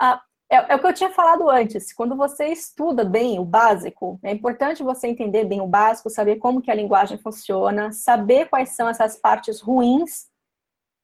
Ah, 0.00 0.22
é, 0.48 0.72
é, 0.72 0.76
o 0.76 0.78
que 0.78 0.86
eu 0.86 0.94
tinha 0.94 1.10
falado 1.10 1.50
antes. 1.50 1.92
Quando 1.92 2.14
você 2.14 2.46
estuda 2.46 3.04
bem 3.04 3.40
o 3.40 3.44
básico, 3.44 4.20
é 4.22 4.30
importante 4.30 4.84
você 4.84 5.08
entender 5.08 5.44
bem 5.44 5.60
o 5.60 5.66
básico, 5.66 6.08
saber 6.08 6.36
como 6.36 6.62
que 6.62 6.70
a 6.70 6.74
linguagem 6.74 7.18
funciona, 7.18 7.90
saber 7.92 8.48
quais 8.48 8.70
são 8.70 8.88
essas 8.88 9.16
partes 9.16 9.60
ruins 9.60 10.26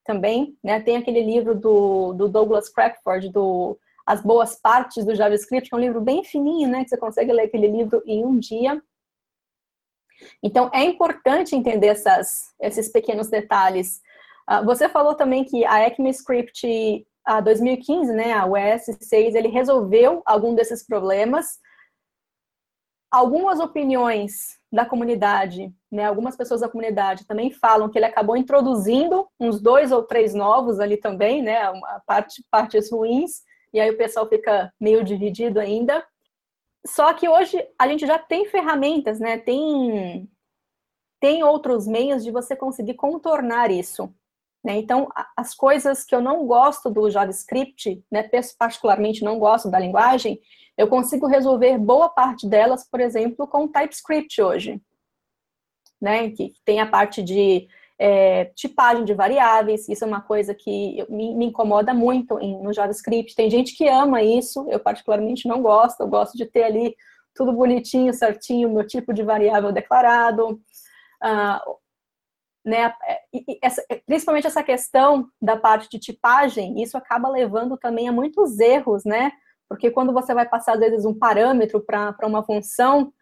também. 0.05 0.57
Né? 0.63 0.81
Tem 0.81 0.97
aquele 0.97 1.23
livro 1.23 1.55
do, 1.55 2.13
do 2.13 2.29
Douglas 2.29 2.69
Crackford, 2.69 3.29
do 3.31 3.77
As 4.07 4.23
Boas 4.23 4.55
Partes 4.55 5.05
do 5.05 5.17
JavaScript, 5.17 5.69
que 5.69 5.75
é 5.75 5.79
um 5.79 5.83
livro 5.83 6.01
bem 6.01 6.23
fininho, 6.23 6.69
né? 6.69 6.85
Que 6.85 6.91
você 6.91 6.97
consegue 6.97 7.33
ler 7.33 7.45
aquele 7.45 7.67
livro 7.67 8.03
em 8.07 8.25
um 8.25 8.39
dia. 8.39 8.81
Então, 10.43 10.71
é 10.73 10.83
importante 10.85 11.55
entender 11.55 11.89
essas, 11.89 12.55
esses 12.61 12.91
pequenos 12.91 13.29
detalhes. 13.29 14.01
Uh, 14.49 14.65
você 14.65 14.89
falou 14.89 15.15
também 15.15 15.45
que 15.45 15.65
a 15.65 15.87
ECMAScript 15.87 17.07
a 17.25 17.41
2015, 17.41 18.13
né, 18.13 18.33
a 18.33 18.47
US 18.47 18.97
6, 19.01 19.35
ele 19.35 19.49
resolveu 19.49 20.23
algum 20.25 20.55
desses 20.55 20.85
problemas. 20.85 21.59
Algumas 23.11 23.61
opiniões 23.61 24.59
da 24.73 24.87
comunidade, 24.87 25.73
né, 25.91 26.05
algumas 26.07 26.37
pessoas 26.37 26.61
da 26.61 26.69
comunidade 26.69 27.27
também 27.27 27.51
falam 27.51 27.89
que 27.89 27.99
ele 27.99 28.07
acabou 28.07 28.37
introduzindo 28.37 29.29
uns 29.39 29.61
dois 29.61 29.91
ou 29.91 30.03
três 30.03 30.33
novos 30.33 30.79
ali 30.79 30.97
também, 30.97 31.43
né, 31.43 31.59
a 31.63 32.01
parte, 32.07 32.45
partes 32.51 32.91
ruins, 32.91 33.43
e 33.73 33.81
aí 33.81 33.91
o 33.91 33.97
pessoal 33.97 34.29
fica 34.29 34.73
meio 34.81 35.05
dividido 35.05 35.61
ainda. 35.61 36.05
Só 36.87 37.13
que 37.13 37.29
hoje 37.29 37.63
a 37.79 37.87
gente 37.87 38.07
já 38.07 38.19
tem 38.19 38.47
ferramentas, 38.47 39.21
né, 39.21 39.39
tem, 39.39 40.29
tem 41.21 41.43
outros 41.45 41.87
meios 41.87 42.25
de 42.25 42.31
você 42.31 42.57
conseguir 42.57 42.95
contornar 42.95 43.71
isso. 43.71 44.13
Né? 44.65 44.77
Então, 44.77 45.09
as 45.37 45.55
coisas 45.55 46.05
que 46.05 46.15
eu 46.15 46.21
não 46.21 46.47
gosto 46.47 46.91
do 46.91 47.11
JavaScript, 47.11 48.05
né, 48.11 48.29
particularmente 48.59 49.25
não 49.25 49.39
gosto 49.39 49.71
da 49.71 49.79
linguagem, 49.79 50.41
eu 50.77 50.89
consigo 50.89 51.27
resolver 51.27 51.79
boa 51.79 52.09
parte 52.09 52.47
delas, 52.47 52.89
por 52.89 53.01
exemplo, 53.01 53.47
com 53.47 53.69
TypeScript 53.69 54.41
hoje. 54.41 54.81
Né, 56.01 56.31
que 56.31 56.55
tem 56.65 56.81
a 56.81 56.87
parte 56.87 57.23
de 57.23 57.69
é, 58.03 58.47
tipagem 58.57 59.05
de 59.05 59.13
variáveis, 59.13 59.87
isso 59.87 60.03
é 60.03 60.07
uma 60.07 60.23
coisa 60.23 60.55
que 60.55 61.05
me, 61.11 61.35
me 61.35 61.45
incomoda 61.45 61.93
muito 61.93 62.41
em, 62.41 62.59
no 62.63 62.73
JavaScript. 62.73 63.35
Tem 63.35 63.51
gente 63.51 63.77
que 63.77 63.87
ama 63.87 64.23
isso, 64.23 64.67
eu 64.71 64.81
particularmente 64.81 65.47
não 65.47 65.61
gosto, 65.61 66.01
eu 66.01 66.09
gosto 66.09 66.35
de 66.35 66.47
ter 66.47 66.63
ali 66.63 66.97
tudo 67.35 67.53
bonitinho, 67.53 68.15
certinho, 68.15 68.71
meu 68.71 68.87
tipo 68.87 69.13
de 69.13 69.23
variável 69.23 69.71
declarado. 69.71 70.59
Uh, 71.23 71.77
né, 72.65 72.95
essa, 73.63 73.85
principalmente 74.07 74.47
essa 74.47 74.63
questão 74.63 75.29
da 75.41 75.59
parte 75.59 75.87
de 75.91 75.99
tipagem, 75.99 76.83
isso 76.83 76.97
acaba 76.97 77.29
levando 77.29 77.77
também 77.77 78.09
a 78.09 78.13
muitos 78.13 78.59
erros, 78.59 79.05
né? 79.05 79.31
Porque 79.69 79.91
quando 79.91 80.13
você 80.13 80.33
vai 80.33 80.49
passar, 80.49 80.73
às 80.73 80.81
vezes, 80.81 81.05
um 81.05 81.15
parâmetro 81.15 81.81
para 81.81 82.17
uma 82.27 82.43
função, 82.43 83.13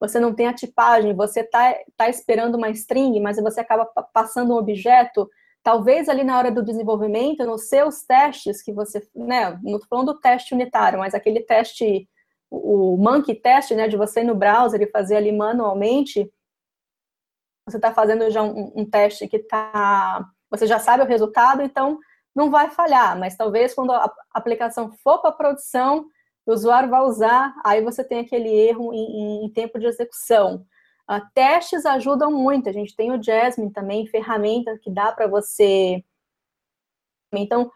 você 0.00 0.20
não 0.20 0.34
tem 0.34 0.46
a 0.46 0.54
tipagem, 0.54 1.14
você 1.14 1.40
está 1.40 1.74
tá 1.96 2.08
esperando 2.08 2.56
uma 2.56 2.70
string, 2.70 3.20
mas 3.20 3.36
você 3.36 3.60
acaba 3.60 3.86
passando 4.12 4.52
um 4.52 4.56
objeto, 4.56 5.28
talvez 5.62 6.08
ali 6.08 6.24
na 6.24 6.36
hora 6.36 6.50
do 6.50 6.64
desenvolvimento, 6.64 7.44
nos 7.44 7.68
seus 7.68 8.02
testes 8.02 8.62
que 8.62 8.72
você, 8.72 9.06
né, 9.14 9.58
não 9.62 9.76
estou 9.76 9.88
falando 9.88 10.12
do 10.12 10.20
teste 10.20 10.54
unitário, 10.54 10.98
mas 10.98 11.14
aquele 11.14 11.40
teste, 11.40 12.08
o 12.50 12.96
monkey 12.96 13.34
test, 13.34 13.70
né, 13.72 13.88
de 13.88 13.96
você 13.96 14.20
ir 14.20 14.24
no 14.24 14.34
browser 14.34 14.82
e 14.82 14.90
fazer 14.90 15.16
ali 15.16 15.32
manualmente, 15.32 16.30
você 17.66 17.78
está 17.78 17.94
fazendo 17.94 18.30
já 18.30 18.42
um, 18.42 18.72
um 18.76 18.84
teste 18.84 19.26
que 19.26 19.38
está, 19.38 20.28
você 20.50 20.66
já 20.66 20.78
sabe 20.78 21.02
o 21.02 21.06
resultado, 21.06 21.62
então 21.62 21.98
não 22.34 22.50
vai 22.50 22.68
falhar, 22.70 23.18
mas 23.18 23.36
talvez 23.36 23.72
quando 23.74 23.92
a 23.92 24.12
aplicação 24.32 24.92
for 25.02 25.20
para 25.20 25.32
produção, 25.32 26.06
o 26.46 26.52
usuário 26.52 26.90
vai 26.90 27.00
usar, 27.02 27.54
aí 27.64 27.82
você 27.82 28.04
tem 28.04 28.20
aquele 28.20 28.48
erro 28.48 28.92
em, 28.92 29.44
em 29.44 29.52
tempo 29.52 29.78
de 29.78 29.86
execução. 29.86 30.66
Uh, 31.10 31.20
testes 31.34 31.84
ajudam 31.84 32.30
muito, 32.30 32.68
a 32.68 32.72
gente 32.72 32.96
tem 32.96 33.12
o 33.12 33.22
Jasmine 33.22 33.72
também, 33.72 34.06
ferramenta 34.06 34.78
que 34.78 34.90
dá 34.90 35.12
para 35.12 35.26
você. 35.26 36.02
Então, 37.32 37.70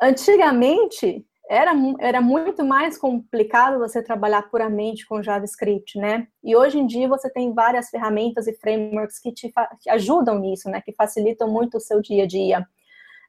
antigamente, 0.00 1.24
era, 1.50 1.72
era 1.98 2.20
muito 2.20 2.64
mais 2.64 2.96
complicado 2.96 3.80
você 3.80 4.00
trabalhar 4.00 4.42
puramente 4.50 5.04
com 5.04 5.20
JavaScript, 5.20 5.98
né? 5.98 6.28
E 6.44 6.54
hoje 6.54 6.78
em 6.78 6.86
dia 6.86 7.08
você 7.08 7.28
tem 7.28 7.52
várias 7.52 7.90
ferramentas 7.90 8.46
e 8.46 8.54
frameworks 8.54 9.18
que 9.18 9.32
te 9.32 9.52
que 9.82 9.90
ajudam 9.90 10.38
nisso, 10.38 10.70
né? 10.70 10.80
Que 10.80 10.92
facilitam 10.92 11.50
muito 11.50 11.78
o 11.78 11.80
seu 11.80 12.00
dia 12.00 12.22
a 12.22 12.26
dia. 12.26 12.64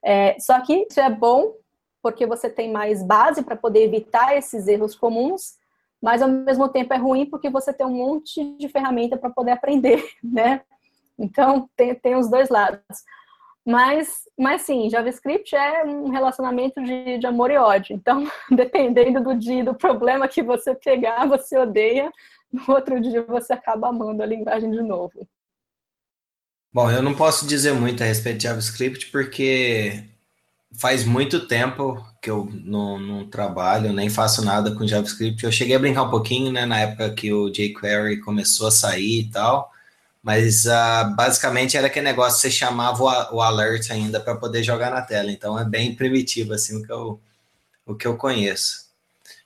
É, 0.04 0.40
só 0.40 0.60
que 0.62 0.86
isso 0.88 1.00
é 1.00 1.10
bom 1.10 1.56
porque 2.02 2.26
você 2.26 2.50
tem 2.50 2.72
mais 2.72 3.04
base 3.04 3.44
para 3.44 3.56
poder 3.56 3.84
evitar 3.84 4.36
esses 4.36 4.68
erros 4.68 4.96
comuns, 4.96 5.56
mas 6.02 6.22
ao 6.22 6.28
mesmo 6.28 6.68
tempo 6.68 6.94
é 6.94 6.98
ruim 6.98 7.26
porque 7.26 7.50
você 7.50 7.72
tem 7.72 7.86
um 7.86 7.94
monte 7.96 8.44
de 8.58 8.68
ferramenta 8.68 9.18
para 9.18 9.30
poder 9.30 9.52
aprender, 9.52 10.04
né? 10.24 10.62
Então, 11.18 11.70
tem, 11.76 11.94
tem 11.94 12.16
os 12.16 12.30
dois 12.30 12.50
lados. 12.50 12.82
Mas, 13.64 14.24
mas 14.38 14.64
sim, 14.64 14.90
JavaScript 14.90 15.56
é 15.56 15.86
um 15.86 16.10
relacionamento 16.10 16.82
de, 16.84 17.20
de 17.20 17.28
amor 17.28 17.52
e 17.52 17.58
ódio. 17.58 17.96
Então, 17.96 18.26
dependendo 18.50 19.24
do 19.24 19.36
dia, 19.36 19.64
do 19.64 19.76
problema 19.76 20.28
que 20.28 20.42
você 20.42 20.74
pegar, 20.74 21.28
você 21.28 21.58
odeia, 21.58 22.12
no 22.52 22.64
outro 22.74 23.00
dia 23.00 23.24
você 23.24 23.54
acaba 23.54 23.90
amando 23.90 24.24
a 24.24 24.26
linguagem 24.26 24.72
de 24.72 24.82
novo. 24.82 25.28
Bom, 26.74 26.90
eu 26.90 27.04
não 27.04 27.14
posso 27.14 27.46
dizer 27.46 27.74
muito 27.74 28.02
a 28.02 28.06
respeito 28.06 28.38
de 28.38 28.44
JavaScript 28.44 29.12
porque 29.12 30.06
faz 30.78 31.04
muito 31.04 31.48
tempo 31.48 32.04
que 32.22 32.30
eu 32.30 32.50
não, 32.64 33.00
não, 33.00 33.28
trabalho, 33.28 33.94
nem 33.94 34.10
faço 34.10 34.44
nada 34.44 34.72
com 34.72 34.88
JavaScript. 34.88 35.44
Eu 35.44 35.52
cheguei 35.52 35.76
a 35.76 35.80
brincar 35.80 36.04
um 36.04 36.10
pouquinho, 36.10 36.52
né, 36.52 36.66
na 36.66 36.80
época 36.80 37.12
que 37.12 37.34
o 37.34 37.50
jQuery 37.50 38.20
começou 38.22 38.68
a 38.68 38.72
sair 38.72 39.22
e 39.22 39.30
tal, 39.30 39.72
mas 40.24 40.66
uh, 40.66 41.16
basicamente 41.16 41.76
era 41.76 41.88
aquele 41.88 42.06
negócio, 42.06 42.40
você 42.40 42.52
chamava 42.52 43.04
o, 43.04 43.38
o 43.38 43.42
alert 43.42 43.90
ainda 43.92 44.20
para 44.20 44.36
poder 44.36 44.64
jogar 44.64 44.92
na 44.92 45.02
tela, 45.02 45.32
então 45.32 45.58
é 45.60 45.66
bem 45.66 45.96
primitivo, 45.96 46.54
assim, 46.54 46.78
o 46.78 46.84
que 46.86 46.92
eu, 46.92 47.20
o 47.86 47.96
que 47.96 48.08
eu 48.08 48.16
conheço. 48.16 48.90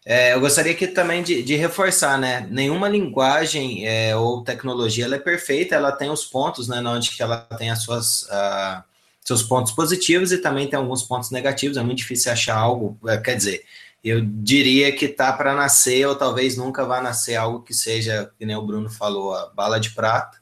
É, 0.05 0.33
eu 0.33 0.39
gostaria 0.39 0.73
aqui 0.73 0.85
também 0.85 1.23
de, 1.23 1.41
de 1.41 1.55
reforçar, 1.55 2.19
né, 2.19 2.45
nenhuma 2.51 2.89
linguagem 2.89 3.87
é, 3.87 4.15
ou 4.15 4.43
tecnologia 4.43 5.05
ela 5.05 5.15
é 5.15 5.19
perfeita, 5.19 5.75
ela 5.75 5.91
tem 5.91 6.09
os 6.11 6.25
pontos, 6.25 6.67
né, 6.67 6.81
onde 6.81 7.11
que 7.11 7.23
ela 7.23 7.37
tem 7.37 7.71
as 7.71 7.81
suas... 7.83 8.23
Uh, 8.23 8.94
seus 9.25 9.41
pontos 9.41 9.71
positivos 9.71 10.31
e 10.31 10.37
também 10.37 10.69
tem 10.69 10.77
alguns 10.77 11.03
pontos 11.03 11.31
negativos. 11.31 11.77
É 11.77 11.83
muito 11.83 11.97
difícil 11.97 12.31
achar 12.31 12.55
algo, 12.55 12.97
é, 13.07 13.17
quer 13.17 13.35
dizer, 13.35 13.65
eu 14.03 14.21
diria 14.21 14.91
que 14.95 15.07
tá 15.07 15.33
para 15.33 15.55
nascer 15.55 16.07
ou 16.07 16.15
talvez 16.15 16.55
nunca 16.55 16.85
vá 16.85 17.01
nascer 17.01 17.35
algo 17.35 17.63
que 17.63 17.73
seja, 17.73 18.31
que 18.37 18.45
nem 18.45 18.55
o 18.55 18.65
Bruno 18.65 18.89
falou, 18.89 19.33
a 19.33 19.47
bala 19.47 19.79
de 19.79 19.89
prata. 19.89 20.37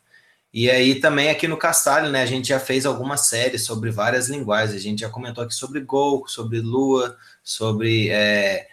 E 0.53 0.69
aí 0.69 0.99
também 0.99 1.29
aqui 1.29 1.47
no 1.47 1.57
Castalho, 1.57 2.11
né, 2.11 2.21
a 2.21 2.25
gente 2.27 2.49
já 2.49 2.59
fez 2.59 2.85
algumas 2.85 3.21
séries 3.21 3.63
sobre 3.63 3.89
várias 3.89 4.27
linguagens. 4.27 4.75
A 4.75 4.83
gente 4.83 4.99
já 4.99 5.09
comentou 5.09 5.43
aqui 5.43 5.55
sobre 5.55 5.79
Go, 5.79 6.25
sobre 6.27 6.59
Lua, 6.59 7.17
sobre 7.41 8.09
é, 8.09 8.67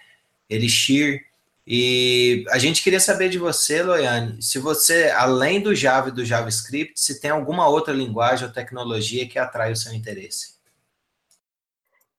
Elixir. 0.49 1.30
E 1.67 2.45
a 2.51 2.59
gente 2.59 2.83
queria 2.83 3.01
saber 3.01 3.29
de 3.29 3.39
você, 3.39 3.83
Loiane, 3.83 4.43
se 4.43 4.59
você, 4.59 5.11
além 5.11 5.61
do 5.61 5.75
Java 5.75 6.09
e 6.09 6.13
do 6.13 6.25
JavaScript, 6.25 6.99
se 6.99 7.21
tem 7.21 7.31
alguma 7.31 7.69
outra 7.69 7.93
linguagem 7.93 8.47
ou 8.47 8.53
tecnologia 8.53 9.29
que 9.29 9.39
atrai 9.39 9.73
o 9.73 9.77
seu 9.77 9.93
interesse. 9.93 10.59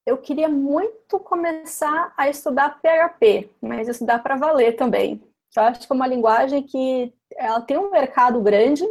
Eu 0.06 0.18
queria 0.18 0.50
muito 0.50 1.20
começar 1.20 2.14
a 2.18 2.30
estudar 2.30 2.80
PHP, 2.82 3.50
mas 3.62 3.88
estudar 3.88 4.20
para 4.20 4.36
valer 4.36 4.76
também. 4.76 5.22
Eu 5.56 5.64
acho 5.64 5.82
que 5.82 5.92
é 5.92 5.96
uma 5.96 6.08
linguagem 6.08 6.64
que 6.64 7.14
ela 7.38 7.62
tem 7.62 7.78
um 7.78 7.92
mercado 7.92 8.42
grande, 8.42 8.84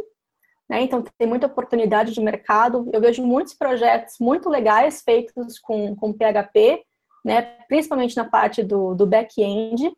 né? 0.69 0.81
então 0.81 1.03
tem 1.17 1.27
muita 1.27 1.47
oportunidade 1.47 2.13
de 2.13 2.21
mercado. 2.21 2.89
Eu 2.93 3.01
vejo 3.01 3.25
muitos 3.25 3.53
projetos 3.53 4.15
muito 4.19 4.49
legais 4.49 5.01
feitos 5.01 5.59
com, 5.59 5.95
com 5.95 6.13
PHP, 6.13 6.83
né? 7.25 7.41
principalmente 7.67 8.15
na 8.15 8.25
parte 8.25 8.63
do, 8.63 8.93
do 8.93 9.05
back-end, 9.05 9.91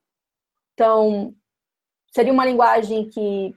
então, 0.74 1.34
seria 2.12 2.34
uma 2.34 2.46
linguagem 2.46 3.10
que, 3.10 3.56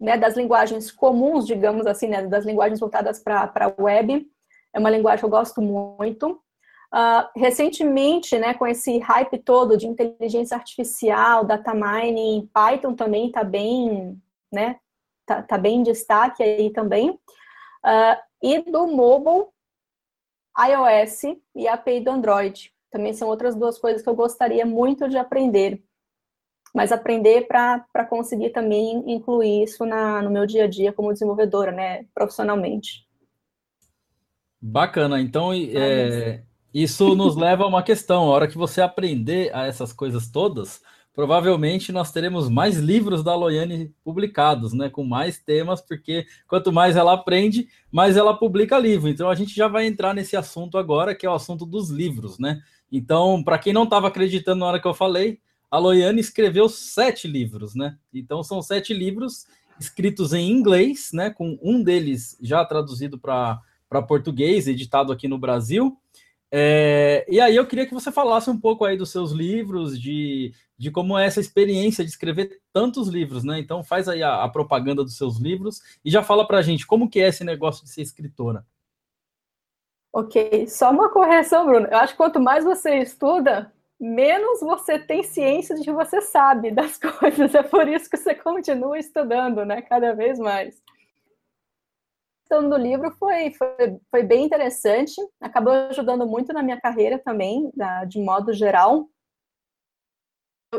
né, 0.00 0.16
das 0.16 0.36
linguagens 0.36 0.90
comuns, 0.90 1.46
digamos 1.46 1.86
assim, 1.86 2.08
né, 2.08 2.26
das 2.26 2.44
linguagens 2.44 2.80
voltadas 2.80 3.18
para 3.18 3.50
a 3.54 3.82
web, 3.82 4.26
é 4.72 4.78
uma 4.78 4.90
linguagem 4.90 5.20
que 5.20 5.24
eu 5.24 5.30
gosto 5.30 5.60
muito. 5.62 6.40
Uh, 6.92 7.28
recentemente, 7.34 8.38
né, 8.38 8.54
com 8.54 8.66
esse 8.66 8.98
hype 8.98 9.38
todo 9.38 9.76
de 9.76 9.86
inteligência 9.86 10.56
artificial, 10.56 11.44
data 11.44 11.74
mining, 11.74 12.48
Python 12.54 12.94
também 12.94 13.26
está 13.26 13.42
bem, 13.42 14.20
né, 14.52 14.78
tá, 15.26 15.42
tá, 15.42 15.58
bem 15.58 15.80
em 15.80 15.82
destaque 15.82 16.42
aí 16.42 16.70
também. 16.70 17.10
Uh, 17.10 18.16
e 18.42 18.60
do 18.70 18.86
mobile, 18.86 19.48
iOS 20.58 21.36
e 21.54 21.66
a 21.66 21.74
API 21.74 22.00
do 22.00 22.10
Android. 22.10 22.72
Também 22.90 23.12
são 23.12 23.28
outras 23.28 23.54
duas 23.54 23.78
coisas 23.78 24.02
que 24.02 24.08
eu 24.08 24.14
gostaria 24.14 24.64
muito 24.64 25.08
de 25.08 25.18
aprender 25.18 25.82
mas 26.76 26.92
aprender 26.92 27.48
para 27.48 28.04
conseguir 28.04 28.50
também 28.50 29.02
incluir 29.10 29.62
isso 29.62 29.86
na, 29.86 30.20
no 30.20 30.30
meu 30.30 30.44
dia 30.44 30.64
a 30.64 30.68
dia 30.68 30.92
como 30.92 31.10
desenvolvedora, 31.10 31.72
né, 31.72 32.04
profissionalmente. 32.14 33.06
Bacana. 34.60 35.18
Então, 35.18 35.54
é, 35.54 36.42
isso 36.74 37.14
nos 37.14 37.34
leva 37.40 37.64
a 37.64 37.66
uma 37.66 37.82
questão. 37.82 38.24
A 38.24 38.26
hora 38.26 38.46
que 38.46 38.58
você 38.58 38.82
aprender 38.82 39.50
a 39.54 39.64
essas 39.64 39.90
coisas 39.90 40.30
todas, 40.30 40.82
provavelmente 41.14 41.92
nós 41.92 42.12
teremos 42.12 42.46
mais 42.46 42.76
livros 42.76 43.24
da 43.24 43.34
Loiane 43.34 43.94
publicados, 44.04 44.74
né? 44.74 44.90
Com 44.90 45.02
mais 45.02 45.38
temas, 45.38 45.80
porque 45.80 46.26
quanto 46.46 46.70
mais 46.70 46.94
ela 46.94 47.14
aprende, 47.14 47.68
mais 47.90 48.18
ela 48.18 48.36
publica 48.36 48.78
livro. 48.78 49.08
Então 49.08 49.30
a 49.30 49.34
gente 49.34 49.56
já 49.56 49.66
vai 49.66 49.86
entrar 49.86 50.12
nesse 50.12 50.36
assunto 50.36 50.76
agora, 50.76 51.14
que 51.14 51.24
é 51.24 51.30
o 51.30 51.34
assunto 51.34 51.64
dos 51.64 51.88
livros, 51.88 52.38
né? 52.38 52.60
Então, 52.92 53.42
para 53.42 53.58
quem 53.58 53.72
não 53.72 53.84
estava 53.84 54.08
acreditando 54.08 54.60
na 54.60 54.66
hora 54.66 54.80
que 54.80 54.86
eu 54.86 54.92
falei, 54.92 55.40
a 55.70 55.78
Loiane 55.78 56.20
escreveu 56.20 56.68
sete 56.68 57.26
livros, 57.26 57.74
né? 57.74 57.98
Então 58.12 58.42
são 58.42 58.62
sete 58.62 58.94
livros 58.94 59.46
escritos 59.78 60.32
em 60.32 60.50
inglês, 60.50 61.10
né? 61.12 61.30
Com 61.30 61.58
um 61.62 61.82
deles 61.82 62.36
já 62.40 62.64
traduzido 62.64 63.18
para 63.18 63.62
português, 64.06 64.68
editado 64.68 65.12
aqui 65.12 65.28
no 65.28 65.38
Brasil. 65.38 65.98
É, 66.50 67.26
e 67.28 67.40
aí 67.40 67.56
eu 67.56 67.66
queria 67.66 67.86
que 67.86 67.94
você 67.94 68.12
falasse 68.12 68.48
um 68.48 68.58
pouco 68.58 68.84
aí 68.84 68.96
dos 68.96 69.10
seus 69.10 69.32
livros, 69.32 70.00
de, 70.00 70.54
de 70.78 70.90
como 70.90 71.18
é 71.18 71.26
essa 71.26 71.40
experiência 71.40 72.04
de 72.04 72.10
escrever 72.10 72.60
tantos 72.72 73.08
livros, 73.08 73.42
né? 73.44 73.58
Então 73.58 73.82
faz 73.82 74.08
aí 74.08 74.22
a, 74.22 74.44
a 74.44 74.48
propaganda 74.48 75.02
dos 75.02 75.16
seus 75.16 75.38
livros 75.38 75.80
e 76.04 76.10
já 76.10 76.22
fala 76.22 76.46
para 76.46 76.58
a 76.58 76.62
gente 76.62 76.86
como 76.86 77.10
que 77.10 77.20
é 77.20 77.28
esse 77.28 77.44
negócio 77.44 77.84
de 77.84 77.90
ser 77.90 78.02
escritora. 78.02 78.64
Ok, 80.12 80.66
só 80.68 80.90
uma 80.90 81.10
correção, 81.10 81.66
Bruno. 81.66 81.88
Eu 81.88 81.98
acho 81.98 82.14
que 82.14 82.16
quanto 82.16 82.40
mais 82.40 82.64
você 82.64 83.00
estuda, 83.00 83.70
menos 83.98 84.60
você 84.60 84.98
tem 84.98 85.22
ciência 85.22 85.74
de 85.74 85.82
que 85.82 85.92
você 85.92 86.20
sabe 86.20 86.70
das 86.70 86.98
coisas. 86.98 87.54
É 87.54 87.62
por 87.62 87.88
isso 87.88 88.08
que 88.08 88.16
você 88.16 88.34
continua 88.34 88.98
estudando, 88.98 89.64
né? 89.64 89.82
Cada 89.82 90.14
vez 90.14 90.38
mais. 90.38 90.80
questão 92.40 92.68
do 92.68 92.76
livro 92.76 93.10
foi, 93.12 93.52
foi, 93.52 93.98
foi 94.10 94.22
bem 94.22 94.44
interessante, 94.44 95.14
acabou 95.40 95.72
ajudando 95.90 96.26
muito 96.26 96.52
na 96.52 96.62
minha 96.62 96.80
carreira 96.80 97.18
também, 97.18 97.72
de 98.08 98.20
modo 98.20 98.52
geral. 98.52 99.08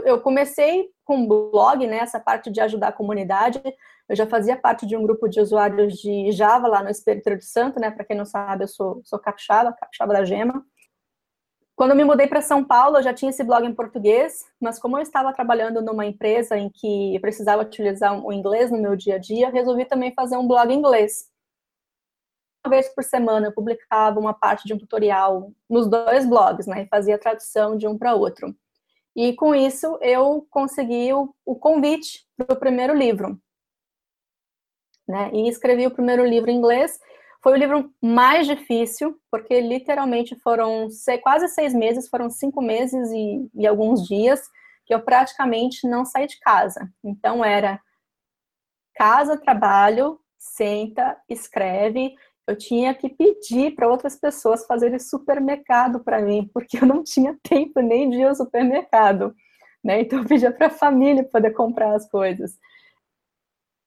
Eu 0.04 0.22
comecei 0.22 0.90
com 1.04 1.26
blog, 1.26 1.88
né, 1.88 2.00
essa 2.00 2.20
parte 2.20 2.52
de 2.52 2.60
ajudar 2.60 2.90
a 2.90 2.94
comunidade. 2.94 3.62
Eu 4.10 4.16
já 4.16 4.28
fazia 4.28 4.56
parte 4.56 4.86
de 4.86 4.96
um 4.96 5.04
grupo 5.04 5.28
de 5.28 5.40
usuários 5.40 5.94
de 5.96 6.32
Java 6.32 6.68
lá 6.68 6.84
no 6.84 6.90
Espírito 6.90 7.42
Santo, 7.42 7.80
né? 7.80 7.90
Para 7.90 8.06
quem 8.06 8.16
não 8.16 8.26
sabe, 8.26 8.66
eu 8.66 8.68
sou, 8.68 9.02
sou 9.04 9.18
capixaba, 9.18 9.74
capixaba 9.74 10.14
da 10.14 10.24
Gema. 10.24 10.64
Quando 11.78 11.92
eu 11.92 11.96
me 11.96 12.04
mudei 12.04 12.28
para 12.28 12.42
São 12.42 12.62
Paulo, 12.62 12.98
eu 12.98 13.04
já 13.04 13.14
tinha 13.14 13.30
esse 13.30 13.44
blog 13.44 13.66
em 13.66 13.74
português, 13.74 14.44
mas 14.60 14.78
como 14.78 14.98
eu 14.98 15.02
estava 15.02 15.32
trabalhando 15.32 15.82
numa 15.82 16.06
empresa 16.06 16.58
em 16.58 16.70
que 16.70 17.16
eu 17.16 17.22
precisava 17.22 17.62
utilizar 17.62 18.20
o 18.26 18.34
inglês 18.34 18.70
no 18.70 18.82
meu 18.82 18.98
dia 18.98 19.16
a 19.16 19.18
dia, 19.18 19.50
resolvi 19.50 19.86
também 19.86 20.12
fazer 20.14 20.36
um 20.36 20.48
blog 20.48 20.70
em 20.70 20.78
inglês 20.78 21.32
uma 22.68 22.70
vez 22.70 22.90
por 22.90 23.04
semana 23.04 23.48
eu 23.48 23.54
publicava 23.54 24.20
uma 24.20 24.34
parte 24.34 24.68
de 24.68 24.74
um 24.74 24.78
tutorial 24.78 25.52
nos 25.70 25.88
dois 25.88 26.26
blogs, 26.26 26.68
né? 26.68 26.84
E 26.84 26.88
fazia 26.88 27.18
tradução 27.18 27.78
de 27.78 27.88
um 27.88 27.98
para 27.98 28.14
outro. 28.14 28.54
E 29.16 29.34
com 29.34 29.56
isso 29.56 29.98
eu 30.02 30.46
consegui 30.50 31.12
o, 31.14 31.34
o 31.46 31.56
convite 31.56 32.28
para 32.36 32.54
o 32.54 32.60
primeiro 32.60 32.94
livro. 32.94 33.40
Né? 35.08 35.32
E 35.34 35.48
escrevi 35.48 35.88
o 35.88 35.92
primeiro 35.92 36.26
livro 36.26 36.52
em 36.52 36.58
inglês. 36.58 37.00
Foi 37.42 37.54
o 37.54 37.58
livro 37.58 37.94
mais 38.02 38.48
difícil, 38.48 39.20
porque 39.32 39.62
literalmente 39.62 40.36
foram 40.42 40.88
quase 41.22 41.48
seis 41.50 41.74
meses, 41.74 42.10
foram 42.10 42.30
cinco 42.30 42.62
meses 42.62 43.10
e, 43.12 43.50
e 43.54 43.68
alguns 43.68 44.06
dias 44.08 44.42
que 44.86 44.94
eu 44.94 45.02
praticamente 45.02 45.88
não 45.88 46.06
saí 46.06 46.28
de 46.28 46.40
casa. 46.40 46.90
Então 47.04 47.44
era 47.44 47.80
casa, 48.96 49.38
trabalho, 49.38 50.20
senta, 50.40 51.18
escreve, 51.30 52.16
eu 52.48 52.58
tinha 52.58 52.96
que 52.96 53.10
pedir 53.10 53.76
para 53.76 53.90
outras 53.90 54.16
pessoas 54.16 54.66
fazerem 54.66 54.98
supermercado 54.98 56.00
para 56.00 56.22
mim, 56.22 56.50
porque 56.54 56.78
eu 56.78 56.86
não 56.86 57.04
tinha 57.04 57.38
tempo 57.44 57.82
nem 57.82 58.10
de 58.10 58.18
ir 58.18 58.24
ao 58.24 58.36
supermercado, 58.36 59.36
né? 59.84 60.02
Então 60.02 60.20
eu 60.20 60.26
pedia 60.26 60.52
para 60.52 60.68
a 60.68 60.72
família 60.72 61.24
poder 61.24 61.52
comprar 61.52 61.94
as 61.94 62.10
coisas. 62.10 62.58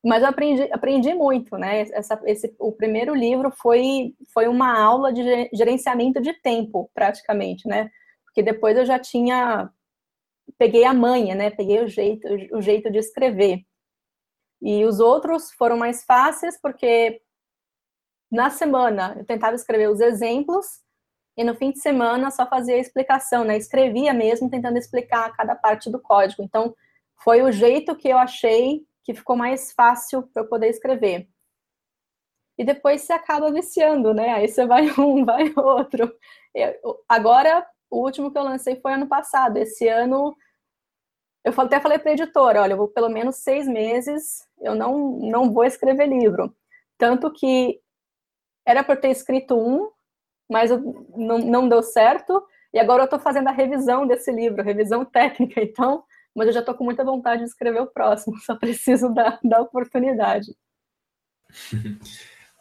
Mas 0.05 0.22
eu 0.22 0.28
aprendi, 0.28 0.62
aprendi 0.72 1.14
muito, 1.14 1.59
né? 1.59 1.82
Essa, 1.92 2.20
esse, 2.24 2.55
o 2.59 2.72
primeiro 2.72 3.14
livro 3.14 3.51
foi, 3.51 4.14
foi 4.32 4.48
uma 4.48 4.78
aula 4.78 5.12
de 5.12 5.22
gerenciamento 5.53 6.20
de 6.20 6.32
tempo, 6.32 6.90
praticamente, 6.94 7.68
né? 7.68 7.90
Porque 8.24 8.42
depois 8.42 8.76
eu 8.76 8.86
já 8.86 8.98
tinha 8.98 9.70
peguei 10.59 10.84
a 10.84 10.94
manha, 10.94 11.34
né? 11.34 11.51
Peguei 11.51 11.82
o 11.82 11.88
jeito, 11.88 12.26
o 12.53 12.61
jeito 12.61 12.90
de 12.90 12.98
escrever. 12.98 13.61
E 14.61 14.84
os 14.84 15.01
outros 15.01 15.53
foram 15.53 15.76
mais 15.76 16.05
fáceis 16.05 16.61
porque 16.61 17.20
na 18.30 18.48
semana, 18.51 19.16
eu 19.18 19.24
tentava 19.24 19.57
escrever 19.57 19.90
os 19.90 20.01
exemplos 20.01 20.66
e 21.36 21.42
no 21.42 21.55
fim 21.55 21.72
de 21.72 21.80
semana 21.80 22.30
só 22.30 22.46
fazia 22.46 22.74
a 22.74 22.78
explicação, 22.78 23.44
né? 23.44 23.57
Escrevia 23.57 24.12
mesmo 24.12 24.48
tentando 24.51 24.78
explicar 24.78 25.34
cada 25.36 25.55
parte 25.57 25.90
do 25.90 26.01
código. 26.01 26.42
Então, 26.42 26.74
foi 27.24 27.42
o 27.42 27.51
jeito 27.51 27.96
que 27.96 28.09
eu 28.09 28.18
achei 28.18 28.86
que 29.13 29.19
ficou 29.19 29.37
mais 29.37 29.73
fácil 29.73 30.23
para 30.23 30.43
eu 30.43 30.49
poder 30.49 30.69
escrever. 30.69 31.29
E 32.57 32.65
depois 32.65 33.03
você 33.03 33.13
acaba 33.13 33.51
viciando, 33.51 34.15
né? 34.15 34.31
Aí 34.35 34.49
você 34.49 34.67
vai 34.67 34.87
um, 34.99 35.25
vai 35.25 35.53
outro. 35.57 36.15
Eu, 36.55 37.03
agora, 37.09 37.67
o 37.91 38.05
último 38.05 38.31
que 38.31 38.39
eu 38.39 38.43
lancei 38.43 38.77
foi 38.81 38.93
ano 38.93 39.09
passado. 39.09 39.57
Esse 39.57 39.89
ano, 39.89 40.37
eu 41.45 41.53
até 41.57 41.81
falei 41.81 41.99
para 41.99 42.11
a 42.11 42.15
editora, 42.15 42.63
olha, 42.63 42.75
eu 42.75 42.77
vou 42.77 42.89
pelo 42.89 43.09
menos 43.09 43.37
seis 43.37 43.67
meses, 43.67 44.47
eu 44.61 44.75
não, 44.75 45.19
não 45.19 45.53
vou 45.53 45.65
escrever 45.65 46.07
livro. 46.07 46.55
Tanto 46.99 47.33
que 47.33 47.81
era 48.67 48.85
para 48.85 48.97
ter 48.97 49.09
escrito 49.09 49.57
um, 49.59 49.91
mas 50.51 50.71
não, 51.17 51.39
não 51.39 51.69
deu 51.69 51.83
certo. 51.83 52.47
E 52.73 52.79
agora 52.79 53.03
eu 53.03 53.05
estou 53.05 53.19
fazendo 53.19 53.49
a 53.49 53.53
revisão 53.53 54.07
desse 54.07 54.31
livro, 54.31 54.63
revisão 54.63 55.05
técnica, 55.05 55.61
então, 55.65 56.05
mas 56.35 56.49
eu 56.49 56.53
já 56.53 56.61
estou 56.61 56.74
com 56.74 56.85
muita 56.85 57.05
vontade 57.05 57.43
de 57.43 57.49
escrever 57.49 57.81
o 57.81 57.87
próximo, 57.87 58.39
só 58.45 58.57
preciso 58.57 59.09
da, 59.09 59.39
da 59.43 59.61
oportunidade. 59.61 60.55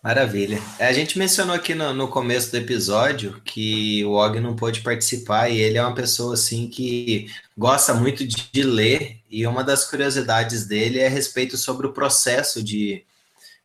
Maravilha. 0.02 0.58
É, 0.80 0.88
a 0.88 0.94
gente 0.94 1.20
mencionou 1.20 1.54
aqui 1.54 1.76
no, 1.76 1.94
no, 1.94 2.08
começo 2.08 2.52
do 2.52 2.58
episódio 2.58 3.42
que 3.44 4.04
o 4.06 4.12
Og 4.12 4.40
não 4.40 4.56
pôde 4.56 4.80
participar 4.80 5.50
e 5.50 5.60
ele 5.60 5.78
é 5.78 5.82
uma 5.82 5.94
pessoa 5.94 6.36
assim 6.36 6.70
que 6.70 7.28
gosta 7.58 7.94
muito 7.94 8.26
de, 8.26 8.50
de 8.50 8.64
ler 8.64 9.20
e 9.30 9.46
uma 9.46 9.62
das 9.62 9.84
curiosidades 9.84 10.66
dele 10.66 11.00
é 11.00 11.08
a 11.08 11.10
respeito 11.10 11.58
sobre 11.58 11.86
o 11.86 11.92
processo 11.92 12.64
de, 12.64 13.04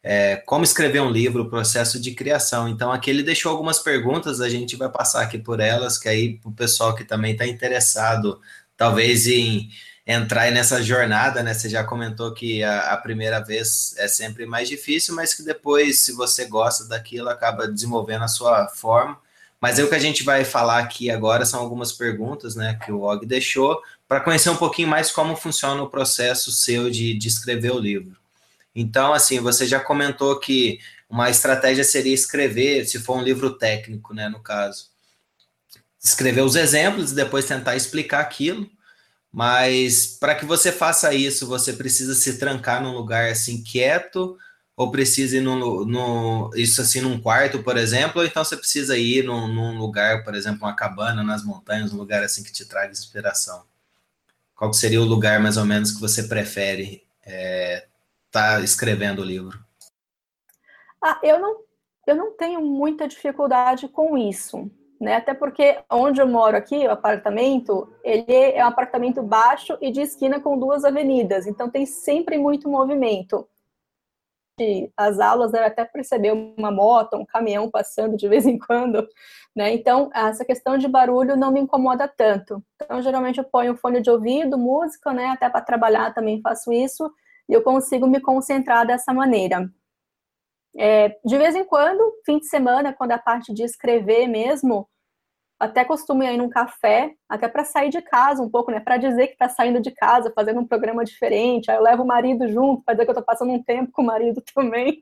é, 0.03 0.37
como 0.45 0.65
escrever 0.65 1.01
um 1.01 1.11
livro, 1.11 1.45
o 1.45 1.49
processo 1.49 1.99
de 2.01 2.11
criação. 2.11 2.69
Então, 2.69 2.93
aqui 2.93 3.09
ele 3.11 3.23
deixou 3.23 3.51
algumas 3.51 3.79
perguntas, 3.79 4.41
a 4.41 4.49
gente 4.49 4.77
vai 4.77 4.91
passar 4.91 5.23
aqui 5.23 5.39
por 5.39 5.61
elas, 5.61 5.97
que 5.97 6.09
aí 6.09 6.41
o 6.45 6.53
pessoal 6.53 6.95
que 6.95 7.05
também 7.05 7.33
está 7.33 7.47
interessado, 7.47 8.39
talvez 8.77 9.27
em 9.27 9.71
entrar 10.07 10.51
nessa 10.51 10.83
jornada, 10.83 11.43
né? 11.43 11.55
Você 11.55 11.69
já 11.69 11.83
comentou 11.83 12.33
que 12.35 12.63
a, 12.63 12.93
a, 12.93 12.97
primeira 12.97 13.41
vez 13.41 13.95
é 13.97 14.07
sempre 14.07 14.45
mais 14.47 14.69
difícil, 14.69 15.15
mas 15.15 15.35
que 15.35 15.43
depois, 15.43 16.01
se 16.01 16.13
você 16.13 16.45
gosta 16.47 16.85
daquilo, 16.87 17.29
acaba 17.29 17.67
desenvolvendo 17.67 18.23
a 18.25 18.29
sua 18.29 18.69
forma. 18.69 19.19
Mas 19.61 19.79
aí 19.79 19.85
o 19.85 19.89
que 19.89 19.95
a 19.95 20.01
gente 20.01 20.23
vai 20.23 20.45
falar 20.45 20.79
aqui 20.79 21.11
agora 21.11 21.47
são 21.47 21.61
algumas 21.61 21.91
perguntas, 21.91 22.55
né, 22.55 22.79
que 22.85 22.93
o 22.93 23.01
Og 23.01 23.25
deixou, 23.25 23.81
para 24.07 24.21
conhecer 24.21 24.51
um 24.51 24.57
pouquinho 24.57 24.89
mais 24.89 25.11
como 25.11 25.37
funciona 25.37 25.83
o 25.83 25.89
processo 25.89 26.53
seu 26.53 26.91
de, 26.91 27.15
de 27.15 27.29
escrever 27.29 27.73
o 27.73 27.79
livro. 27.79 28.15
Então, 28.75 29.15
assim, 29.15 29.41
você 29.41 29.67
já 29.67 29.81
comentou 29.81 30.39
que 30.39 30.81
uma 31.09 31.31
estratégia 31.31 31.85
seria 31.85 32.13
escrever, 32.13 32.85
se 32.87 32.99
for 32.99 33.17
um 33.17 33.23
livro 33.23 33.57
técnico, 33.57 34.13
né, 34.13 34.29
no 34.29 34.41
caso, 34.41 34.89
escrever 36.03 36.43
os 36.43 36.57
exemplos 36.57 37.13
e 37.13 37.15
depois 37.15 37.47
tentar 37.47 37.75
explicar 37.75 38.21
aquilo. 38.21 38.69
Mas 39.35 40.07
para 40.07 40.37
que 40.37 40.45
você 40.45 40.71
faça 40.71 41.13
isso, 41.13 41.49
você 41.49 41.73
precisa 41.73 42.15
se 42.15 42.39
trancar 42.39 42.81
num 42.81 42.93
lugar 42.95 43.31
assim 43.31 43.65
quieto, 43.65 44.39
ou 44.77 44.93
precisa 44.93 45.39
ir 45.39 45.41
no 45.41 46.53
isso 46.55 46.81
assim 46.81 47.01
num 47.01 47.21
quarto, 47.21 47.61
por 47.61 47.77
exemplo, 47.77 48.21
ou 48.21 48.27
então 48.27 48.45
você 48.45 48.57
precisa 48.57 48.97
ir 48.97 49.25
num, 49.25 49.49
num, 49.49 49.77
lugar, 49.77 50.23
por 50.23 50.37
exemplo, 50.37 50.61
uma 50.63 50.77
cabana 50.77 51.25
nas 51.25 51.45
montanhas, 51.45 51.93
um 51.93 51.97
lugar 51.97 52.23
assim 52.23 52.45
que 52.45 52.53
te 52.53 52.65
traga 52.65 52.93
inspiração. 52.93 53.65
Qual 54.55 54.73
seria 54.73 55.03
o 55.03 55.05
lugar 55.05 55.41
mais 55.41 55.57
ou 55.57 55.65
menos 55.65 55.91
que 55.91 56.01
você 56.01 56.23
prefere 56.23 57.05
é, 57.27 57.89
está 58.27 58.61
escrevendo 58.61 59.21
o 59.21 59.25
livro? 59.25 59.59
Ah, 61.03 61.19
eu 61.25 61.41
não, 61.41 61.61
eu 62.07 62.15
não 62.15 62.37
tenho 62.37 62.63
muita 62.63 63.09
dificuldade 63.09 63.89
com 63.89 64.17
isso, 64.17 64.71
né? 65.05 65.17
Até 65.17 65.35
porque 65.35 65.79
onde 65.91 66.21
eu 66.21 66.27
moro 66.27 66.57
aqui, 66.57 66.87
o 66.87 66.91
apartamento, 66.91 67.95
ele 68.03 68.25
é 68.33 68.65
um 68.65 68.69
apartamento 68.69 69.23
baixo 69.23 69.77
e 69.81 69.93
de 69.93 70.01
esquina 70.01 70.41
com 70.41 70.59
duas 70.59 70.85
avenidas, 70.85 71.47
então 71.47 71.69
tem 71.71 71.85
sempre 71.85 72.39
muito 72.39 72.69
movimento. 72.69 73.47
As 74.97 75.19
aulas 75.19 75.53
até 75.53 75.85
perceber 75.85 76.33
uma 76.33 76.71
moto, 76.71 77.17
um 77.17 77.27
caminhão 77.27 77.69
passando 77.71 78.17
de 78.17 78.29
vez 78.29 78.47
em 78.47 78.57
quando, 78.57 79.07
né? 79.55 79.75
Então, 79.75 80.11
essa 80.15 80.45
questão 80.45 80.79
de 80.79 80.89
barulho 80.89 81.37
não 81.37 81.53
me 81.53 81.61
incomoda 81.61 82.09
tanto. 82.09 82.63
Então, 82.81 83.03
geralmente 83.03 83.39
eu 83.39 83.45
ponho 83.45 83.77
fone 83.77 84.01
de 84.01 84.11
ouvido, 84.11 84.57
música, 84.57 85.13
né? 85.13 85.27
Até 85.27 85.51
para 85.51 85.61
trabalhar 85.61 86.15
também 86.15 86.41
faço 86.41 86.73
isso 86.73 87.13
e 87.49 87.53
eu 87.53 87.63
consigo 87.63 88.07
me 88.07 88.21
concentrar 88.21 88.87
dessa 88.87 89.13
maneira. 89.13 89.69
É, 90.77 91.19
de 91.25 91.37
vez 91.37 91.55
em 91.55 91.65
quando, 91.65 92.21
fim 92.25 92.39
de 92.39 92.47
semana, 92.47 92.93
quando 92.93 93.13
a 93.13 93.19
parte 93.19 93.53
de 93.53 93.63
escrever 93.63 94.27
mesmo, 94.29 94.89
até 95.59 95.85
costumo 95.85 96.23
ir 96.23 96.37
num 96.37 96.49
café, 96.49 97.15
até 97.29 97.49
para 97.49 97.65
sair 97.65 97.89
de 97.89 98.03
casa 98.03 98.43
um 98.43 98.51
pouco, 98.51 98.71
né? 98.71 98.81
Para 98.81 98.97
dizer 98.97 99.29
que 99.29 99.35
está 99.35 99.49
saindo 99.49 99.81
de 99.81 99.91
casa, 99.91 100.33
fazendo 100.35 100.61
um 100.61 100.67
programa 100.67 101.05
diferente. 101.05 101.71
Aí 101.71 101.77
eu 101.77 101.83
levo 101.83 102.03
o 102.03 102.07
marido 102.07 102.49
junto, 102.49 102.83
para 102.83 102.95
dizer 102.95 103.05
que 103.05 103.11
eu 103.11 103.15
estou 103.15 103.25
passando 103.25 103.53
um 103.53 103.63
tempo 103.63 103.93
com 103.93 104.03
o 104.03 104.07
marido 104.07 104.43
também. 104.55 104.99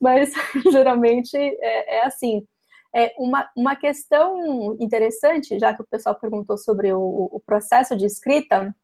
Mas 0.00 0.32
geralmente 0.72 1.36
é, 1.36 1.98
é 1.98 2.06
assim. 2.06 2.46
É 2.94 3.14
uma, 3.18 3.48
uma 3.56 3.76
questão 3.76 4.76
interessante, 4.80 5.58
já 5.58 5.74
que 5.74 5.82
o 5.82 5.86
pessoal 5.86 6.14
perguntou 6.14 6.56
sobre 6.56 6.92
o, 6.92 7.28
o 7.32 7.40
processo 7.44 7.94
de 7.94 8.06
escrita, 8.06 8.74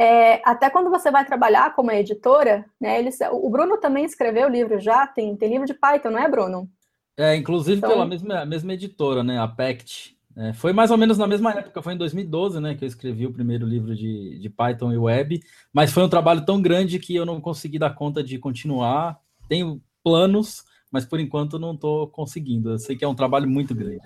é, 0.00 0.40
até 0.44 0.70
quando 0.70 0.90
você 0.90 1.10
vai 1.10 1.24
trabalhar 1.24 1.74
como 1.74 1.90
editora, 1.90 2.64
né? 2.80 2.98
Eles, 2.98 3.18
o 3.30 3.50
Bruno 3.50 3.78
também 3.78 4.04
escreveu 4.04 4.48
livro 4.48 4.80
já, 4.80 5.06
tem, 5.06 5.36
tem 5.36 5.50
livro 5.50 5.66
de 5.66 5.74
Python, 5.74 6.10
não 6.10 6.18
é, 6.18 6.28
Bruno? 6.28 6.68
É, 7.16 7.36
inclusive 7.36 7.78
então, 7.78 7.90
pela 7.90 8.06
mesma, 8.06 8.44
mesma 8.44 8.72
editora, 8.72 9.22
né? 9.22 9.38
A 9.38 9.46
Pact. 9.46 10.16
É, 10.36 10.52
foi 10.54 10.72
mais 10.72 10.90
ou 10.90 10.96
menos 10.96 11.18
na 11.18 11.26
mesma 11.26 11.52
época, 11.52 11.82
foi 11.82 11.92
em 11.92 11.98
2012, 11.98 12.58
né, 12.58 12.74
que 12.74 12.82
eu 12.82 12.88
escrevi 12.88 13.26
o 13.26 13.32
primeiro 13.32 13.66
livro 13.66 13.94
de, 13.94 14.38
de 14.38 14.48
Python 14.48 14.90
e 14.90 14.96
Web, 14.96 15.42
mas 15.70 15.92
foi 15.92 16.02
um 16.02 16.08
trabalho 16.08 16.42
tão 16.46 16.60
grande 16.60 16.98
que 16.98 17.14
eu 17.14 17.26
não 17.26 17.38
consegui 17.38 17.78
dar 17.78 17.94
conta 17.94 18.22
de 18.22 18.38
continuar. 18.38 19.20
Tenho 19.46 19.82
planos, 20.02 20.64
mas 20.90 21.04
por 21.04 21.20
enquanto 21.20 21.58
não 21.58 21.74
estou 21.74 22.08
conseguindo. 22.08 22.70
Eu 22.70 22.78
sei 22.78 22.96
que 22.96 23.04
é 23.04 23.08
um 23.08 23.14
trabalho 23.14 23.46
muito 23.46 23.74
grande. 23.74 24.00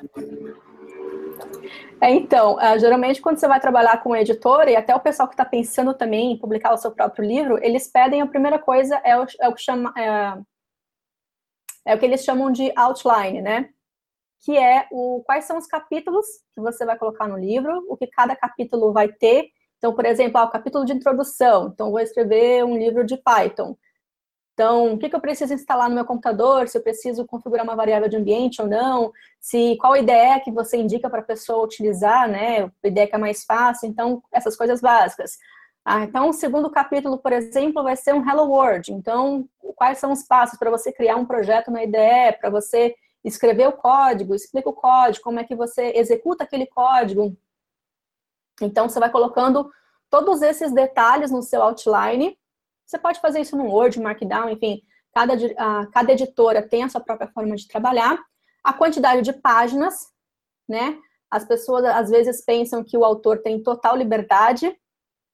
É, 2.00 2.10
então, 2.10 2.56
uh, 2.56 2.78
geralmente 2.78 3.22
quando 3.22 3.38
você 3.38 3.48
vai 3.48 3.60
trabalhar 3.60 4.02
com 4.02 4.14
editora, 4.16 4.70
e 4.70 4.76
até 4.76 4.94
o 4.94 5.00
pessoal 5.00 5.28
que 5.28 5.34
está 5.34 5.44
pensando 5.44 5.94
também 5.94 6.32
em 6.32 6.38
publicar 6.38 6.74
o 6.74 6.76
seu 6.76 6.90
próprio 6.90 7.26
livro, 7.26 7.58
eles 7.62 7.88
pedem 7.88 8.20
a 8.20 8.26
primeira 8.26 8.58
coisa 8.58 9.00
é 9.04 9.18
o, 9.18 9.26
é 9.40 9.48
o 9.48 9.54
que 9.54 9.62
chama. 9.62 9.92
É, 9.96 10.38
é 11.86 11.94
o 11.94 11.98
que 11.98 12.04
eles 12.04 12.24
chamam 12.24 12.50
de 12.50 12.72
outline, 12.76 13.40
né? 13.40 13.70
Que 14.44 14.58
é 14.58 14.86
o 14.90 15.22
quais 15.24 15.44
são 15.44 15.56
os 15.56 15.66
capítulos 15.66 16.26
que 16.52 16.60
você 16.60 16.84
vai 16.84 16.98
colocar 16.98 17.28
no 17.28 17.38
livro, 17.38 17.86
o 17.88 17.96
que 17.96 18.08
cada 18.08 18.34
capítulo 18.34 18.92
vai 18.92 19.08
ter. 19.08 19.46
Então, 19.78 19.94
por 19.94 20.04
exemplo, 20.04 20.38
ah, 20.38 20.44
o 20.44 20.50
capítulo 20.50 20.84
de 20.84 20.92
introdução. 20.92 21.70
Então, 21.72 21.90
vou 21.90 22.00
escrever 22.00 22.64
um 22.64 22.76
livro 22.76 23.04
de 23.04 23.16
Python. 23.16 23.76
Então, 24.52 24.94
o 24.94 24.98
que, 24.98 25.08
que 25.08 25.14
eu 25.14 25.20
preciso 25.20 25.52
instalar 25.52 25.88
no 25.88 25.94
meu 25.94 26.04
computador? 26.04 26.66
Se 26.66 26.78
eu 26.78 26.82
preciso 26.82 27.26
configurar 27.26 27.62
uma 27.62 27.76
variável 27.76 28.08
de 28.08 28.16
ambiente 28.16 28.60
ou 28.60 28.66
não? 28.66 29.12
Se 29.38 29.76
qual 29.76 29.96
ideia 29.96 30.40
que 30.40 30.50
você 30.50 30.78
indica 30.78 31.08
para 31.10 31.20
a 31.20 31.24
pessoa 31.24 31.64
utilizar, 31.64 32.28
né? 32.28 32.64
A 32.64 32.88
ideia 32.88 33.06
que 33.06 33.14
é 33.14 33.18
mais 33.18 33.44
fácil. 33.44 33.88
Então, 33.88 34.22
essas 34.32 34.56
coisas 34.56 34.80
básicas. 34.80 35.38
Ah, 35.88 36.02
então, 36.02 36.30
o 36.30 36.32
segundo 36.32 36.68
capítulo, 36.68 37.18
por 37.18 37.32
exemplo, 37.32 37.82
vai 37.84 37.94
ser 37.96 38.12
um 38.12 38.28
Hello 38.28 38.50
World. 38.50 38.92
Então, 38.92 39.48
quais 39.76 39.98
são 39.98 40.10
os 40.10 40.24
passos 40.24 40.58
para 40.58 40.70
você 40.70 40.90
criar 40.90 41.14
um 41.16 41.24
projeto 41.24 41.70
na 41.70 41.84
IDE, 41.84 42.36
para 42.40 42.50
você 42.50 42.96
escrever 43.22 43.68
o 43.68 43.72
código, 43.72 44.34
explica 44.34 44.68
o 44.68 44.72
código, 44.72 45.22
como 45.22 45.38
é 45.38 45.44
que 45.44 45.54
você 45.54 45.92
executa 45.94 46.42
aquele 46.42 46.66
código. 46.66 47.36
Então, 48.60 48.88
você 48.88 48.98
vai 48.98 49.10
colocando 49.10 49.70
todos 50.10 50.42
esses 50.42 50.72
detalhes 50.72 51.30
no 51.30 51.42
seu 51.42 51.62
outline 51.62 52.36
você 52.86 52.98
pode 52.98 53.20
fazer 53.20 53.40
isso 53.40 53.56
no 53.56 53.64
Word, 53.64 54.00
Markdown, 54.00 54.48
enfim, 54.48 54.80
cada, 55.12 55.34
a, 55.58 55.86
cada 55.86 56.12
editora 56.12 56.62
tem 56.62 56.84
a 56.84 56.88
sua 56.88 57.00
própria 57.00 57.28
forma 57.28 57.56
de 57.56 57.66
trabalhar. 57.66 58.16
A 58.62 58.72
quantidade 58.72 59.22
de 59.22 59.32
páginas, 59.32 60.12
né? 60.68 60.96
As 61.28 61.44
pessoas 61.44 61.84
às 61.84 62.08
vezes 62.08 62.44
pensam 62.44 62.84
que 62.84 62.96
o 62.96 63.04
autor 63.04 63.38
tem 63.38 63.60
total 63.60 63.96
liberdade, 63.96 64.72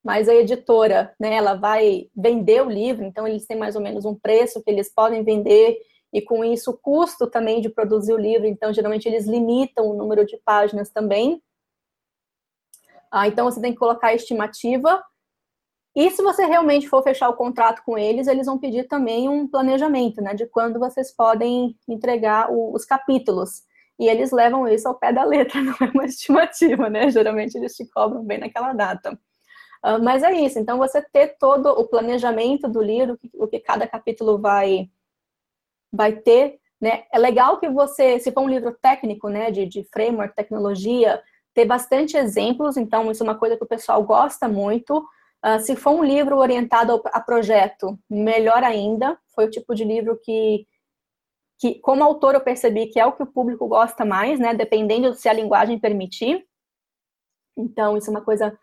mas 0.05 0.29
a 0.29 0.35
editora, 0.35 1.15
né, 1.19 1.35
ela 1.35 1.55
vai 1.55 2.09
vender 2.17 2.63
o 2.63 2.71
livro, 2.71 3.05
então 3.05 3.27
eles 3.27 3.47
têm 3.47 3.57
mais 3.57 3.77
ou 3.77 3.83
menos 3.83 4.05
um 4.05 4.15
preço 4.15 4.63
que 4.63 4.71
eles 4.71 4.93
podem 4.93 5.23
vender 5.23 5.79
e 6.13 6.21
com 6.21 6.45
isso 6.45 6.73
o 6.73 6.77
custo 6.77 7.31
também 7.31 7.61
de 7.61 7.69
produzir 7.69 8.13
o 8.13 8.19
livro, 8.19 8.47
então 8.47 8.73
geralmente 8.73 9.07
eles 9.07 9.27
limitam 9.27 9.87
o 9.87 9.95
número 9.95 10.27
de 10.27 10.37
páginas 10.45 10.91
também. 10.91 11.43
Ah, 13.11 13.29
então 13.29 13.51
você 13.51 13.61
tem 13.61 13.73
que 13.73 13.79
colocar 13.79 14.09
a 14.09 14.15
estimativa 14.15 15.03
e 15.95 16.11
se 16.11 16.23
você 16.23 16.47
realmente 16.47 16.89
for 16.89 17.03
fechar 17.03 17.29
o 17.29 17.37
contrato 17.37 17.83
com 17.85 17.99
eles, 17.99 18.27
eles 18.27 18.47
vão 18.47 18.59
pedir 18.59 18.89
também 18.89 19.29
um 19.29 19.47
planejamento, 19.47 20.23
né, 20.23 20.35
de 20.35 20.47
quando 20.47 20.79
vocês 20.79 21.15
podem 21.15 21.77
entregar 21.87 22.51
o, 22.51 22.75
os 22.75 22.85
capítulos. 22.85 23.63
E 23.99 24.09
eles 24.09 24.33
levam 24.33 24.67
isso 24.67 24.89
ao 24.89 24.99
pé 24.99 25.13
da 25.13 25.23
letra, 25.23 25.61
não 25.63 25.75
é 25.81 25.91
uma 25.95 26.07
estimativa, 26.07 26.89
né? 26.89 27.11
Geralmente 27.11 27.57
eles 27.57 27.75
te 27.77 27.85
cobram 27.87 28.25
bem 28.25 28.39
naquela 28.39 28.73
data. 28.73 29.19
Uh, 29.85 30.03
mas 30.03 30.23
é 30.23 30.33
isso, 30.33 30.59
então 30.59 30.79
você 30.79 31.03
ter 31.03 31.37
todo 31.39 31.67
o 31.69 31.89
planejamento 31.89 32.69
do 32.69 32.81
livro, 32.81 33.19
o 33.35 33.49
que 33.49 33.59
cada 33.59 33.87
capítulo 33.87 34.39
vai, 34.39 34.89
vai 35.93 36.13
ter, 36.13 36.61
né? 36.81 37.05
É 37.13 37.19
legal 37.19 37.59
que 37.59 37.69
você, 37.69 38.19
se 38.19 38.31
for 38.33 38.43
um 38.43 38.49
livro 38.49 38.73
técnico, 38.81 39.29
né, 39.29 39.51
de, 39.51 39.67
de 39.67 39.85
framework, 39.85 40.35
tecnologia, 40.35 41.23
ter 41.55 41.65
bastante 41.65 42.17
exemplos, 42.17 42.77
então 42.77 43.11
isso 43.11 43.23
é 43.23 43.27
uma 43.27 43.39
coisa 43.39 43.57
que 43.57 43.65
o 43.65 43.69
pessoal 43.69 44.03
gosta 44.03 44.49
muito. 44.49 44.99
Uh, 45.45 45.61
se 45.61 45.77
for 45.77 45.91
um 45.91 46.05
livro 46.05 46.39
orientado 46.39 47.03
a 47.07 47.21
projeto, 47.21 47.99
melhor 48.09 48.63
ainda. 48.63 49.19
Foi 49.35 49.47
o 49.47 49.51
tipo 49.51 49.75
de 49.75 49.85
livro 49.85 50.19
que, 50.23 50.67
que, 51.59 51.75
como 51.81 52.05
autor, 52.05 52.35
eu 52.35 52.41
percebi 52.41 52.87
que 52.87 53.01
é 53.01 53.07
o 53.07 53.13
que 53.13 53.23
o 53.23 53.33
público 53.33 53.67
gosta 53.67 54.05
mais, 54.05 54.39
né? 54.39 54.55
Dependendo 54.55 55.15
se 55.15 55.29
a 55.29 55.33
linguagem 55.33 55.79
permitir. 55.79 56.47
Então, 57.57 57.97
isso 57.97 58.09
é 58.09 58.13
uma 58.13 58.25
coisa 58.25 58.57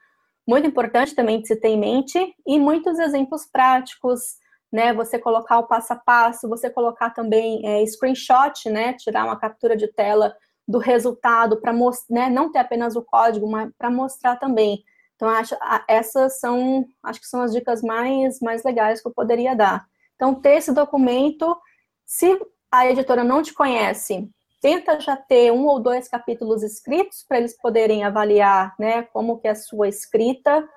muito 0.50 0.68
importante 0.68 1.14
também 1.14 1.42
de 1.42 1.48
se 1.48 1.56
ter 1.56 1.70
em 1.70 1.80
mente. 1.80 2.36
E 2.46 2.60
muitos 2.60 2.98
exemplos 3.00 3.46
práticos, 3.46 4.38
né? 4.72 4.94
Você 4.94 5.20
colocar 5.20 5.60
o 5.60 5.68
passo 5.68 5.94
a 5.94 5.96
passo, 5.96 6.50
você 6.50 6.70
colocar 6.70 7.12
também 7.12 7.66
é, 7.66 7.86
screenshot, 7.86 8.70
né? 8.70 8.94
Tirar 8.94 9.26
uma 9.26 9.40
captura 9.40 9.78
de 9.78 9.88
tela 9.88 10.36
do 10.68 10.78
resultado 10.78 11.62
para 11.62 11.74
né? 12.10 12.30
Não 12.30 12.52
ter 12.52 12.60
apenas 12.60 12.96
o 12.96 13.02
código, 13.02 13.50
mas 13.50 13.72
para 13.78 13.90
mostrar 13.90 14.36
também 14.38 14.84
então, 15.20 15.28
acho, 15.28 15.54
essas 15.86 16.40
são, 16.40 16.88
acho 17.04 17.20
que 17.20 17.28
são 17.28 17.42
as 17.42 17.52
dicas 17.52 17.82
mais, 17.82 18.40
mais 18.40 18.64
legais 18.64 19.02
que 19.02 19.08
eu 19.10 19.14
poderia 19.14 19.54
dar. 19.54 19.86
Então, 20.16 20.34
ter 20.34 20.52
esse 20.52 20.72
documento, 20.72 21.58
se 22.06 22.40
a 22.72 22.90
editora 22.90 23.22
não 23.22 23.44
te 23.44 23.54
conhece, 23.54 24.30
tenta 24.62 25.00
já 25.00 25.16
ter 25.16 25.52
um 25.52 25.66
ou 25.66 25.80
dois 25.80 26.08
capítulos 26.08 26.64
escritos 26.64 27.24
para 27.28 27.38
eles 27.38 27.56
poderem 27.58 28.04
avaliar, 28.04 28.76
né, 28.80 29.04
como 29.04 29.40
que 29.40 29.48
é 29.48 29.52
a 29.52 29.56
sua 29.56 29.88
escrita, 29.88 30.68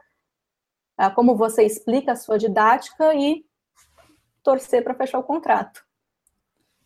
ah, 0.97 1.11
como 1.11 1.37
você 1.37 1.64
explica 1.64 2.12
a 2.12 2.16
sua 2.16 2.39
didática 2.39 3.14
e 3.14 3.45
torcer 4.43 4.83
para 4.83 4.95
fechar 4.95 5.18
o 5.18 5.24
contrato. 5.24 5.83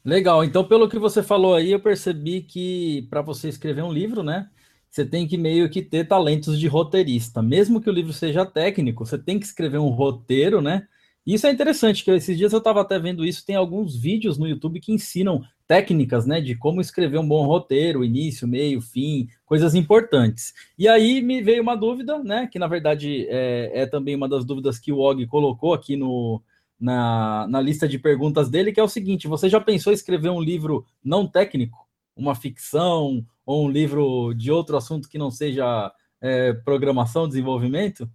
Legal. 0.04 0.44
Então, 0.44 0.62
pelo 0.62 0.88
que 0.88 0.98
você 0.98 1.22
falou 1.22 1.54
aí, 1.54 1.72
eu 1.72 1.80
percebi 1.80 2.40
que 2.40 3.06
para 3.10 3.20
você 3.20 3.48
escrever 3.48 3.82
um 3.82 3.92
livro, 3.92 4.22
né, 4.22 4.48
você 4.88 5.04
tem 5.04 5.26
que 5.26 5.36
meio 5.36 5.68
que 5.68 5.82
ter 5.82 6.06
talentos 6.06 6.58
de 6.58 6.68
roteirista. 6.68 7.42
Mesmo 7.42 7.80
que 7.80 7.90
o 7.90 7.92
livro 7.92 8.12
seja 8.12 8.46
técnico, 8.46 9.04
você 9.04 9.18
tem 9.18 9.38
que 9.38 9.44
escrever 9.44 9.78
um 9.78 9.90
roteiro, 9.90 10.62
né? 10.62 10.86
Isso 11.26 11.46
é 11.46 11.50
interessante, 11.50 12.04
que 12.04 12.10
esses 12.12 12.38
dias 12.38 12.52
eu 12.52 12.58
estava 12.58 12.80
até 12.80 12.98
vendo 12.98 13.24
isso, 13.24 13.44
tem 13.44 13.56
alguns 13.56 13.96
vídeos 13.96 14.38
no 14.38 14.46
YouTube 14.46 14.80
que 14.80 14.92
ensinam 14.92 15.42
técnicas, 15.66 16.26
né, 16.26 16.40
de 16.40 16.54
como 16.54 16.80
escrever 16.80 17.18
um 17.18 17.26
bom 17.26 17.44
roteiro, 17.44 18.04
início, 18.04 18.46
meio, 18.46 18.80
fim, 18.80 19.28
coisas 19.44 19.74
importantes. 19.74 20.54
E 20.78 20.88
aí 20.88 21.20
me 21.20 21.42
veio 21.42 21.62
uma 21.62 21.76
dúvida, 21.76 22.22
né, 22.22 22.48
que 22.50 22.58
na 22.58 22.66
verdade 22.66 23.26
é, 23.28 23.82
é 23.82 23.86
também 23.86 24.14
uma 24.14 24.28
das 24.28 24.44
dúvidas 24.44 24.78
que 24.78 24.92
o 24.92 24.98
Og 24.98 25.26
colocou 25.26 25.74
aqui 25.74 25.96
no, 25.96 26.40
na, 26.78 27.46
na 27.48 27.60
lista 27.60 27.88
de 27.88 27.98
perguntas 27.98 28.48
dele, 28.48 28.72
que 28.72 28.80
é 28.80 28.82
o 28.82 28.88
seguinte: 28.88 29.28
você 29.28 29.48
já 29.48 29.60
pensou 29.60 29.92
em 29.92 29.96
escrever 29.96 30.30
um 30.30 30.40
livro 30.40 30.84
não 31.02 31.26
técnico? 31.26 31.86
Uma 32.16 32.34
ficção, 32.34 33.26
ou 33.44 33.66
um 33.66 33.70
livro 33.70 34.32
de 34.34 34.50
outro 34.50 34.76
assunto 34.76 35.08
que 35.08 35.18
não 35.18 35.30
seja 35.30 35.92
é, 36.20 36.52
programação, 36.52 37.28
desenvolvimento? 37.28 38.08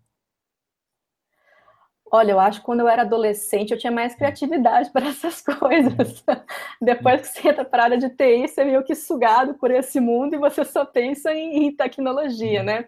Olha, 2.14 2.32
eu 2.32 2.40
acho 2.40 2.60
que 2.60 2.66
quando 2.66 2.82
eu 2.82 2.90
era 2.90 3.04
adolescente 3.04 3.72
eu 3.72 3.78
tinha 3.78 3.92
mais 3.92 4.14
criatividade 4.14 4.90
para 4.94 5.08
essas 5.08 5.42
coisas. 5.42 6.24
Depois 6.82 7.22
que 7.22 7.28
você 7.28 7.48
entra 7.50 7.64
para 7.64 7.84
a 7.84 7.86
área 7.86 7.98
de 7.98 8.10
TI, 8.10 8.48
você 8.48 8.62
é 8.62 8.66
meio 8.66 8.84
que 8.84 8.94
sugado 8.94 9.54
por 9.56 9.72
esse 9.72 10.00
mundo 10.00 10.36
e 10.36 10.40
você 10.40 10.66
só 10.66 10.86
pensa 10.86 11.34
em, 11.34 11.66
em 11.68 11.76
tecnologia, 11.76 12.64
né? 12.64 12.88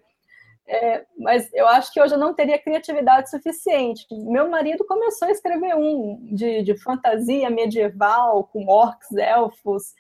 É, 0.68 1.06
mas 1.18 1.52
eu 1.54 1.68
acho 1.68 1.92
que 1.92 2.02
hoje 2.02 2.14
eu 2.14 2.18
não 2.20 2.34
teria 2.34 2.58
criatividade 2.58 3.30
suficiente. 3.30 4.06
Meu 4.12 4.50
marido 4.50 4.86
começou 4.86 5.28
a 5.28 5.32
escrever 5.32 5.76
um 5.76 6.20
de, 6.34 6.64
de 6.64 6.78
fantasia 6.78 7.50
medieval, 7.50 8.46
com 8.46 8.66
orcs, 8.68 9.12
elfos, 9.16 9.94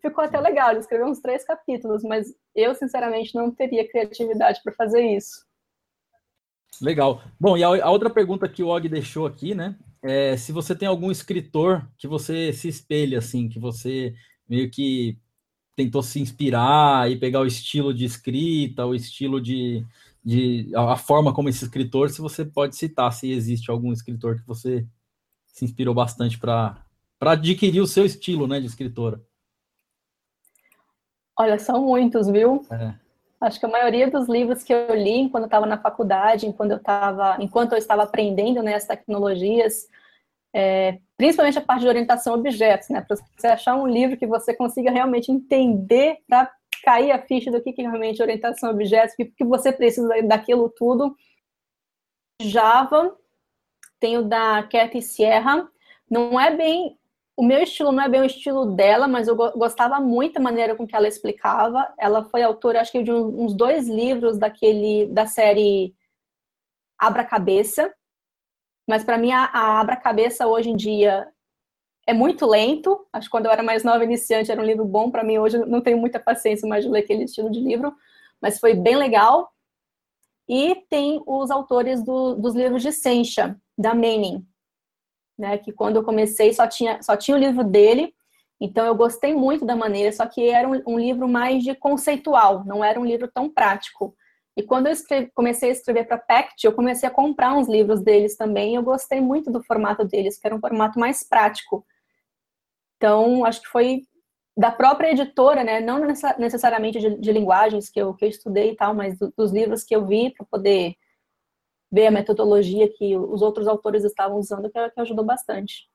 ficou 0.00 0.24
até 0.24 0.38
legal, 0.40 0.70
ele 0.70 0.80
escreveu 0.80 1.06
uns 1.06 1.20
três 1.20 1.44
capítulos, 1.44 2.02
mas 2.02 2.26
eu, 2.54 2.74
sinceramente, 2.74 3.34
não 3.34 3.50
teria 3.50 3.88
criatividade 3.88 4.60
para 4.62 4.74
fazer 4.74 5.02
isso. 5.02 5.46
Legal. 6.80 7.22
Bom, 7.38 7.56
e 7.56 7.62
a, 7.62 7.90
outra 7.90 8.10
pergunta 8.10 8.48
que 8.48 8.62
o 8.62 8.68
Og 8.68 8.88
deixou 8.88 9.26
aqui, 9.26 9.54
né? 9.54 9.76
É 10.02 10.36
se 10.36 10.50
você 10.50 10.74
tem 10.74 10.88
algum 10.88 11.10
escritor 11.10 11.88
que 11.96 12.08
você 12.08 12.52
se 12.52 12.68
espelha, 12.68 13.18
assim, 13.18 13.48
que 13.48 13.58
você 13.58 14.14
meio 14.48 14.70
que 14.70 15.16
tentou 15.76 16.02
se 16.02 16.20
inspirar 16.20 17.10
e 17.10 17.16
pegar 17.16 17.40
o 17.40 17.46
estilo 17.46 17.94
de 17.94 18.04
escrita, 18.04 18.84
o 18.84 18.94
estilo 18.94 19.40
de, 19.40 19.84
de 20.24 20.70
a 20.74 20.96
forma 20.96 21.32
como 21.32 21.48
esse 21.48 21.64
escritor, 21.64 22.10
se 22.10 22.20
você 22.20 22.44
pode 22.44 22.76
citar 22.76 23.12
se 23.12 23.30
existe 23.30 23.70
algum 23.70 23.92
escritor 23.92 24.40
que 24.40 24.46
você 24.46 24.86
se 25.46 25.64
inspirou 25.64 25.94
bastante 25.94 26.38
para 26.38 26.84
adquirir 27.20 27.80
o 27.80 27.86
seu 27.86 28.04
estilo, 28.04 28.46
né, 28.46 28.60
de 28.60 28.66
escritora. 28.66 29.20
Olha, 31.38 31.58
são 31.58 31.82
muitos, 31.82 32.28
viu? 32.28 32.66
É. 32.70 33.01
Acho 33.42 33.58
que 33.58 33.66
a 33.66 33.68
maioria 33.68 34.08
dos 34.08 34.28
livros 34.28 34.62
que 34.62 34.72
eu 34.72 34.94
li 34.94 35.28
quando 35.28 35.46
estava 35.46 35.66
na 35.66 35.76
faculdade, 35.76 36.46
enquanto 36.46 36.70
eu 36.70 36.76
estava, 36.76 37.36
enquanto 37.40 37.72
eu 37.72 37.78
estava 37.78 38.04
aprendendo 38.04 38.62
né, 38.62 38.76
as 38.76 38.86
tecnologias, 38.86 39.88
é, 40.54 41.00
principalmente 41.16 41.58
a 41.58 41.62
parte 41.62 41.80
de 41.80 41.88
orientação 41.88 42.34
a 42.34 42.36
objetos, 42.36 42.88
né? 42.88 43.00
Para 43.00 43.16
você 43.16 43.46
achar 43.48 43.74
um 43.74 43.86
livro 43.86 44.16
que 44.16 44.28
você 44.28 44.54
consiga 44.54 44.92
realmente 44.92 45.32
entender 45.32 46.18
para 46.28 46.52
cair 46.84 47.10
a 47.10 47.20
ficha 47.20 47.50
do 47.50 47.60
que, 47.60 47.72
que 47.72 47.82
é 47.82 47.88
realmente 47.88 48.22
orientação 48.22 48.68
a 48.68 48.72
objetos, 48.72 49.16
que, 49.16 49.24
que 49.24 49.44
você 49.44 49.72
precisa 49.72 50.22
daquilo 50.22 50.68
tudo. 50.68 51.16
Java, 52.40 53.16
tenho 53.98 54.22
da 54.22 54.62
Cathy 54.62 55.02
Sierra, 55.02 55.68
não 56.08 56.38
é 56.38 56.54
bem 56.54 56.96
o 57.36 57.42
meu 57.44 57.62
estilo 57.62 57.92
não 57.92 58.02
é 58.02 58.08
bem 58.08 58.20
o 58.20 58.26
estilo 58.26 58.66
dela, 58.66 59.08
mas 59.08 59.26
eu 59.26 59.36
gostava 59.36 59.98
muito 60.00 60.34
da 60.34 60.40
maneira 60.40 60.76
com 60.76 60.86
que 60.86 60.94
ela 60.94 61.08
explicava. 61.08 61.92
Ela 61.98 62.24
foi 62.24 62.42
autora, 62.42 62.80
acho 62.80 62.92
que 62.92 63.02
de 63.02 63.12
uns 63.12 63.54
dois 63.54 63.88
livros 63.88 64.38
daquele 64.38 65.06
da 65.06 65.26
série 65.26 65.94
Abra 66.98 67.24
Cabeça. 67.24 67.92
Mas 68.86 69.02
para 69.02 69.16
mim 69.16 69.32
a, 69.32 69.44
a 69.44 69.80
Abra 69.80 69.96
Cabeça 69.96 70.46
hoje 70.46 70.70
em 70.70 70.76
dia 70.76 71.26
é 72.06 72.12
muito 72.12 72.46
lento. 72.46 73.06
Acho 73.12 73.28
que 73.28 73.30
quando 73.30 73.46
eu 73.46 73.52
era 73.52 73.62
mais 73.62 73.82
nova 73.82 74.04
iniciante 74.04 74.52
era 74.52 74.60
um 74.60 74.66
livro 74.66 74.84
bom 74.84 75.10
para 75.10 75.24
mim. 75.24 75.38
Hoje 75.38 75.56
eu 75.56 75.66
não 75.66 75.80
tenho 75.80 75.98
muita 75.98 76.20
paciência 76.20 76.68
mais 76.68 76.84
de 76.84 76.90
ler 76.90 77.00
aquele 77.00 77.24
estilo 77.24 77.50
de 77.50 77.60
livro, 77.60 77.94
mas 78.40 78.58
foi 78.58 78.74
bem 78.74 78.96
legal. 78.96 79.50
E 80.46 80.84
tem 80.90 81.22
os 81.26 81.50
autores 81.50 82.04
do, 82.04 82.34
dos 82.34 82.54
livros 82.54 82.82
de 82.82 82.92
Sencha, 82.92 83.56
da 83.78 83.94
Manning, 83.94 84.46
né? 85.38 85.58
Que 85.58 85.72
quando 85.72 85.96
eu 85.96 86.04
comecei 86.04 86.52
só 86.52 86.66
tinha, 86.66 87.02
só 87.02 87.16
tinha 87.16 87.36
o 87.36 87.40
livro 87.40 87.64
dele. 87.64 88.14
Então 88.60 88.86
eu 88.86 88.94
gostei 88.94 89.34
muito 89.34 89.64
da 89.64 89.74
maneira, 89.74 90.12
só 90.12 90.24
que 90.26 90.48
era 90.48 90.68
um, 90.68 90.80
um 90.86 90.98
livro 90.98 91.28
mais 91.28 91.64
de 91.64 91.74
conceitual, 91.74 92.64
não 92.64 92.84
era 92.84 93.00
um 93.00 93.04
livro 93.04 93.28
tão 93.32 93.50
prático. 93.50 94.14
E 94.56 94.62
quando 94.62 94.86
eu 94.86 94.92
escrevi, 94.92 95.30
comecei 95.34 95.70
a 95.70 95.72
escrever 95.72 96.04
para 96.06 96.18
Pact, 96.18 96.64
eu 96.64 96.72
comecei 96.72 97.08
a 97.08 97.12
comprar 97.12 97.54
uns 97.54 97.68
livros 97.68 98.02
deles 98.02 98.36
também. 98.36 98.74
Eu 98.74 98.82
gostei 98.82 99.20
muito 99.20 99.50
do 99.50 99.62
formato 99.64 100.04
deles, 100.04 100.38
que 100.38 100.46
era 100.46 100.54
um 100.54 100.60
formato 100.60 100.98
mais 100.98 101.26
prático. 101.26 101.84
Então, 102.96 103.44
acho 103.44 103.62
que 103.62 103.68
foi 103.68 104.02
da 104.56 104.70
própria 104.70 105.10
editora, 105.10 105.64
né? 105.64 105.80
Não 105.80 105.98
necessariamente 106.38 107.00
de, 107.00 107.18
de 107.18 107.32
linguagens 107.32 107.88
que 107.88 108.00
eu, 108.00 108.14
que 108.14 108.24
eu 108.26 108.28
estudei 108.28 108.72
e 108.72 108.76
tal, 108.76 108.94
mas 108.94 109.18
do, 109.18 109.32
dos 109.36 109.50
livros 109.52 109.82
que 109.82 109.96
eu 109.96 110.06
vi 110.06 110.30
para 110.30 110.46
poder 110.46 110.94
ver 111.92 112.06
a 112.06 112.10
metodologia 112.10 112.88
que 112.88 113.16
os 113.16 113.42
outros 113.42 113.68
autores 113.68 114.02
estavam 114.02 114.38
usando, 114.38 114.70
que, 114.70 114.90
que 114.90 115.00
ajudou 115.00 115.24
bastante. 115.24 115.86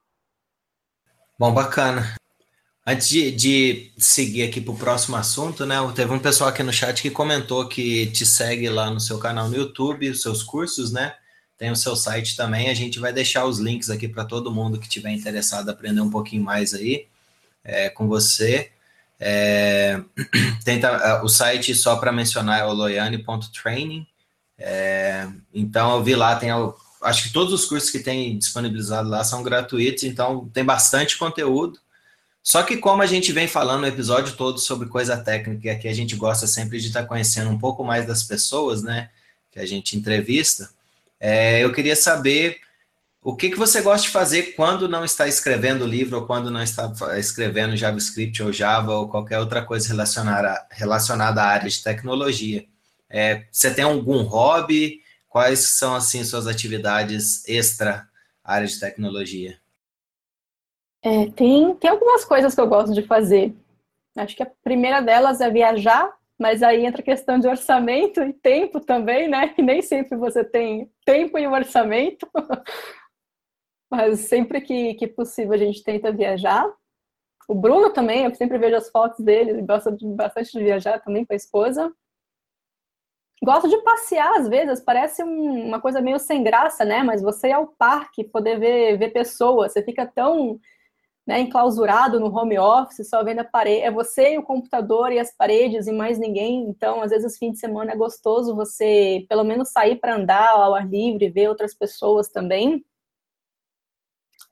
Bom, 1.40 1.52
bacana. 1.52 2.16
Antes 2.86 3.10
de, 3.10 3.32
de 3.32 3.92
seguir 3.98 4.44
aqui 4.44 4.62
para 4.62 4.74
o 4.74 4.78
próximo 4.78 5.18
assunto, 5.18 5.66
né? 5.66 5.76
Teve 5.94 6.14
um 6.14 6.20
pessoal 6.20 6.50
aqui 6.50 6.64
no 6.64 6.72
chat 6.72 7.02
que 7.02 7.10
comentou 7.10 7.68
que 7.68 8.08
te 8.08 8.26
segue 8.26 8.70
lá 8.70 8.90
no 8.90 9.00
seu 9.00 9.20
canal 9.20 9.50
no 9.50 9.56
YouTube, 9.58 10.10
os 10.10 10.22
seus 10.22 10.42
cursos, 10.42 10.92
né? 10.92 11.14
Tem 11.58 11.72
o 11.72 11.76
seu 11.76 11.96
site 11.96 12.38
também. 12.38 12.70
A 12.70 12.74
gente 12.74 13.00
vai 13.00 13.12
deixar 13.12 13.46
os 13.46 13.60
links 13.60 13.90
aqui 13.90 14.08
para 14.08 14.24
todo 14.24 14.54
mundo 14.54 14.80
que 14.80 14.88
tiver 14.88 15.12
interessado 15.12 15.68
em 15.68 15.74
aprender 15.74 16.02
um 16.02 16.10
pouquinho 16.10 16.44
mais 16.44 16.74
aí 16.74 17.08
é, 17.64 17.90
com 17.90 18.08
você. 18.08 18.72
É, 19.20 20.00
tenta, 20.64 20.88
é, 20.88 21.22
o 21.22 21.28
site, 21.28 21.76
só 21.76 21.98
para 21.98 22.12
mencionar, 22.12 22.60
é 22.62 22.66
o 22.66 22.72
loiane.training. 22.72 24.08
É, 24.58 25.28
então, 25.54 25.96
eu 25.96 26.04
vi 26.04 26.16
lá, 26.16 26.36
tem 26.36 26.50
acho 27.02 27.24
que 27.24 27.34
todos 27.34 27.54
os 27.54 27.66
cursos 27.66 27.90
que 27.90 28.00
tem 28.00 28.38
disponibilizado 28.38 29.10
lá 29.10 29.24
são 29.24 29.44
gratuitos, 29.44 30.04
então 30.04 30.50
tem 30.54 30.64
bastante 30.64 31.18
conteúdo. 31.18 31.80
Só 32.42 32.64
que 32.64 32.78
como 32.78 33.02
a 33.02 33.06
gente 33.06 33.32
vem 33.32 33.48
falando 33.48 33.84
o 33.84 33.88
episódio 33.88 34.36
todo 34.36 34.58
sobre 34.58 34.88
coisa 34.88 35.18
técnica, 35.18 35.76
que 35.76 35.88
a 35.88 35.94
gente 35.94 36.16
gosta 36.16 36.48
sempre 36.48 36.80
de 36.80 36.88
estar 36.88 37.02
tá 37.02 37.08
conhecendo 37.08 37.50
um 37.50 37.60
pouco 37.60 37.84
mais 37.84 38.08
das 38.08 38.24
pessoas, 38.24 38.82
né, 38.82 39.10
que 39.52 39.60
a 39.60 39.66
gente 39.66 39.98
entrevista, 39.98 40.70
é, 41.20 41.64
eu 41.64 41.74
queria 41.74 41.96
saber 41.96 42.60
o 43.22 43.36
que, 43.36 43.50
que 43.50 43.58
você 43.58 43.82
gosta 43.82 44.08
de 44.08 44.14
fazer 44.14 44.54
quando 44.56 44.88
não 44.88 45.04
está 45.04 45.28
escrevendo 45.28 45.86
livro 45.86 46.20
ou 46.20 46.26
quando 46.26 46.50
não 46.50 46.64
está 46.64 46.90
escrevendo 47.18 47.76
JavaScript 47.76 48.42
ou 48.42 48.54
Java 48.54 48.94
ou 48.94 49.10
qualquer 49.10 49.40
outra 49.40 49.62
coisa 49.62 49.90
relacionada, 49.90 50.66
relacionada 50.72 51.42
à 51.42 51.48
área 51.48 51.70
de 51.70 51.84
tecnologia. 51.84 52.66
É, 53.10 53.46
você 53.52 53.74
tem 53.74 53.84
algum 53.84 54.24
hobby? 54.24 55.02
Quais 55.28 55.60
são, 55.78 55.96
assim, 55.96 56.24
suas 56.24 56.48
atividades 56.48 57.48
extra 57.48 58.08
área 58.44 58.68
de 58.68 58.80
tecnologia? 58.80 59.60
É, 61.02 61.30
tem, 61.32 61.76
tem 61.76 61.90
algumas 61.90 62.26
coisas 62.26 62.56
que 62.56 62.62
eu 62.62 62.68
gosto 62.68 62.94
de 62.94 63.02
fazer. 63.02 63.54
Acho 64.16 64.36
que 64.36 64.44
a 64.44 64.52
primeira 64.64 65.00
delas 65.02 65.42
é 65.42 65.50
viajar, 65.50 66.12
mas 66.40 66.64
aí 66.64 66.86
entra 66.86 67.02
a 67.02 67.06
questão 67.06 67.40
de 67.40 67.48
orçamento 67.48 68.22
e 68.22 68.34
tempo 68.34 68.80
também, 68.80 69.28
né? 69.28 69.54
E 69.58 69.62
nem 69.62 69.82
sempre 69.82 70.18
você 70.18 70.44
tem 70.44 70.92
tempo 71.06 71.38
e 71.38 71.48
orçamento. 71.48 72.28
mas 73.90 74.22
sempre 74.22 74.62
que, 74.62 74.94
que 74.96 75.08
possível 75.08 75.54
a 75.54 75.58
gente 75.58 75.84
tenta 75.84 76.12
viajar. 76.12 76.66
O 77.48 77.56
Bruno 77.56 77.92
também, 77.92 78.26
eu 78.26 78.36
sempre 78.36 78.58
vejo 78.58 78.76
as 78.76 78.90
fotos 78.90 79.24
dele, 79.24 79.52
ele 79.52 79.62
gosta 79.62 79.96
bastante 80.02 80.52
de 80.52 80.64
viajar 80.64 81.00
também 81.00 81.26
com 81.26 81.34
a 81.34 81.36
esposa. 81.36 81.94
Gosto 83.44 83.70
de 83.70 83.78
passear 83.84 84.40
às 84.40 84.48
vezes, 84.48 84.80
parece 84.80 85.24
um, 85.24 85.68
uma 85.68 85.80
coisa 85.80 86.02
meio 86.02 86.18
sem 86.20 86.44
graça, 86.44 86.84
né? 86.84 87.04
Mas 87.04 87.22
você 87.22 87.50
ir 87.50 87.54
ao 87.54 87.68
parque, 87.68 88.24
poder 88.24 88.60
ver, 88.60 88.98
ver 88.98 89.10
pessoas, 89.10 89.74
você 89.74 89.84
fica 89.84 90.06
tão 90.06 90.60
né, 91.28 91.42
enclausurado 91.42 92.20
no 92.20 92.34
home 92.34 92.58
office, 92.58 93.08
só 93.10 93.22
vendo 93.22 93.40
a 93.40 93.44
parede, 93.44 93.82
é 93.82 93.92
você 93.92 94.36
e 94.36 94.38
o 94.38 94.44
computador 94.44 95.12
e 95.12 95.20
as 95.20 95.36
paredes 95.36 95.86
e 95.86 95.92
mais 95.92 96.18
ninguém. 96.18 96.64
Então, 96.70 97.02
às 97.02 97.12
vezes, 97.12 97.38
fim 97.38 97.52
de 97.52 97.60
semana 97.60 97.92
é 97.92 97.96
gostoso 97.98 98.56
você, 98.56 99.26
pelo 99.28 99.44
menos, 99.44 99.70
sair 99.70 99.98
para 99.98 100.16
andar 100.16 100.52
ao 100.52 100.74
ar 100.74 100.88
livre, 100.90 101.30
ver 101.30 101.50
outras 101.50 101.76
pessoas 101.76 102.30
também. 102.30 102.84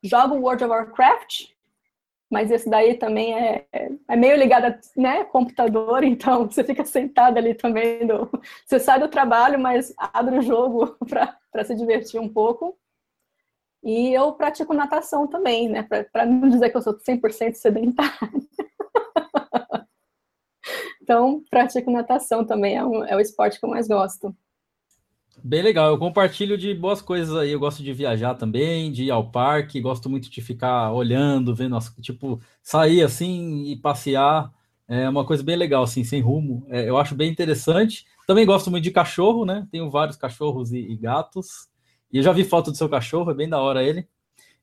Jogo 0.04 0.36
World 0.36 0.66
of 0.66 0.72
Warcraft, 0.72 1.55
mas 2.30 2.50
esse 2.50 2.70
daí 2.70 2.96
também 2.96 3.34
é, 3.34 3.66
é 4.08 4.16
meio 4.16 4.36
ligado 4.36 4.66
a 4.66 4.80
né, 4.98 5.24
computador, 5.26 6.04
então 6.06 6.46
você 6.50 6.64
fica 6.64 6.84
sentado 6.84 7.38
ali 7.38 7.54
também. 7.54 8.06
Do, 8.06 8.30
você 8.66 8.80
sai 8.80 9.00
do 9.00 9.08
trabalho, 9.08 9.60
mas 9.60 9.94
abre 9.98 10.40
o 10.40 10.42
jogo 10.42 10.98
para 11.52 11.64
se 11.64 11.76
divertir 11.76 12.20
um 12.20 12.30
pouco. 12.30 12.78
E 13.84 14.12
eu 14.12 14.34
pratico 14.34 14.74
natação 14.74 15.28
também, 15.28 15.70
né? 15.70 15.84
Para 15.84 16.26
não 16.26 16.50
dizer 16.50 16.72
que 16.72 16.78
eu 16.78 16.82
sou 16.82 16.98
100% 16.98 17.54
sedentária. 17.54 18.12
então, 21.02 21.44
pratico 21.52 21.92
natação 21.92 22.44
também, 22.44 22.78
é, 22.78 22.84
um, 22.84 23.04
é 23.06 23.16
o 23.16 23.20
esporte 23.20 23.60
que 23.60 23.66
eu 23.66 23.70
mais 23.70 23.88
gosto. 23.88 24.36
Bem 25.48 25.62
legal, 25.62 25.91
eu 25.91 26.00
compartilho 26.00 26.58
de 26.58 26.74
boas 26.74 27.04
coisas 27.04 27.36
aí. 27.38 27.52
Eu 27.52 27.60
gosto 27.60 27.84
de 27.84 27.93
viajar 27.93 28.34
também, 28.34 28.91
de 28.91 29.04
ir 29.04 29.12
ao 29.12 29.30
parque, 29.30 29.80
gosto 29.80 30.10
muito 30.10 30.28
de 30.28 30.41
ficar 30.41 30.91
olhando, 30.91 31.54
vendo, 31.54 31.76
as, 31.76 31.93
tipo, 32.02 32.41
sair 32.64 33.04
assim 33.04 33.62
e 33.68 33.76
passear. 33.76 34.52
É 34.88 35.08
uma 35.08 35.24
coisa 35.24 35.43
bem 35.43 35.56
legal, 35.56 35.84
assim, 35.84 36.04
sem 36.04 36.20
rumo. 36.20 36.66
É, 36.68 36.89
eu 36.89 36.98
acho 36.98 37.14
bem 37.14 37.30
interessante. 37.30 38.08
Também 38.26 38.43
gosto 38.43 38.72
muito 38.72 38.84
de 38.84 38.89
cachorro, 38.89 39.46
né? 39.46 39.68
Tenho 39.72 39.88
vários 39.88 40.18
cachorros 40.18 40.74
e, 40.74 40.80
e 40.80 40.98
gatos. 40.98 41.68
E 42.12 42.18
eu 42.18 42.24
já 42.24 42.32
vi 42.32 42.43
foto 42.43 42.72
do 42.72 42.78
seu 42.78 42.89
cachorro, 42.89 43.30
é 43.30 43.36
bem 43.36 43.48
da 43.48 43.62
hora 43.62 43.84
ele. 43.84 44.08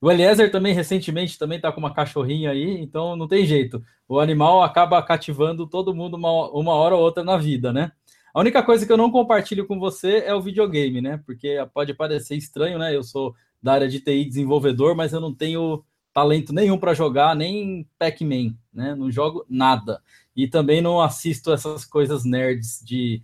O 0.01 0.11
Eliezer 0.11 0.51
também, 0.51 0.75
recentemente, 0.75 1.39
também 1.39 1.61
tá 1.61 1.71
com 1.71 1.79
uma 1.79 1.95
cachorrinha 1.95 2.51
aí, 2.51 2.81
então 2.81 3.15
não 3.15 3.29
tem 3.29 3.47
jeito. 3.47 3.81
O 4.09 4.19
animal 4.19 4.65
acaba 4.65 5.01
cativando 5.01 5.65
todo 5.65 5.95
mundo 5.95 6.17
uma, 6.17 6.51
uma 6.51 6.75
hora 6.75 6.97
ou 6.97 7.03
outra 7.03 7.23
na 7.23 7.37
vida, 7.37 7.73
né? 7.73 7.93
A 8.35 8.41
única 8.41 8.63
coisa 8.63 8.87
que 8.87 8.93
eu 8.93 8.97
não 8.97 9.11
compartilho 9.11 9.67
com 9.67 9.79
você 9.79 10.19
é 10.25 10.35
o 10.35 10.41
videogame, 10.41 11.01
né? 11.01 11.23
Porque 11.27 11.57
pode 11.75 11.93
parecer 11.93 12.37
estranho, 12.37 12.79
né? 12.79 12.95
Eu 12.95 13.03
sou 13.03 13.35
da 13.63 13.75
área 13.75 13.89
de 13.89 14.01
TI 14.01 14.25
desenvolvedor, 14.25 14.97
mas 14.97 15.13
eu 15.13 15.21
não 15.21 15.35
tenho 15.35 15.85
talento 16.13 16.53
nenhum 16.53 16.79
para 16.79 16.95
jogar, 16.95 17.37
nem 17.37 17.87
Pac-Man, 17.99 18.55
né? 18.73 18.95
Não 18.95 19.11
jogo 19.11 19.45
nada. 19.49 20.01
E 20.35 20.49
também 20.49 20.81
não 20.81 21.01
assisto 21.01 21.53
essas 21.53 21.85
coisas 21.85 22.25
nerds 22.25 22.81
de 22.85 23.23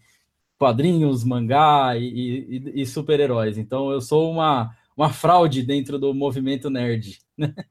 quadrinhos, 0.58 1.24
mangá 1.24 1.96
e, 1.96 2.72
e, 2.74 2.82
e 2.82 2.86
super-heróis. 2.86 3.56
Então 3.56 3.90
eu 3.90 4.00
sou 4.00 4.30
uma, 4.30 4.74
uma 4.96 5.10
fraude 5.10 5.62
dentro 5.62 5.98
do 5.98 6.12
movimento 6.12 6.68
nerd. 6.68 7.20
Né? 7.36 7.54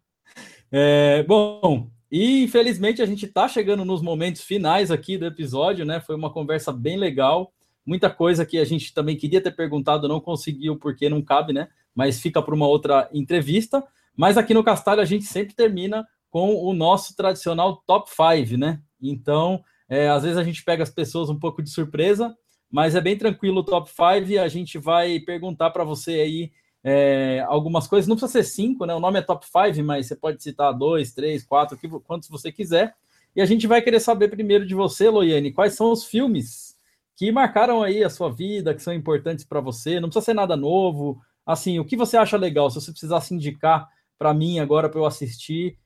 É, 0.69 1.23
bom, 1.23 1.89
e 2.11 2.43
infelizmente 2.43 3.01
a 3.01 3.05
gente 3.05 3.25
está 3.25 3.47
chegando 3.47 3.83
nos 3.83 4.01
momentos 4.01 4.41
finais 4.41 4.91
aqui 4.91 5.17
do 5.17 5.25
episódio, 5.25 5.85
né? 5.85 5.99
Foi 5.99 6.15
uma 6.15 6.31
conversa 6.31 6.71
bem 6.71 6.97
legal. 6.97 7.51
Muita 7.85 8.09
coisa 8.09 8.45
que 8.45 8.57
a 8.57 8.65
gente 8.65 8.93
também 8.93 9.15
queria 9.15 9.41
ter 9.41 9.51
perguntado, 9.51 10.07
não 10.07 10.19
conseguiu 10.19 10.77
porque 10.77 11.09
não 11.09 11.21
cabe, 11.21 11.53
né? 11.53 11.67
Mas 11.93 12.19
fica 12.19 12.41
para 12.41 12.55
uma 12.55 12.67
outra 12.67 13.09
entrevista. 13.13 13.83
Mas 14.15 14.37
aqui 14.37 14.53
no 14.53 14.63
Castalho 14.63 15.01
a 15.01 15.05
gente 15.05 15.25
sempre 15.25 15.55
termina 15.55 16.07
com 16.29 16.55
o 16.55 16.73
nosso 16.73 17.15
tradicional 17.15 17.83
top 17.85 18.09
5, 18.09 18.57
né? 18.57 18.81
Então, 19.01 19.63
é, 19.89 20.09
às 20.09 20.23
vezes 20.23 20.37
a 20.37 20.43
gente 20.43 20.63
pega 20.63 20.83
as 20.83 20.89
pessoas 20.89 21.29
um 21.29 21.39
pouco 21.39 21.61
de 21.61 21.69
surpresa 21.69 22.35
mas 22.69 22.95
é 22.95 23.01
bem 23.01 23.17
tranquilo 23.17 23.59
o 23.59 23.63
top 23.63 23.89
5. 23.89 24.39
A 24.39 24.47
gente 24.47 24.77
vai 24.77 25.19
perguntar 25.19 25.71
para 25.71 25.83
você 25.83 26.11
aí 26.11 26.51
é, 26.89 27.43
algumas 27.49 27.85
coisas. 27.85 28.07
Não 28.07 28.15
precisa 28.15 28.31
ser 28.31 28.49
cinco, 28.49 28.85
né? 28.85 28.95
O 28.95 28.99
nome 29.01 29.19
é 29.19 29.21
top 29.21 29.45
5, 29.45 29.85
mas 29.85 30.07
você 30.07 30.15
pode 30.15 30.41
citar 30.41 30.73
dois, 30.73 31.11
três, 31.11 31.43
quatro, 31.43 31.77
quantos 31.99 32.29
você 32.29 32.49
quiser. 32.49 32.95
E 33.35 33.41
a 33.41 33.45
gente 33.45 33.67
vai 33.67 33.81
querer 33.81 33.99
saber 33.99 34.29
primeiro 34.29 34.65
de 34.65 34.73
você, 34.73 35.09
Loiane, 35.09 35.51
quais 35.51 35.73
são 35.73 35.91
os 35.91 36.05
filmes 36.05 36.77
que 37.13 37.29
marcaram 37.29 37.83
aí 37.83 38.05
a 38.05 38.09
sua 38.09 38.31
vida, 38.31 38.73
que 38.73 38.81
são 38.81 38.93
importantes 38.93 39.43
para 39.43 39.59
você. 39.59 39.99
Não 39.99 40.07
precisa 40.07 40.27
ser 40.27 40.33
nada 40.33 40.55
novo. 40.55 41.19
Assim, 41.45 41.77
o 41.77 41.83
que 41.83 41.97
você 41.97 42.15
acha 42.15 42.37
legal? 42.37 42.69
Se 42.69 42.79
você 42.79 42.91
precisasse 42.91 43.35
indicar 43.35 43.89
para 44.17 44.33
mim 44.33 44.59
agora 44.59 44.87
para 44.87 45.01
eu 45.01 45.05
assistir 45.05 45.77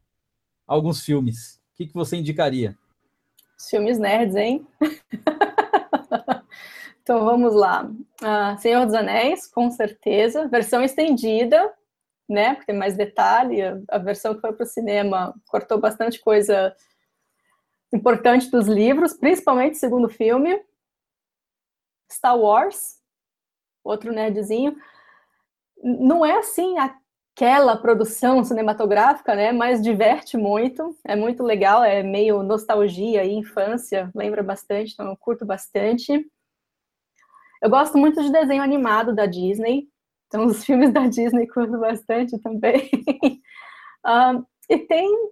alguns 0.68 1.02
filmes, 1.04 1.60
o 1.74 1.78
que, 1.78 1.88
que 1.88 1.93
você 1.95 2.16
indicaria? 2.16 2.78
filmes 3.70 3.97
nerds, 3.97 4.36
hein? 4.36 4.68
Então 7.12 7.26
vamos 7.26 7.53
lá. 7.53 7.91
Uh, 8.22 8.57
Senhor 8.62 8.86
dos 8.86 8.95
Anéis, 8.95 9.45
com 9.45 9.70
certeza. 9.70 10.47
Versão 10.47 10.82
estendida, 10.82 11.70
né? 12.28 12.53
Porque 12.53 12.68
tem 12.68 12.80
mais 12.80 12.95
detalhe. 12.95 13.62
A 13.89 13.97
versão 13.97 14.34
que 14.34 14.39
foi 14.39 14.53
para 14.53 14.64
o 14.64 14.66
cinema 14.66 15.36
cortou 15.49 15.78
bastante 15.78 16.22
coisa 16.22 16.74
importante 17.93 18.49
dos 18.49 18.66
livros, 18.66 19.14
principalmente 19.14 19.74
o 19.74 19.78
segundo 19.78 20.07
filme. 20.07 20.57
Star 22.09 22.39
Wars, 22.39 22.95
outro 23.84 24.14
nerdzinho. 24.14 24.78
Não 25.84 26.26
é 26.26 26.38
assim 26.38 26.78
aquela 26.78 27.76
produção 27.76 28.41
cinematográfica, 28.41 29.36
né? 29.36 29.51
Mas 29.51 29.82
diverte 29.82 30.38
muito, 30.38 30.97
é 31.03 31.18
muito 31.18 31.43
legal, 31.43 31.84
é 31.84 32.03
meio 32.03 32.41
nostalgia 32.41 33.26
e 33.26 33.34
infância, 33.34 34.09
lembra 34.16 34.41
bastante, 34.41 34.93
então 34.93 35.09
eu 35.09 35.18
curto 35.18 35.45
bastante. 35.45 36.26
Eu 37.62 37.70
gosto 37.70 37.97
muito 37.97 38.22
de 38.24 38.32
desenho 38.32 38.64
animado 38.64 39.14
da 39.16 39.26
Disney, 39.26 39.88
então 40.28 40.45
os 40.45 40.64
filmes 40.66 40.91
da 40.93 41.07
Disney 41.07 41.47
curto 41.47 41.78
bastante 41.80 42.38
também. 42.39 42.89
um, 44.05 44.45
e 44.70 44.78
tem 44.80 45.32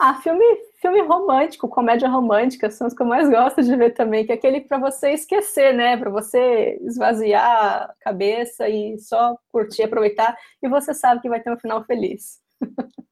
Ah, 0.00 0.14
filme, 0.22 0.44
filme 0.80 1.00
romântico, 1.02 1.68
comédia 1.68 2.08
romântica, 2.08 2.70
são 2.70 2.86
os 2.86 2.94
que 2.94 3.02
eu 3.02 3.06
mais 3.06 3.28
gosto 3.28 3.62
de 3.64 3.74
ver 3.76 3.90
também, 3.94 4.24
que 4.24 4.30
é 4.30 4.36
aquele 4.36 4.60
para 4.60 4.78
você 4.78 5.10
esquecer, 5.10 5.74
né? 5.74 5.96
Para 5.96 6.08
você 6.10 6.78
esvaziar 6.82 7.44
a 7.90 7.94
cabeça 8.00 8.68
e 8.68 8.96
só 9.00 9.36
curtir, 9.50 9.82
aproveitar, 9.84 10.36
e 10.62 10.68
você 10.68 10.94
sabe 10.94 11.20
que 11.20 11.28
vai 11.28 11.40
ter 11.42 11.52
um 11.52 11.58
final 11.58 11.84
feliz. 11.84 12.38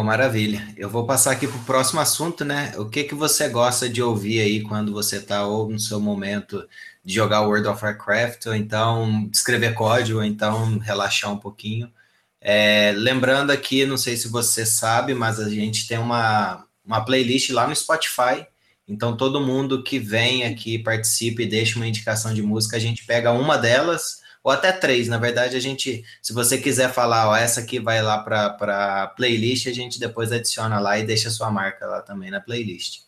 Oh, 0.00 0.02
maravilha. 0.02 0.66
Eu 0.78 0.88
vou 0.88 1.04
passar 1.04 1.32
aqui 1.32 1.46
para 1.46 1.58
o 1.58 1.64
próximo 1.64 2.00
assunto, 2.00 2.42
né? 2.42 2.72
O 2.78 2.86
que 2.88 3.04
que 3.04 3.14
você 3.14 3.50
gosta 3.50 3.86
de 3.86 4.02
ouvir 4.02 4.40
aí 4.40 4.62
quando 4.62 4.94
você 4.94 5.16
está 5.16 5.46
ou 5.46 5.68
no 5.68 5.78
seu 5.78 6.00
momento 6.00 6.66
de 7.04 7.14
jogar 7.14 7.42
World 7.42 7.68
of 7.68 7.84
Warcraft, 7.84 8.46
ou 8.46 8.54
então 8.54 9.28
escrever 9.30 9.74
código, 9.74 10.20
ou 10.20 10.24
então 10.24 10.78
relaxar 10.78 11.30
um 11.30 11.36
pouquinho. 11.36 11.92
É, 12.40 12.94
lembrando 12.96 13.50
aqui, 13.50 13.84
não 13.84 13.98
sei 13.98 14.16
se 14.16 14.26
você 14.28 14.64
sabe, 14.64 15.12
mas 15.12 15.38
a 15.38 15.50
gente 15.50 15.86
tem 15.86 15.98
uma, 15.98 16.64
uma 16.82 17.04
playlist 17.04 17.50
lá 17.50 17.66
no 17.66 17.76
Spotify. 17.76 18.46
Então, 18.88 19.14
todo 19.14 19.38
mundo 19.38 19.82
que 19.82 19.98
vem 19.98 20.44
aqui, 20.44 20.78
participe 20.78 21.42
e 21.42 21.46
deixa 21.46 21.76
uma 21.76 21.86
indicação 21.86 22.32
de 22.32 22.40
música, 22.42 22.78
a 22.78 22.80
gente 22.80 23.04
pega 23.04 23.32
uma 23.32 23.58
delas, 23.58 24.19
ou 24.42 24.50
até 24.50 24.72
três. 24.72 25.08
Na 25.08 25.18
verdade, 25.18 25.56
a 25.56 25.60
gente, 25.60 26.04
se 26.22 26.32
você 26.32 26.58
quiser 26.58 26.92
falar, 26.92 27.28
ó, 27.28 27.36
essa 27.36 27.60
aqui 27.60 27.78
vai 27.78 28.02
lá 28.02 28.18
para 28.22 29.02
a 29.02 29.06
playlist, 29.08 29.66
a 29.66 29.72
gente 29.72 30.00
depois 30.00 30.32
adiciona 30.32 30.80
lá 30.80 30.98
e 30.98 31.06
deixa 31.06 31.30
sua 31.30 31.50
marca 31.50 31.86
lá 31.86 32.02
também 32.02 32.30
na 32.30 32.40
playlist. 32.40 33.02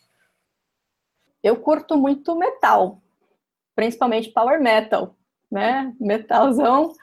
Eu 1.41 1.57
curto 1.57 1.97
muito 1.97 2.35
metal, 2.35 3.01
principalmente 3.75 4.31
power 4.31 4.61
metal, 4.61 5.15
né? 5.51 5.93
Metalzão. 5.99 6.93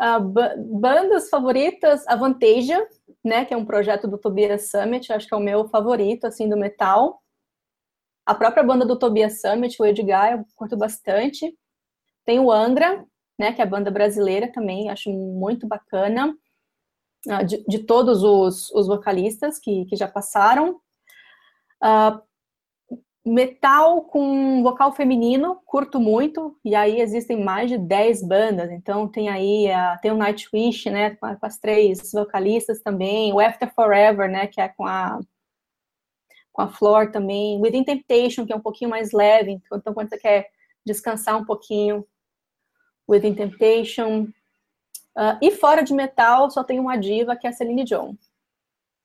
Uh, 0.00 0.20
bandas 0.78 1.28
favoritas, 1.28 2.06
a 2.06 2.14
Vantasia, 2.14 2.86
né, 3.24 3.44
que 3.44 3.52
é 3.52 3.56
um 3.56 3.64
projeto 3.64 4.06
do 4.06 4.16
Tobias 4.16 4.70
Summit, 4.70 5.12
acho 5.12 5.26
que 5.26 5.34
é 5.34 5.36
o 5.36 5.40
meu 5.40 5.68
favorito, 5.68 6.24
assim, 6.24 6.48
do 6.48 6.56
metal. 6.56 7.20
A 8.24 8.32
própria 8.32 8.62
banda 8.62 8.86
do 8.86 8.96
Tobias 8.96 9.40
Summit, 9.40 9.74
o 9.80 9.84
Edgar, 9.86 10.32
eu 10.32 10.44
curto 10.54 10.76
bastante. 10.76 11.52
Tem 12.24 12.38
o 12.38 12.52
Angra, 12.52 13.04
né, 13.38 13.52
que 13.52 13.60
é 13.60 13.64
a 13.64 13.68
banda 13.68 13.90
brasileira 13.90 14.50
também, 14.50 14.90
acho 14.90 15.10
muito 15.12 15.66
bacana. 15.66 16.36
Uh, 17.26 17.44
de, 17.44 17.64
de, 17.66 17.78
todos 17.80 18.22
os, 18.22 18.70
os 18.70 18.86
vocalistas 18.86 19.58
que, 19.58 19.84
que 19.86 19.96
já 19.96 20.06
passaram. 20.06 20.80
Uh, 21.82 22.28
Metal 23.28 24.02
com 24.04 24.62
vocal 24.62 24.92
feminino, 24.92 25.60
curto 25.66 26.00
muito, 26.00 26.56
e 26.64 26.74
aí 26.74 27.00
existem 27.00 27.42
mais 27.44 27.70
de 27.70 27.76
10 27.76 28.26
bandas, 28.26 28.70
então 28.70 29.06
tem 29.06 29.28
aí, 29.28 29.70
a, 29.70 29.98
tem 29.98 30.10
o 30.10 30.16
Nightwish, 30.16 30.88
né, 30.88 31.10
com, 31.16 31.26
as 31.42 31.58
três 31.58 32.10
vocalistas 32.12 32.80
também, 32.80 33.32
o 33.32 33.40
After 33.40 33.72
Forever, 33.74 34.30
né, 34.30 34.46
que 34.46 34.60
é 34.60 34.68
com 34.68 34.86
a 34.86 35.20
com 36.52 36.62
a 36.62 36.68
Flor 36.68 37.12
também, 37.12 37.60
Within 37.60 37.84
Temptation, 37.84 38.44
que 38.44 38.52
é 38.52 38.56
um 38.56 38.60
pouquinho 38.60 38.90
mais 38.90 39.12
leve, 39.12 39.52
então 39.52 39.94
quando 39.94 40.08
você 40.08 40.18
quer 40.18 40.48
descansar 40.84 41.36
um 41.36 41.44
pouquinho, 41.44 42.04
Within 43.08 43.34
Temptation, 43.34 44.28
uh, 45.16 45.38
e 45.40 45.50
fora 45.50 45.82
de 45.82 45.94
metal, 45.94 46.50
só 46.50 46.62
tem 46.62 46.78
uma 46.78 46.96
diva, 46.96 47.36
que 47.36 47.46
é 47.46 47.50
a 47.50 47.52
Celine 47.52 47.84
Dion. 47.84 48.14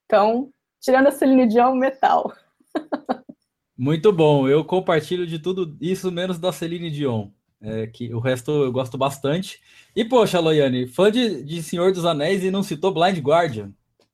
Então, 0.06 0.49
tirando 0.82 1.08
a 1.08 1.12
Celine 1.12 1.47
Dion, 1.47 1.76
metal. 1.76 2.34
Muito 3.78 4.12
bom. 4.12 4.47
Eu 4.47 4.64
compartilho 4.64 5.26
de 5.26 5.39
tudo 5.39 5.76
isso, 5.82 6.12
menos 6.12 6.38
da 6.38 6.51
Celine 6.51 6.91
Dion. 6.91 7.30
É, 7.66 7.88
que 7.88 8.14
o 8.14 8.20
resto 8.20 8.51
eu 8.51 8.72
gosto 8.74 8.97
bastante. 8.97 9.62
E, 9.95 10.04
poxa, 10.04 10.39
Loiane, 10.39 10.86
fã 10.86 11.10
de, 11.10 11.41
de 11.43 11.64
Senhor 11.64 11.93
dos 11.93 12.04
Anéis 12.06 12.43
e 12.43 12.51
não 12.51 12.62
citou 12.62 12.93
Blind 12.93 13.18
Guardian. 13.20 13.72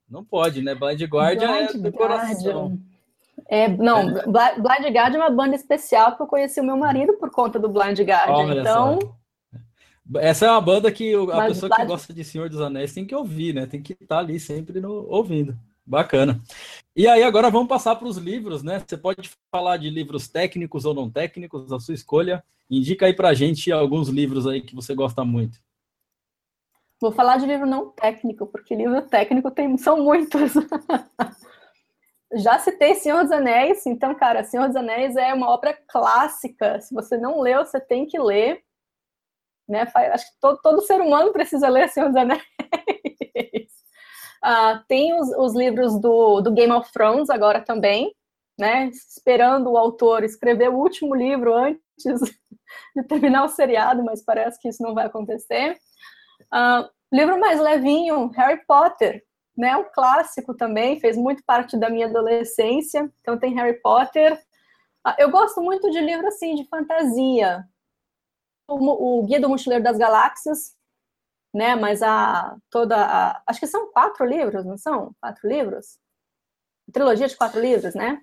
Não 0.08 0.24
pode, 0.24 0.62
né? 0.62 0.74
Blind 0.74 1.02
Guardian 1.02 1.52
Blind 1.52 1.70
é 1.70 1.78
do 1.78 1.92
coração. 1.92 2.78
É, 3.48 3.66
não, 3.68 3.98
é. 3.98 4.24
Blind 4.24 4.94
Guardian 4.94 5.18
é 5.18 5.22
uma 5.22 5.30
banda 5.30 5.56
especial 5.56 6.16
que 6.16 6.22
eu 6.22 6.28
conheci 6.28 6.60
o 6.60 6.64
meu 6.64 6.76
marido 6.76 7.14
por 7.14 7.30
conta 7.30 7.58
do 7.58 7.68
Blind 7.68 7.98
Guardian. 7.98 8.34
Olha 8.34 8.60
então. 8.60 9.00
Só. 9.00 9.19
Essa 10.16 10.46
é 10.46 10.50
uma 10.50 10.60
banda 10.60 10.90
que 10.90 11.14
a 11.14 11.24
Mas 11.24 11.54
pessoa 11.54 11.70
que 11.70 11.84
gosta 11.84 12.12
de 12.12 12.24
Senhor 12.24 12.48
dos 12.48 12.60
Anéis 12.60 12.92
tem 12.92 13.06
que 13.06 13.14
ouvir, 13.14 13.54
né? 13.54 13.66
Tem 13.66 13.82
que 13.82 13.92
estar 13.92 14.18
ali 14.18 14.40
sempre 14.40 14.80
no, 14.80 15.06
ouvindo. 15.08 15.56
Bacana. 15.86 16.40
E 16.94 17.08
aí, 17.08 17.22
agora 17.22 17.50
vamos 17.50 17.68
passar 17.68 17.96
para 17.96 18.06
os 18.06 18.16
livros, 18.16 18.62
né? 18.62 18.82
Você 18.86 18.96
pode 18.96 19.30
falar 19.50 19.76
de 19.76 19.90
livros 19.90 20.28
técnicos 20.28 20.84
ou 20.84 20.94
não 20.94 21.10
técnicos, 21.10 21.72
a 21.72 21.80
sua 21.80 21.94
escolha. 21.94 22.44
Indica 22.70 23.06
aí 23.06 23.12
para 23.12 23.30
a 23.30 23.34
gente 23.34 23.72
alguns 23.72 24.08
livros 24.08 24.46
aí 24.46 24.60
que 24.60 24.74
você 24.74 24.94
gosta 24.94 25.24
muito. 25.24 25.58
Vou 27.00 27.10
falar 27.10 27.38
de 27.38 27.46
livro 27.46 27.66
não 27.66 27.90
técnico, 27.90 28.46
porque 28.46 28.74
livro 28.74 29.02
técnico 29.02 29.50
tem, 29.50 29.76
são 29.78 30.02
muitos. 30.02 30.52
Já 32.34 32.58
citei 32.60 32.94
Senhor 32.94 33.22
dos 33.22 33.32
Anéis, 33.32 33.84
então, 33.86 34.14
cara, 34.14 34.44
Senhor 34.44 34.68
dos 34.68 34.76
Anéis 34.76 35.16
é 35.16 35.34
uma 35.34 35.48
obra 35.48 35.76
clássica. 35.88 36.80
Se 36.80 36.94
você 36.94 37.16
não 37.16 37.40
leu, 37.40 37.64
você 37.64 37.80
tem 37.80 38.06
que 38.06 38.18
ler. 38.18 38.62
Né? 39.70 39.86
Acho 39.94 40.26
que 40.26 40.40
todo, 40.40 40.58
todo 40.60 40.82
ser 40.82 41.00
humano 41.00 41.32
precisa 41.32 41.68
ler 41.68 41.88
Senhor 41.88 42.08
dos 42.08 42.16
Anéis. 42.16 42.42
Uh, 44.44 44.82
tem 44.88 45.14
os, 45.14 45.28
os 45.36 45.54
livros 45.54 46.00
do, 46.00 46.40
do, 46.40 46.50
Game 46.50 46.72
of 46.72 46.90
Thrones 46.92 47.30
agora 47.30 47.60
também, 47.60 48.12
né? 48.58 48.86
Esperando 48.88 49.70
o 49.70 49.76
autor 49.76 50.24
escrever 50.24 50.70
o 50.70 50.78
último 50.78 51.14
livro 51.14 51.54
antes 51.54 51.78
de 52.96 53.04
terminar 53.06 53.44
o 53.44 53.48
seriado, 53.48 54.02
mas 54.02 54.24
parece 54.24 54.58
que 54.58 54.68
isso 54.68 54.82
não 54.82 54.92
vai 54.92 55.06
acontecer. 55.06 55.78
Uh, 56.52 56.88
livro 57.12 57.38
mais 57.38 57.60
levinho, 57.60 58.26
Harry 58.30 58.60
Potter, 58.66 59.22
né? 59.56 59.76
Um 59.76 59.84
clássico 59.94 60.52
também, 60.52 60.98
fez 60.98 61.16
muito 61.16 61.44
parte 61.44 61.76
da 61.78 61.88
minha 61.88 62.06
adolescência. 62.06 63.08
Então 63.20 63.38
tem 63.38 63.54
Harry 63.54 63.80
Potter. 63.80 64.32
Uh, 65.06 65.14
eu 65.16 65.30
gosto 65.30 65.60
muito 65.60 65.88
de 65.92 66.00
livro 66.00 66.26
assim 66.26 66.56
de 66.56 66.66
fantasia. 66.66 67.64
O, 68.70 69.20
o 69.20 69.22
Guia 69.24 69.40
do 69.40 69.48
Mochileiro 69.48 69.82
das 69.82 69.98
Galáxias, 69.98 70.74
né? 71.52 71.74
Mas 71.74 72.02
a 72.02 72.56
toda 72.70 72.96
a, 72.96 73.42
acho 73.46 73.60
que 73.60 73.66
são 73.66 73.90
quatro 73.92 74.24
livros, 74.24 74.64
não 74.64 74.78
são? 74.78 75.14
Quatro 75.20 75.48
livros? 75.48 75.98
Trilogia 76.92 77.28
de 77.28 77.36
quatro 77.36 77.60
livros, 77.60 77.94
né? 77.94 78.20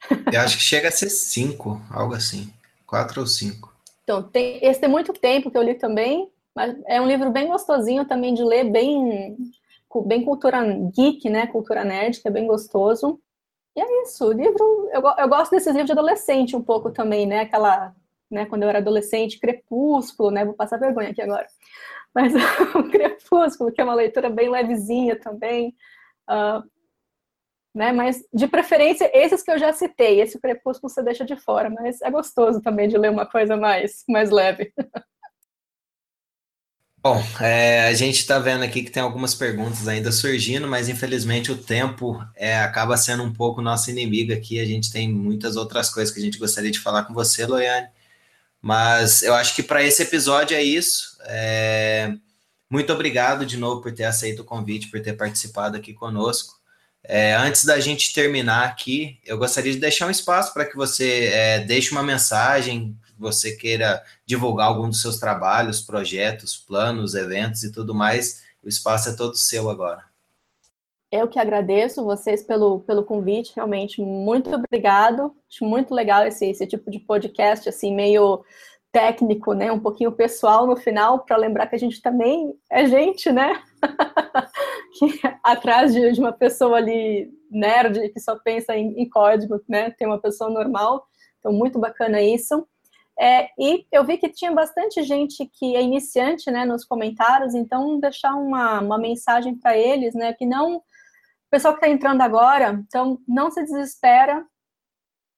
Eu 0.32 0.40
acho 0.40 0.56
que 0.56 0.62
chega 0.62 0.88
a 0.88 0.92
ser 0.92 1.10
cinco, 1.10 1.80
algo 1.90 2.14
assim, 2.14 2.52
quatro 2.86 3.20
ou 3.20 3.26
cinco. 3.26 3.74
Então 4.04 4.22
tem 4.22 4.64
esse 4.64 4.80
tem 4.80 4.88
muito 4.88 5.12
tempo 5.12 5.50
que 5.50 5.58
eu 5.58 5.62
li 5.62 5.74
também, 5.74 6.32
mas 6.54 6.74
é 6.86 7.00
um 7.00 7.06
livro 7.06 7.30
bem 7.30 7.48
gostosinho 7.48 8.06
também 8.06 8.32
de 8.32 8.42
ler, 8.42 8.64
bem 8.64 9.36
bem 10.06 10.24
cultura 10.24 10.62
geek, 10.94 11.28
né? 11.28 11.46
Cultura 11.46 11.84
nerd, 11.84 12.20
que 12.20 12.28
é 12.28 12.30
bem 12.30 12.46
gostoso. 12.46 13.20
E 13.76 13.80
é 13.80 14.02
isso, 14.02 14.26
o 14.26 14.32
livro, 14.32 14.88
eu, 14.92 15.02
eu 15.18 15.28
gosto 15.28 15.52
desses 15.52 15.68
livros 15.68 15.86
de 15.86 15.92
adolescente 15.92 16.56
um 16.56 16.62
pouco 16.62 16.90
também, 16.90 17.26
né? 17.26 17.42
Aquela, 17.42 17.94
né, 18.30 18.46
quando 18.46 18.62
eu 18.62 18.68
era 18.68 18.78
adolescente, 18.78 19.38
Crepúsculo, 19.40 20.30
né? 20.30 20.44
Vou 20.44 20.54
passar 20.54 20.78
vergonha 20.78 21.10
aqui 21.10 21.22
agora 21.22 21.46
mas 22.14 22.32
o 22.74 22.90
Crepúsculo, 22.90 23.72
que 23.72 23.80
é 23.80 23.84
uma 23.84 23.94
leitura 23.94 24.28
bem 24.28 24.50
levezinha 24.50 25.16
também, 25.16 25.74
uh, 26.28 26.62
né? 27.74 27.92
Mas 27.92 28.24
de 28.32 28.48
preferência 28.48 29.10
esses 29.14 29.42
que 29.42 29.50
eu 29.50 29.58
já 29.58 29.72
citei, 29.72 30.20
esse 30.20 30.40
Crepúsculo 30.40 30.90
você 30.90 31.02
deixa 31.02 31.24
de 31.24 31.36
fora, 31.36 31.70
mas 31.70 32.02
é 32.02 32.10
gostoso 32.10 32.60
também 32.60 32.88
de 32.88 32.98
ler 32.98 33.10
uma 33.10 33.26
coisa 33.26 33.56
mais, 33.56 34.04
mais 34.08 34.30
leve. 34.30 34.72
Bom, 37.00 37.22
é, 37.40 37.86
a 37.86 37.94
gente 37.94 38.16
está 38.16 38.40
vendo 38.40 38.64
aqui 38.64 38.82
que 38.82 38.90
tem 38.90 39.00
algumas 39.00 39.32
perguntas 39.32 39.86
ainda 39.86 40.10
surgindo, 40.10 40.66
mas 40.66 40.88
infelizmente 40.88 41.52
o 41.52 41.56
tempo 41.56 42.20
é, 42.34 42.58
acaba 42.58 42.96
sendo 42.96 43.22
um 43.22 43.32
pouco 43.32 43.62
nosso 43.62 43.88
inimigo 43.88 44.32
aqui. 44.32 44.58
A 44.58 44.64
gente 44.64 44.90
tem 44.90 45.08
muitas 45.08 45.54
outras 45.54 45.88
coisas 45.88 46.12
que 46.12 46.18
a 46.20 46.22
gente 46.22 46.40
gostaria 46.40 46.72
de 46.72 46.80
falar 46.80 47.04
com 47.04 47.14
você, 47.14 47.46
Loiane. 47.46 47.88
Mas 48.60 49.22
eu 49.22 49.34
acho 49.34 49.54
que 49.54 49.62
para 49.62 49.82
esse 49.82 50.02
episódio 50.02 50.56
é 50.56 50.62
isso. 50.62 51.16
É... 51.22 52.12
Muito 52.70 52.92
obrigado 52.92 53.46
de 53.46 53.56
novo 53.56 53.80
por 53.80 53.92
ter 53.92 54.04
aceito 54.04 54.40
o 54.40 54.44
convite, 54.44 54.90
por 54.90 55.00
ter 55.00 55.14
participado 55.14 55.76
aqui 55.76 55.94
conosco. 55.94 56.58
É, 57.02 57.34
antes 57.34 57.64
da 57.64 57.80
gente 57.80 58.12
terminar 58.12 58.66
aqui, 58.66 59.18
eu 59.24 59.38
gostaria 59.38 59.72
de 59.72 59.78
deixar 59.78 60.06
um 60.06 60.10
espaço 60.10 60.52
para 60.52 60.66
que 60.66 60.76
você 60.76 61.30
é, 61.32 61.60
deixe 61.60 61.90
uma 61.92 62.02
mensagem, 62.02 62.94
você 63.18 63.52
queira 63.52 64.02
divulgar 64.26 64.66
algum 64.66 64.88
dos 64.88 65.00
seus 65.00 65.18
trabalhos, 65.18 65.80
projetos, 65.80 66.56
planos, 66.56 67.14
eventos 67.14 67.64
e 67.64 67.72
tudo 67.72 67.94
mais. 67.94 68.42
O 68.62 68.68
espaço 68.68 69.08
é 69.08 69.12
todo 69.14 69.36
seu 69.36 69.70
agora. 69.70 70.07
Eu 71.10 71.26
que 71.26 71.38
agradeço 71.38 72.04
vocês 72.04 72.42
pelo, 72.42 72.80
pelo 72.80 73.02
convite, 73.02 73.54
realmente, 73.56 74.02
muito 74.02 74.54
obrigado. 74.54 75.34
Acho 75.50 75.64
muito 75.64 75.94
legal 75.94 76.26
esse, 76.26 76.44
esse 76.44 76.66
tipo 76.66 76.90
de 76.90 76.98
podcast, 76.98 77.66
assim, 77.66 77.94
meio 77.94 78.44
técnico, 78.92 79.54
né? 79.54 79.72
Um 79.72 79.80
pouquinho 79.80 80.12
pessoal 80.12 80.66
no 80.66 80.76
final, 80.76 81.20
para 81.20 81.38
lembrar 81.38 81.66
que 81.66 81.76
a 81.76 81.78
gente 81.78 82.02
também 82.02 82.54
é 82.70 82.86
gente, 82.86 83.32
né? 83.32 83.62
que 84.98 85.20
atrás 85.42 85.94
de, 85.94 86.12
de, 86.12 86.20
uma 86.20 86.32
pessoa 86.32 86.76
ali 86.76 87.30
nerd 87.50 88.10
que 88.10 88.20
só 88.20 88.36
pensa 88.36 88.76
em, 88.76 88.92
em, 89.00 89.08
código, 89.08 89.62
né? 89.66 89.90
Tem 89.92 90.06
uma 90.06 90.20
pessoa 90.20 90.50
normal. 90.50 91.06
Então, 91.38 91.52
muito 91.52 91.78
bacana 91.78 92.20
isso. 92.20 92.66
É, 93.18 93.48
e 93.58 93.86
eu 93.90 94.04
vi 94.04 94.18
que 94.18 94.28
tinha 94.28 94.52
bastante 94.52 95.02
gente 95.02 95.44
que 95.46 95.74
é 95.74 95.82
iniciante, 95.82 96.50
né, 96.52 96.64
nos 96.64 96.84
comentários, 96.84 97.52
então 97.52 97.98
deixar 97.98 98.34
uma, 98.36 98.80
uma 98.80 98.96
mensagem 98.96 99.56
para 99.56 99.76
eles, 99.76 100.14
né, 100.14 100.32
que 100.32 100.46
não 100.46 100.80
pessoal 101.50 101.74
que 101.74 101.80
está 101.80 101.88
entrando 101.88 102.20
agora, 102.20 102.82
então 102.86 103.18
não 103.26 103.50
se 103.50 103.62
desespera, 103.62 104.46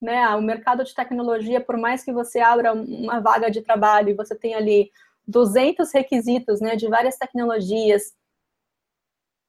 né? 0.01 0.29
O 0.37 0.43
mercado 0.43 0.85
de 0.85 0.95
tecnologia, 0.95 1.61
por 1.61 1.77
mais 1.77 2.03
que 2.03 2.13
você 2.13 2.41
abra 2.41 2.73
uma 2.73 3.21
vaga 3.21 3.51
de 3.51 3.63
trabalho 3.63 4.11
e 4.11 4.15
você 4.15 4.35
tenha 4.35 4.59
ali 4.59 4.91
200 5.27 5.93
requisitos, 5.93 6.61
né, 6.61 6.75
de 6.75 6.89
várias 6.89 7.17
tecnologias, 7.17 8.15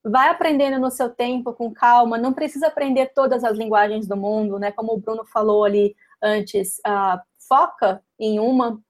vai 0.03 0.29
aprendendo 0.29 0.79
no 0.79 0.91
seu 0.91 1.09
tempo, 1.09 1.53
com 1.53 1.73
calma, 1.73 2.17
não 2.17 2.33
precisa 2.33 2.67
aprender 2.67 3.11
todas 3.13 3.43
as 3.43 3.57
linguagens 3.57 4.07
do 4.07 4.17
mundo, 4.17 4.59
né? 4.59 4.71
Como 4.71 4.93
o 4.93 4.97
Bruno 4.99 5.25
falou 5.25 5.63
ali 5.63 5.95
antes, 6.21 6.79
uh, 6.79 7.19
foca 7.47 8.03
em 8.19 8.39
uma, 8.39 8.81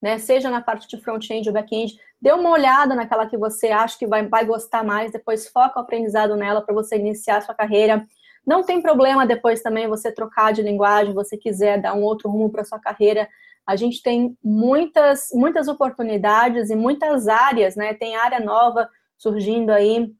né? 0.00 0.18
Seja 0.18 0.50
na 0.50 0.60
parte 0.60 0.88
de 0.88 1.00
front-end 1.00 1.48
ou 1.48 1.52
back-end, 1.52 1.98
dê 2.20 2.32
uma 2.32 2.50
olhada 2.50 2.94
naquela 2.94 3.26
que 3.26 3.36
você 3.36 3.68
acha 3.68 3.98
que 3.98 4.06
vai, 4.06 4.26
vai 4.26 4.44
gostar 4.44 4.84
mais, 4.84 5.12
depois 5.12 5.48
foca 5.48 5.78
o 5.78 5.82
aprendizado 5.82 6.36
nela 6.36 6.62
para 6.62 6.74
você 6.74 6.96
iniciar 6.96 7.38
a 7.38 7.40
sua 7.40 7.54
carreira. 7.54 8.06
Não 8.46 8.62
tem 8.62 8.80
problema 8.80 9.26
depois 9.26 9.62
também 9.62 9.88
você 9.88 10.10
trocar 10.10 10.52
de 10.52 10.62
linguagem, 10.62 11.14
você 11.14 11.36
quiser 11.36 11.80
dar 11.80 11.94
um 11.94 12.02
outro 12.02 12.30
rumo 12.30 12.50
para 12.50 12.64
sua 12.64 12.78
carreira. 12.78 13.28
A 13.66 13.76
gente 13.76 14.02
tem 14.02 14.36
muitas, 14.42 15.28
muitas 15.32 15.68
oportunidades 15.68 16.70
e 16.70 16.76
muitas 16.76 17.28
áreas, 17.28 17.76
né? 17.76 17.92
Tem 17.94 18.16
área 18.16 18.40
nova 18.40 18.88
surgindo 19.18 19.70
aí 19.70 20.10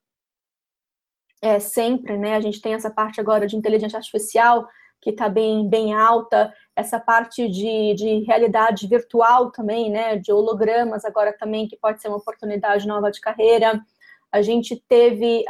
é, 1.43 1.59
sempre, 1.59 2.19
né? 2.19 2.37
A 2.37 2.41
gente 2.41 2.61
tem 2.61 2.75
essa 2.75 2.91
parte 2.91 3.21
agora 3.21 3.47
de 3.47 3.57
inteligência 3.57 3.97
artificial 3.97 4.69
que 5.01 5.11
está 5.11 5.29
bem, 5.29 5.67
bem 5.69 5.95
alta, 5.95 6.53
essa 6.81 6.99
parte 6.99 7.49
de, 7.49 7.95
de 7.95 8.25
realidade 8.25 8.87
virtual 8.87 9.51
também, 9.51 9.91
né? 9.91 10.17
De 10.17 10.33
hologramas 10.33 11.05
agora 11.05 11.33
também, 11.33 11.69
que 11.69 11.77
pode 11.77 12.01
ser 12.01 12.09
uma 12.09 12.17
oportunidade 12.17 12.87
nova 12.87 13.11
de 13.11 13.21
carreira. 13.21 13.81
A 14.33 14.43
gente 14.43 14.77
teve 14.89 15.45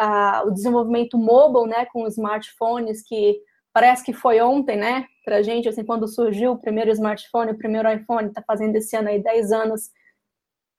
o 0.44 0.50
desenvolvimento 0.50 1.16
mobile, 1.16 1.68
né? 1.68 1.86
Com 1.86 2.06
smartphones, 2.06 3.02
que 3.02 3.40
parece 3.72 4.04
que 4.04 4.12
foi 4.12 4.40
ontem, 4.40 4.76
né? 4.76 5.06
Para 5.24 5.36
a 5.36 5.42
gente, 5.42 5.68
assim, 5.68 5.84
quando 5.84 6.08
surgiu 6.08 6.52
o 6.52 6.58
primeiro 6.58 6.90
smartphone, 6.90 7.52
o 7.52 7.58
primeiro 7.58 7.90
iPhone, 7.90 8.28
está 8.28 8.42
fazendo 8.42 8.76
esse 8.76 8.96
ano 8.96 9.08
aí 9.08 9.22
10 9.22 9.52
anos. 9.52 9.90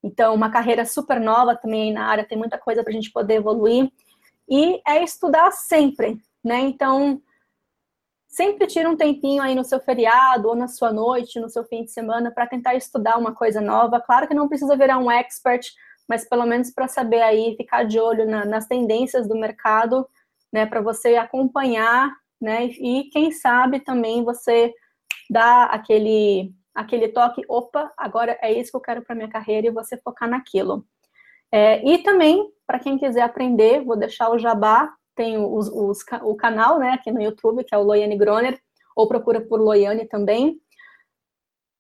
Então, 0.03 0.33
uma 0.33 0.51
carreira 0.51 0.85
super 0.85 1.19
nova 1.19 1.55
também 1.55 1.93
na 1.93 2.07
área, 2.07 2.27
tem 2.27 2.37
muita 2.37 2.57
coisa 2.57 2.83
para 2.83 2.91
a 2.91 2.95
gente 2.95 3.11
poder 3.11 3.35
evoluir. 3.35 3.89
E 4.49 4.81
é 4.85 5.03
estudar 5.03 5.51
sempre, 5.51 6.19
né? 6.43 6.59
Então, 6.59 7.21
sempre 8.31 8.65
tira 8.65 8.89
um 8.89 8.95
tempinho 8.95 9.43
aí 9.43 9.53
no 9.53 9.63
seu 9.63 9.79
feriado 9.79 10.47
ou 10.47 10.55
na 10.55 10.67
sua 10.67 10.91
noite, 10.91 11.39
no 11.39 11.49
seu 11.49 11.65
fim 11.65 11.83
de 11.83 11.91
semana, 11.91 12.31
para 12.31 12.47
tentar 12.47 12.75
estudar 12.75 13.17
uma 13.17 13.35
coisa 13.35 13.59
nova. 13.59 13.99
Claro 13.99 14.27
que 14.27 14.33
não 14.33 14.47
precisa 14.47 14.75
virar 14.75 14.97
um 14.97 15.11
expert, 15.11 15.67
mas 16.07 16.27
pelo 16.27 16.45
menos 16.45 16.71
para 16.71 16.87
saber 16.87 17.21
aí, 17.21 17.55
ficar 17.57 17.83
de 17.83 17.99
olho 17.99 18.25
na, 18.25 18.45
nas 18.45 18.65
tendências 18.67 19.27
do 19.27 19.35
mercado, 19.35 20.07
né? 20.51 20.65
Para 20.65 20.81
você 20.81 21.17
acompanhar, 21.17 22.09
né? 22.41 22.65
E 22.65 23.09
quem 23.11 23.31
sabe 23.31 23.81
também 23.81 24.23
você 24.23 24.73
dar 25.29 25.65
aquele 25.65 26.53
aquele 26.73 27.09
toque, 27.09 27.43
opa, 27.49 27.91
agora 27.97 28.37
é 28.41 28.51
isso 28.53 28.71
que 28.71 28.77
eu 28.77 28.81
quero 28.81 29.01
para 29.01 29.13
minha 29.13 29.27
carreira 29.29 29.67
e 29.67 29.71
você 29.71 29.97
focar 29.97 30.29
naquilo. 30.29 30.85
É, 31.51 31.85
e 31.85 31.97
também, 31.97 32.49
para 32.65 32.79
quem 32.79 32.97
quiser 32.97 33.23
aprender, 33.23 33.83
vou 33.83 33.97
deixar 33.97 34.29
o 34.29 34.39
jabá, 34.39 34.89
tem 35.15 35.37
os, 35.37 35.67
os, 35.67 35.99
o 36.23 36.35
canal, 36.35 36.79
né, 36.79 36.91
aqui 36.91 37.11
no 37.11 37.21
YouTube, 37.21 37.63
que 37.63 37.73
é 37.73 37.77
o 37.77 37.83
Loiane 37.83 38.17
Groner, 38.17 38.59
ou 38.95 39.07
procura 39.07 39.41
por 39.41 39.59
Loiane 39.59 40.05
também, 40.05 40.59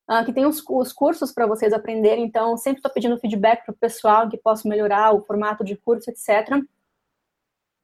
uh, 0.09 0.23
que 0.25 0.33
tem 0.33 0.45
os, 0.45 0.63
os 0.69 0.93
cursos 0.93 1.31
para 1.31 1.47
vocês 1.47 1.73
aprenderem, 1.73 2.23
então 2.25 2.57
sempre 2.57 2.79
estou 2.79 2.91
pedindo 2.91 3.19
feedback 3.19 3.65
para 3.65 3.73
o 3.73 3.77
pessoal, 3.77 4.29
que 4.29 4.37
posso 4.37 4.67
melhorar 4.67 5.13
o 5.13 5.21
formato 5.21 5.63
de 5.63 5.75
curso, 5.75 6.09
etc. 6.09 6.63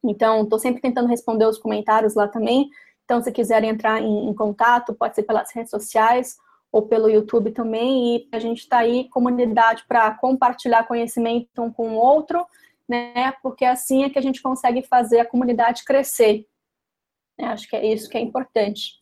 Então, 0.04 0.43
estou 0.43 0.60
sempre 0.60 0.82
tentando 0.82 1.08
responder 1.08 1.45
os 1.45 1.58
comentários 1.58 2.16
lá 2.16 2.28
também, 2.28 2.70
então 3.04 3.22
se 3.22 3.32
quiserem 3.32 3.70
entrar 3.70 4.02
em, 4.02 4.30
em 4.30 4.34
contato, 4.34 4.93
pode 4.93 5.16
ser 5.16 5.24
pelas 5.24 5.52
redes 5.54 5.72
sociais, 5.72 6.38
ou 6.72 6.82
pelo 6.84 7.10
YouTube 7.10 7.52
também, 7.52 8.18
e 8.18 8.30
a 8.32 8.39
gente 8.39 8.60
está 8.60 8.80
aí, 8.80 9.10
comunidade, 9.10 9.86
para 9.88 10.12
compartilhar 10.12 10.88
conhecimento 10.88 11.62
um 11.62 11.72
com 11.72 11.91
o 11.91 11.95
outro, 11.95 12.45
né? 12.88 13.32
Porque 13.42 13.66
assim 13.66 14.04
é 14.04 14.10
que 14.10 14.20
a 14.20 14.22
gente 14.22 14.42
consegue 14.42 14.82
fazer 14.84 15.20
a 15.20 15.26
comunidade 15.26 15.84
crescer. 15.84 16.46
Eu 17.38 17.46
é, 17.46 17.50
acho 17.50 17.68
que 17.68 17.76
é 17.76 17.94
isso 17.94 18.10
que 18.10 18.18
é 18.18 18.22
importante. 18.22 18.94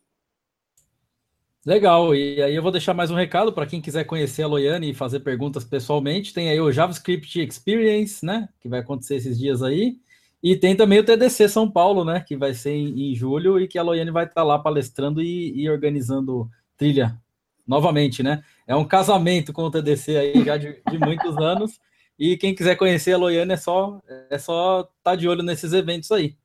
Legal, 1.66 2.14
e 2.14 2.42
aí 2.44 2.54
eu 2.54 2.62
vou 2.62 2.72
deixar 2.72 2.94
mais 2.94 3.10
um 3.10 3.16
recado 3.16 3.52
para 3.52 3.66
quem 3.66 3.82
quiser 3.82 4.04
conhecer 4.04 4.44
a 4.44 4.48
Loiane 4.48 4.92
e 4.92 4.94
fazer 4.94 5.22
perguntas 5.22 5.64
pessoalmente. 5.64 6.32
Tem 6.32 6.50
aí 6.50 6.60
o 6.60 6.72
JavaScript 6.72 7.42
Experience, 7.42 8.24
né? 8.24 8.48
Que 8.60 8.70
vai 8.70 8.82
acontecer 8.82 9.16
esses 9.16 9.40
dias 9.40 9.64
aí. 9.64 9.98
E 10.44 10.56
tem 10.56 10.76
também 10.76 11.00
o 11.00 11.04
TDC 11.04 11.50
São 11.50 11.70
Paulo, 11.70 12.06
né? 12.06 12.20
Que 12.20 12.38
vai 12.38 12.54
ser 12.54 12.70
em, 12.70 13.10
em 13.10 13.16
julho 13.16 13.60
e 13.60 13.68
que 13.68 13.80
a 13.80 13.84
Loiane 13.84 14.12
vai 14.12 14.26
estar 14.26 14.44
lá 14.44 14.60
palestrando 14.60 15.24
e, 15.24 15.60
e 15.60 15.68
organizando 15.68 16.48
trilha 16.78 17.20
novamente, 17.66 18.22
né? 18.22 18.44
É 18.68 18.76
um 18.76 18.86
casamento 18.86 19.52
com 19.52 19.64
o 19.64 19.72
TDC 19.72 20.18
aí 20.18 20.46
já 20.46 20.58
de, 20.58 20.80
de 20.88 21.00
muitos 21.00 21.36
anos. 21.38 21.80
E 22.18 22.38
quem 22.38 22.56
quiser 22.56 22.76
conhecer 22.76 23.14
a 23.14 23.18
Loiane 23.18 23.54
é 23.54 23.58
só 23.58 24.02
é 24.30 24.38
só 24.38 24.82
estar 24.82 24.92
tá 25.04 25.16
de 25.16 25.28
olho 25.28 25.44
nesses 25.44 25.74
eventos 25.74 26.12
aí. 26.12 26.36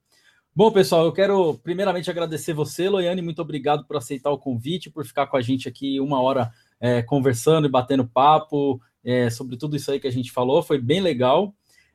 Bom, 0.55 0.73
pessoal, 0.73 1.05
eu 1.05 1.13
quero 1.13 1.55
primeiramente 1.63 2.11
agradecer 2.11 2.53
você, 2.53 2.89
Loiane. 2.89 3.23
Muito 3.23 3.41
obrigado 3.41 3.85
por 3.85 3.97
aceitar 3.97 4.31
o 4.31 4.39
convite, 4.39 4.91
por 4.91 5.07
ficar 5.07 5.29
com 5.29 5.37
a 5.37 5.41
gente 5.41 5.69
aqui 5.69 6.01
uma 6.01 6.21
hora 6.21 6.51
é, 6.81 7.03
conversando 7.03 7.67
e 7.67 7.71
batendo 7.71 8.07
papo 8.07 8.81
é, 9.05 9.31
sobre 9.31 9.57
tudo 9.57 9.77
isso 9.77 9.91
aí 9.93 10.01
que 10.01 10.09
a 10.09 10.13
gente 10.13 10.33
falou. 10.33 10.63
Foi 10.63 10.79
bem 10.79 11.01
legal. 11.01 11.55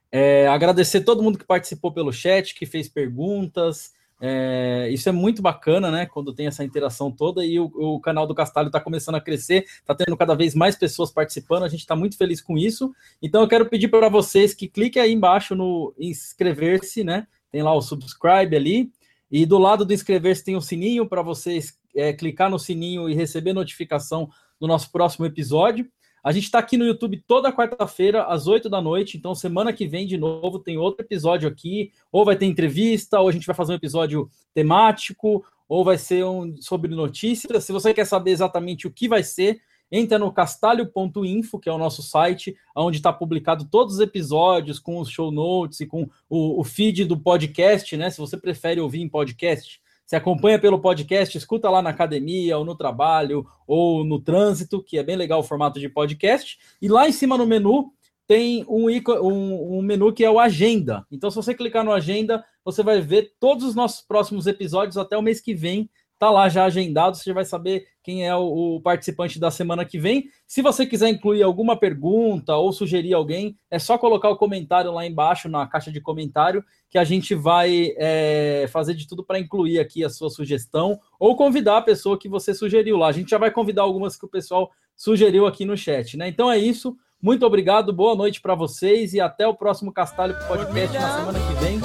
É, 0.09 0.47
agradecer 0.47 1.01
todo 1.01 1.21
mundo 1.21 1.37
que 1.37 1.45
participou 1.45 1.91
pelo 1.91 2.13
chat, 2.13 2.55
que 2.55 2.65
fez 2.65 2.87
perguntas, 2.87 3.91
é, 4.21 4.89
isso 4.91 5.09
é 5.09 5.11
muito 5.11 5.41
bacana, 5.41 5.91
né? 5.91 6.05
Quando 6.05 6.33
tem 6.33 6.47
essa 6.47 6.63
interação 6.63 7.11
toda 7.11 7.45
e 7.45 7.59
o, 7.59 7.65
o 7.65 7.99
canal 7.99 8.25
do 8.25 8.35
Castalho 8.35 8.67
está 8.67 8.79
começando 8.79 9.15
a 9.15 9.21
crescer, 9.21 9.65
está 9.65 9.93
tendo 9.93 10.15
cada 10.15 10.35
vez 10.35 10.55
mais 10.55 10.75
pessoas 10.75 11.11
participando, 11.11 11.63
a 11.63 11.67
gente 11.67 11.81
está 11.81 11.95
muito 11.95 12.17
feliz 12.17 12.41
com 12.41 12.57
isso. 12.57 12.93
Então 13.21 13.41
eu 13.41 13.47
quero 13.47 13.65
pedir 13.65 13.89
para 13.89 14.09
vocês 14.09 14.53
que 14.53 14.67
cliquem 14.67 15.01
aí 15.01 15.11
embaixo 15.11 15.55
no 15.55 15.93
inscrever-se, 15.99 17.03
né? 17.03 17.27
Tem 17.51 17.61
lá 17.61 17.73
o 17.73 17.81
subscribe 17.81 18.55
ali, 18.55 18.91
e 19.29 19.45
do 19.45 19.57
lado 19.57 19.85
do 19.85 19.93
inscrever-se 19.93 20.43
tem 20.43 20.55
um 20.55 20.61
sininho 20.61 21.07
para 21.07 21.21
vocês 21.21 21.77
é, 21.95 22.13
clicar 22.13 22.49
no 22.49 22.59
sininho 22.59 23.09
e 23.09 23.13
receber 23.13 23.53
notificação 23.53 24.29
do 24.59 24.67
nosso 24.67 24.91
próximo 24.91 25.25
episódio. 25.25 25.87
A 26.25 26.31
gente 26.31 26.45
está 26.45 26.57
aqui 26.57 26.75
no 26.75 26.87
YouTube 26.87 27.23
toda 27.27 27.53
quarta-feira, 27.53 28.23
às 28.23 28.47
8 28.47 28.67
da 28.67 28.81
noite. 28.81 29.15
Então, 29.15 29.35
semana 29.35 29.71
que 29.71 29.87
vem, 29.87 30.07
de 30.07 30.17
novo, 30.17 30.57
tem 30.57 30.75
outro 30.75 31.05
episódio 31.05 31.47
aqui. 31.47 31.91
Ou 32.11 32.25
vai 32.25 32.35
ter 32.35 32.47
entrevista, 32.47 33.19
ou 33.19 33.29
a 33.29 33.31
gente 33.31 33.45
vai 33.45 33.55
fazer 33.55 33.73
um 33.73 33.75
episódio 33.75 34.27
temático, 34.51 35.45
ou 35.69 35.85
vai 35.85 35.99
ser 35.99 36.25
um 36.25 36.59
sobre 36.59 36.95
notícias. 36.95 37.63
Se 37.63 37.71
você 37.71 37.93
quer 37.93 38.05
saber 38.05 38.31
exatamente 38.31 38.87
o 38.87 38.91
que 38.91 39.07
vai 39.07 39.21
ser, 39.21 39.61
entra 39.91 40.17
no 40.17 40.31
castalho.info, 40.31 41.59
que 41.59 41.69
é 41.69 41.71
o 41.71 41.77
nosso 41.77 42.01
site, 42.01 42.57
onde 42.75 42.97
está 42.97 43.13
publicado 43.13 43.65
todos 43.65 43.93
os 43.93 43.99
episódios, 43.99 44.79
com 44.79 44.97
os 44.97 45.11
show 45.11 45.31
notes 45.31 45.81
e 45.81 45.85
com 45.85 46.09
o, 46.27 46.59
o 46.59 46.63
feed 46.63 47.05
do 47.05 47.19
podcast, 47.19 47.95
né? 47.95 48.09
Se 48.09 48.17
você 48.17 48.35
prefere 48.35 48.81
ouvir 48.81 49.01
em 49.01 49.07
podcast, 49.07 49.79
se 50.05 50.15
acompanha 50.15 50.59
pelo 50.59 50.79
podcast, 50.79 51.37
escuta 51.37 51.69
lá 51.69 51.81
na 51.81 51.89
academia, 51.89 52.57
ou 52.57 52.63
no 52.63 52.75
trabalho, 52.75 53.45
ou 53.65 54.03
no 54.03 54.19
trânsito, 54.19 54.83
que 54.83 54.97
é 54.97 55.03
bem 55.03 55.15
legal 55.15 55.39
o 55.39 55.43
formato 55.43 55.79
de 55.79 55.89
podcast. 55.89 56.57
E 56.81 56.87
lá 56.87 57.07
em 57.07 57.11
cima 57.11 57.37
no 57.37 57.47
menu 57.47 57.91
tem 58.27 58.65
um, 58.67 58.87
um, 58.87 59.77
um 59.77 59.81
menu 59.81 60.13
que 60.13 60.23
é 60.23 60.29
o 60.29 60.39
Agenda. 60.39 61.05
Então, 61.11 61.29
se 61.29 61.35
você 61.35 61.53
clicar 61.53 61.83
no 61.83 61.91
Agenda, 61.91 62.43
você 62.63 62.81
vai 62.81 63.01
ver 63.01 63.33
todos 63.39 63.63
os 63.63 63.75
nossos 63.75 64.01
próximos 64.01 64.47
episódios 64.47 64.97
até 64.97 65.17
o 65.17 65.21
mês 65.21 65.39
que 65.39 65.53
vem 65.53 65.89
tá 66.25 66.31
lá 66.31 66.49
já 66.49 66.65
agendado, 66.65 67.15
você 67.15 67.29
já 67.29 67.33
vai 67.33 67.45
saber 67.45 67.85
quem 68.01 68.27
é 68.27 68.35
o, 68.35 68.75
o, 68.75 68.81
participante 68.81 69.39
da 69.39 69.51
semana 69.51 69.85
que 69.85 69.99
vem. 69.99 70.25
Se 70.47 70.61
você 70.61 70.85
quiser 70.85 71.09
incluir 71.09 71.43
alguma 71.43 71.77
pergunta 71.77 72.55
ou 72.55 72.71
sugerir 72.71 73.13
alguém, 73.13 73.57
é 73.69 73.77
só 73.77 73.97
colocar 73.97 74.29
o 74.29 74.37
comentário 74.37 74.91
lá 74.91 75.05
embaixo 75.05 75.47
na 75.49 75.67
caixa 75.67 75.91
de 75.91 76.01
comentário 76.01 76.63
que 76.89 76.97
a 76.97 77.03
gente 77.03 77.35
vai 77.35 77.93
é, 77.97 78.67
fazer 78.71 78.93
de 78.93 79.07
tudo 79.07 79.23
para 79.23 79.39
incluir 79.39 79.79
aqui 79.79 80.03
a 80.03 80.09
sua 80.09 80.29
sugestão 80.29 80.99
ou 81.19 81.35
convidar 81.35 81.77
a 81.77 81.81
pessoa 81.81 82.17
que 82.17 82.29
você 82.29 82.53
sugeriu 82.53 82.97
lá. 82.97 83.07
A 83.07 83.11
gente 83.11 83.29
já 83.29 83.37
vai 83.37 83.51
convidar 83.51 83.83
algumas 83.83 84.17
que 84.17 84.25
o 84.25 84.29
pessoal 84.29 84.71
sugeriu 84.95 85.45
aqui 85.45 85.65
no 85.65 85.77
chat, 85.77 86.17
né? 86.17 86.27
Então 86.27 86.51
é 86.51 86.57
isso. 86.57 86.95
Muito 87.21 87.45
obrigado, 87.45 87.91
boa 87.91 88.15
noite 88.15 88.39
para 88.39 88.53
vocês 88.53 89.13
e 89.13 89.19
até 89.19 89.47
o 89.47 89.53
próximo 89.53 89.91
Castalho 89.91 90.35
Podcast 90.47 90.93
na 90.97 91.17
semana 91.19 91.39
que 91.39 91.53
vem. 91.63 91.79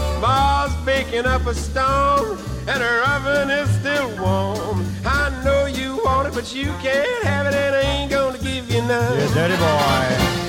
Baking 0.85 1.27
up 1.27 1.49
a 1.49 1.55
stone 1.55 2.37
and 2.67 2.81
her 2.83 3.03
oven 3.05 3.51
is 3.51 3.69
still 3.79 4.09
warm. 4.23 4.81
I 5.05 5.31
know 5.45 5.67
you 5.69 6.03
want 6.05 6.29
it, 6.29 6.35
but 6.35 6.53
you 6.55 6.73
can't 6.83 7.25
have 7.25 7.47
it 7.47 7.55
and 7.55 7.77
I 7.77 8.03
ain't 8.03 8.11
gonna 8.13 8.39
give 8.39 8.71
you 8.71 8.83
none. 8.83 9.19
Yeah, 9.19 9.35
dirty 9.35 9.57
boy. 9.57 10.40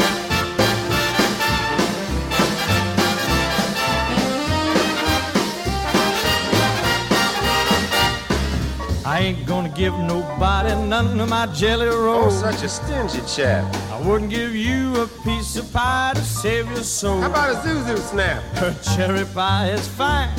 Ain't 9.21 9.45
gonna 9.45 9.69
give 9.69 9.93
nobody 9.99 10.69
none 10.87 11.19
of 11.19 11.29
my 11.29 11.45
jelly 11.47 11.87
rolls. 11.87 12.43
Oh, 12.43 12.51
such 12.51 12.63
a 12.63 12.69
stingy 12.69 13.21
chap. 13.27 13.63
I 13.91 13.99
wouldn't 14.05 14.29
give 14.29 14.55
you 14.55 15.01
a 15.01 15.07
piece 15.25 15.55
of 15.57 15.71
pie 15.71 16.13
to 16.15 16.21
save 16.21 16.65
your 16.71 16.83
soul. 16.83 17.21
How 17.21 17.29
about 17.29 17.49
a 17.55 17.57
Zuzu 17.59 17.97
snap? 17.97 18.41
Her 18.61 18.73
cherry 18.95 19.25
pie 19.25 19.71
is 19.71 19.87
fine 19.87 20.31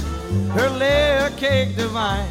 her 0.55 0.71
layer 0.71 1.31
cake 1.37 1.77
divine. 1.77 2.31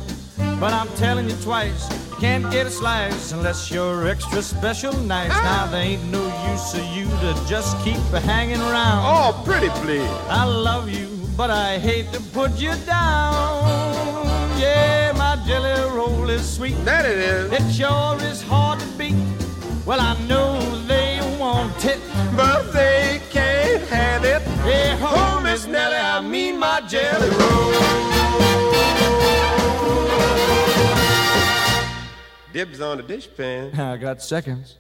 But 0.60 0.74
I'm 0.74 0.88
telling 0.89 1.30
you 1.30 1.36
twice, 1.38 1.89
you 2.10 2.16
can't 2.18 2.52
get 2.52 2.68
a 2.68 2.70
slice 2.70 3.32
unless 3.32 3.72
you're 3.72 4.08
extra 4.08 4.41
special 4.41 4.93
nice. 4.93 5.32
Ah! 5.34 5.41
Now 5.43 5.72
there 5.72 5.82
ain't 5.82 6.06
no 6.12 6.24
use 6.52 6.74
of 6.76 6.86
you 6.95 7.06
to 7.06 7.32
just 7.47 7.78
keep 7.84 8.02
hanging 8.24 8.62
around. 8.62 9.02
Oh, 9.06 9.41
pretty 9.43 9.70
please. 9.82 10.10
I 10.30 10.45
love 10.45 10.89
you, 10.89 11.08
but 11.36 11.49
I 11.49 11.80
hate 11.80 12.12
to 12.14 12.22
put 12.32 12.52
you 12.60 12.74
down. 12.86 14.60
Yeah, 14.60 15.01
jelly 15.52 15.95
roll 15.97 16.30
is 16.30 16.47
sweet. 16.49 16.78
That 16.86 17.06
it 17.06 17.20
is. 17.20 17.52
It 17.52 17.66
sure 17.74 18.18
is 18.32 18.41
hard 18.41 18.80
to 18.80 18.88
beat. 18.97 19.16
Well, 19.86 19.99
I 19.99 20.14
know 20.26 20.60
they 20.88 21.20
want 21.39 21.84
it, 21.84 21.99
but 22.38 22.72
they 22.72 23.22
can't 23.30 23.84
have 23.88 24.24
it. 24.24 24.41
Hey, 24.64 24.95
home, 24.97 25.43
Miss 25.43 25.68
Nellie, 25.68 25.97
I 25.97 26.22
mean 26.22 26.58
my 26.58 26.80
jelly 26.88 27.30
roll. 27.30 27.72
Dibs 32.54 32.80
on 32.80 32.97
the 32.97 33.04
dishpan. 33.04 33.78
I 33.93 33.97
got 33.97 34.22
seconds. 34.22 34.78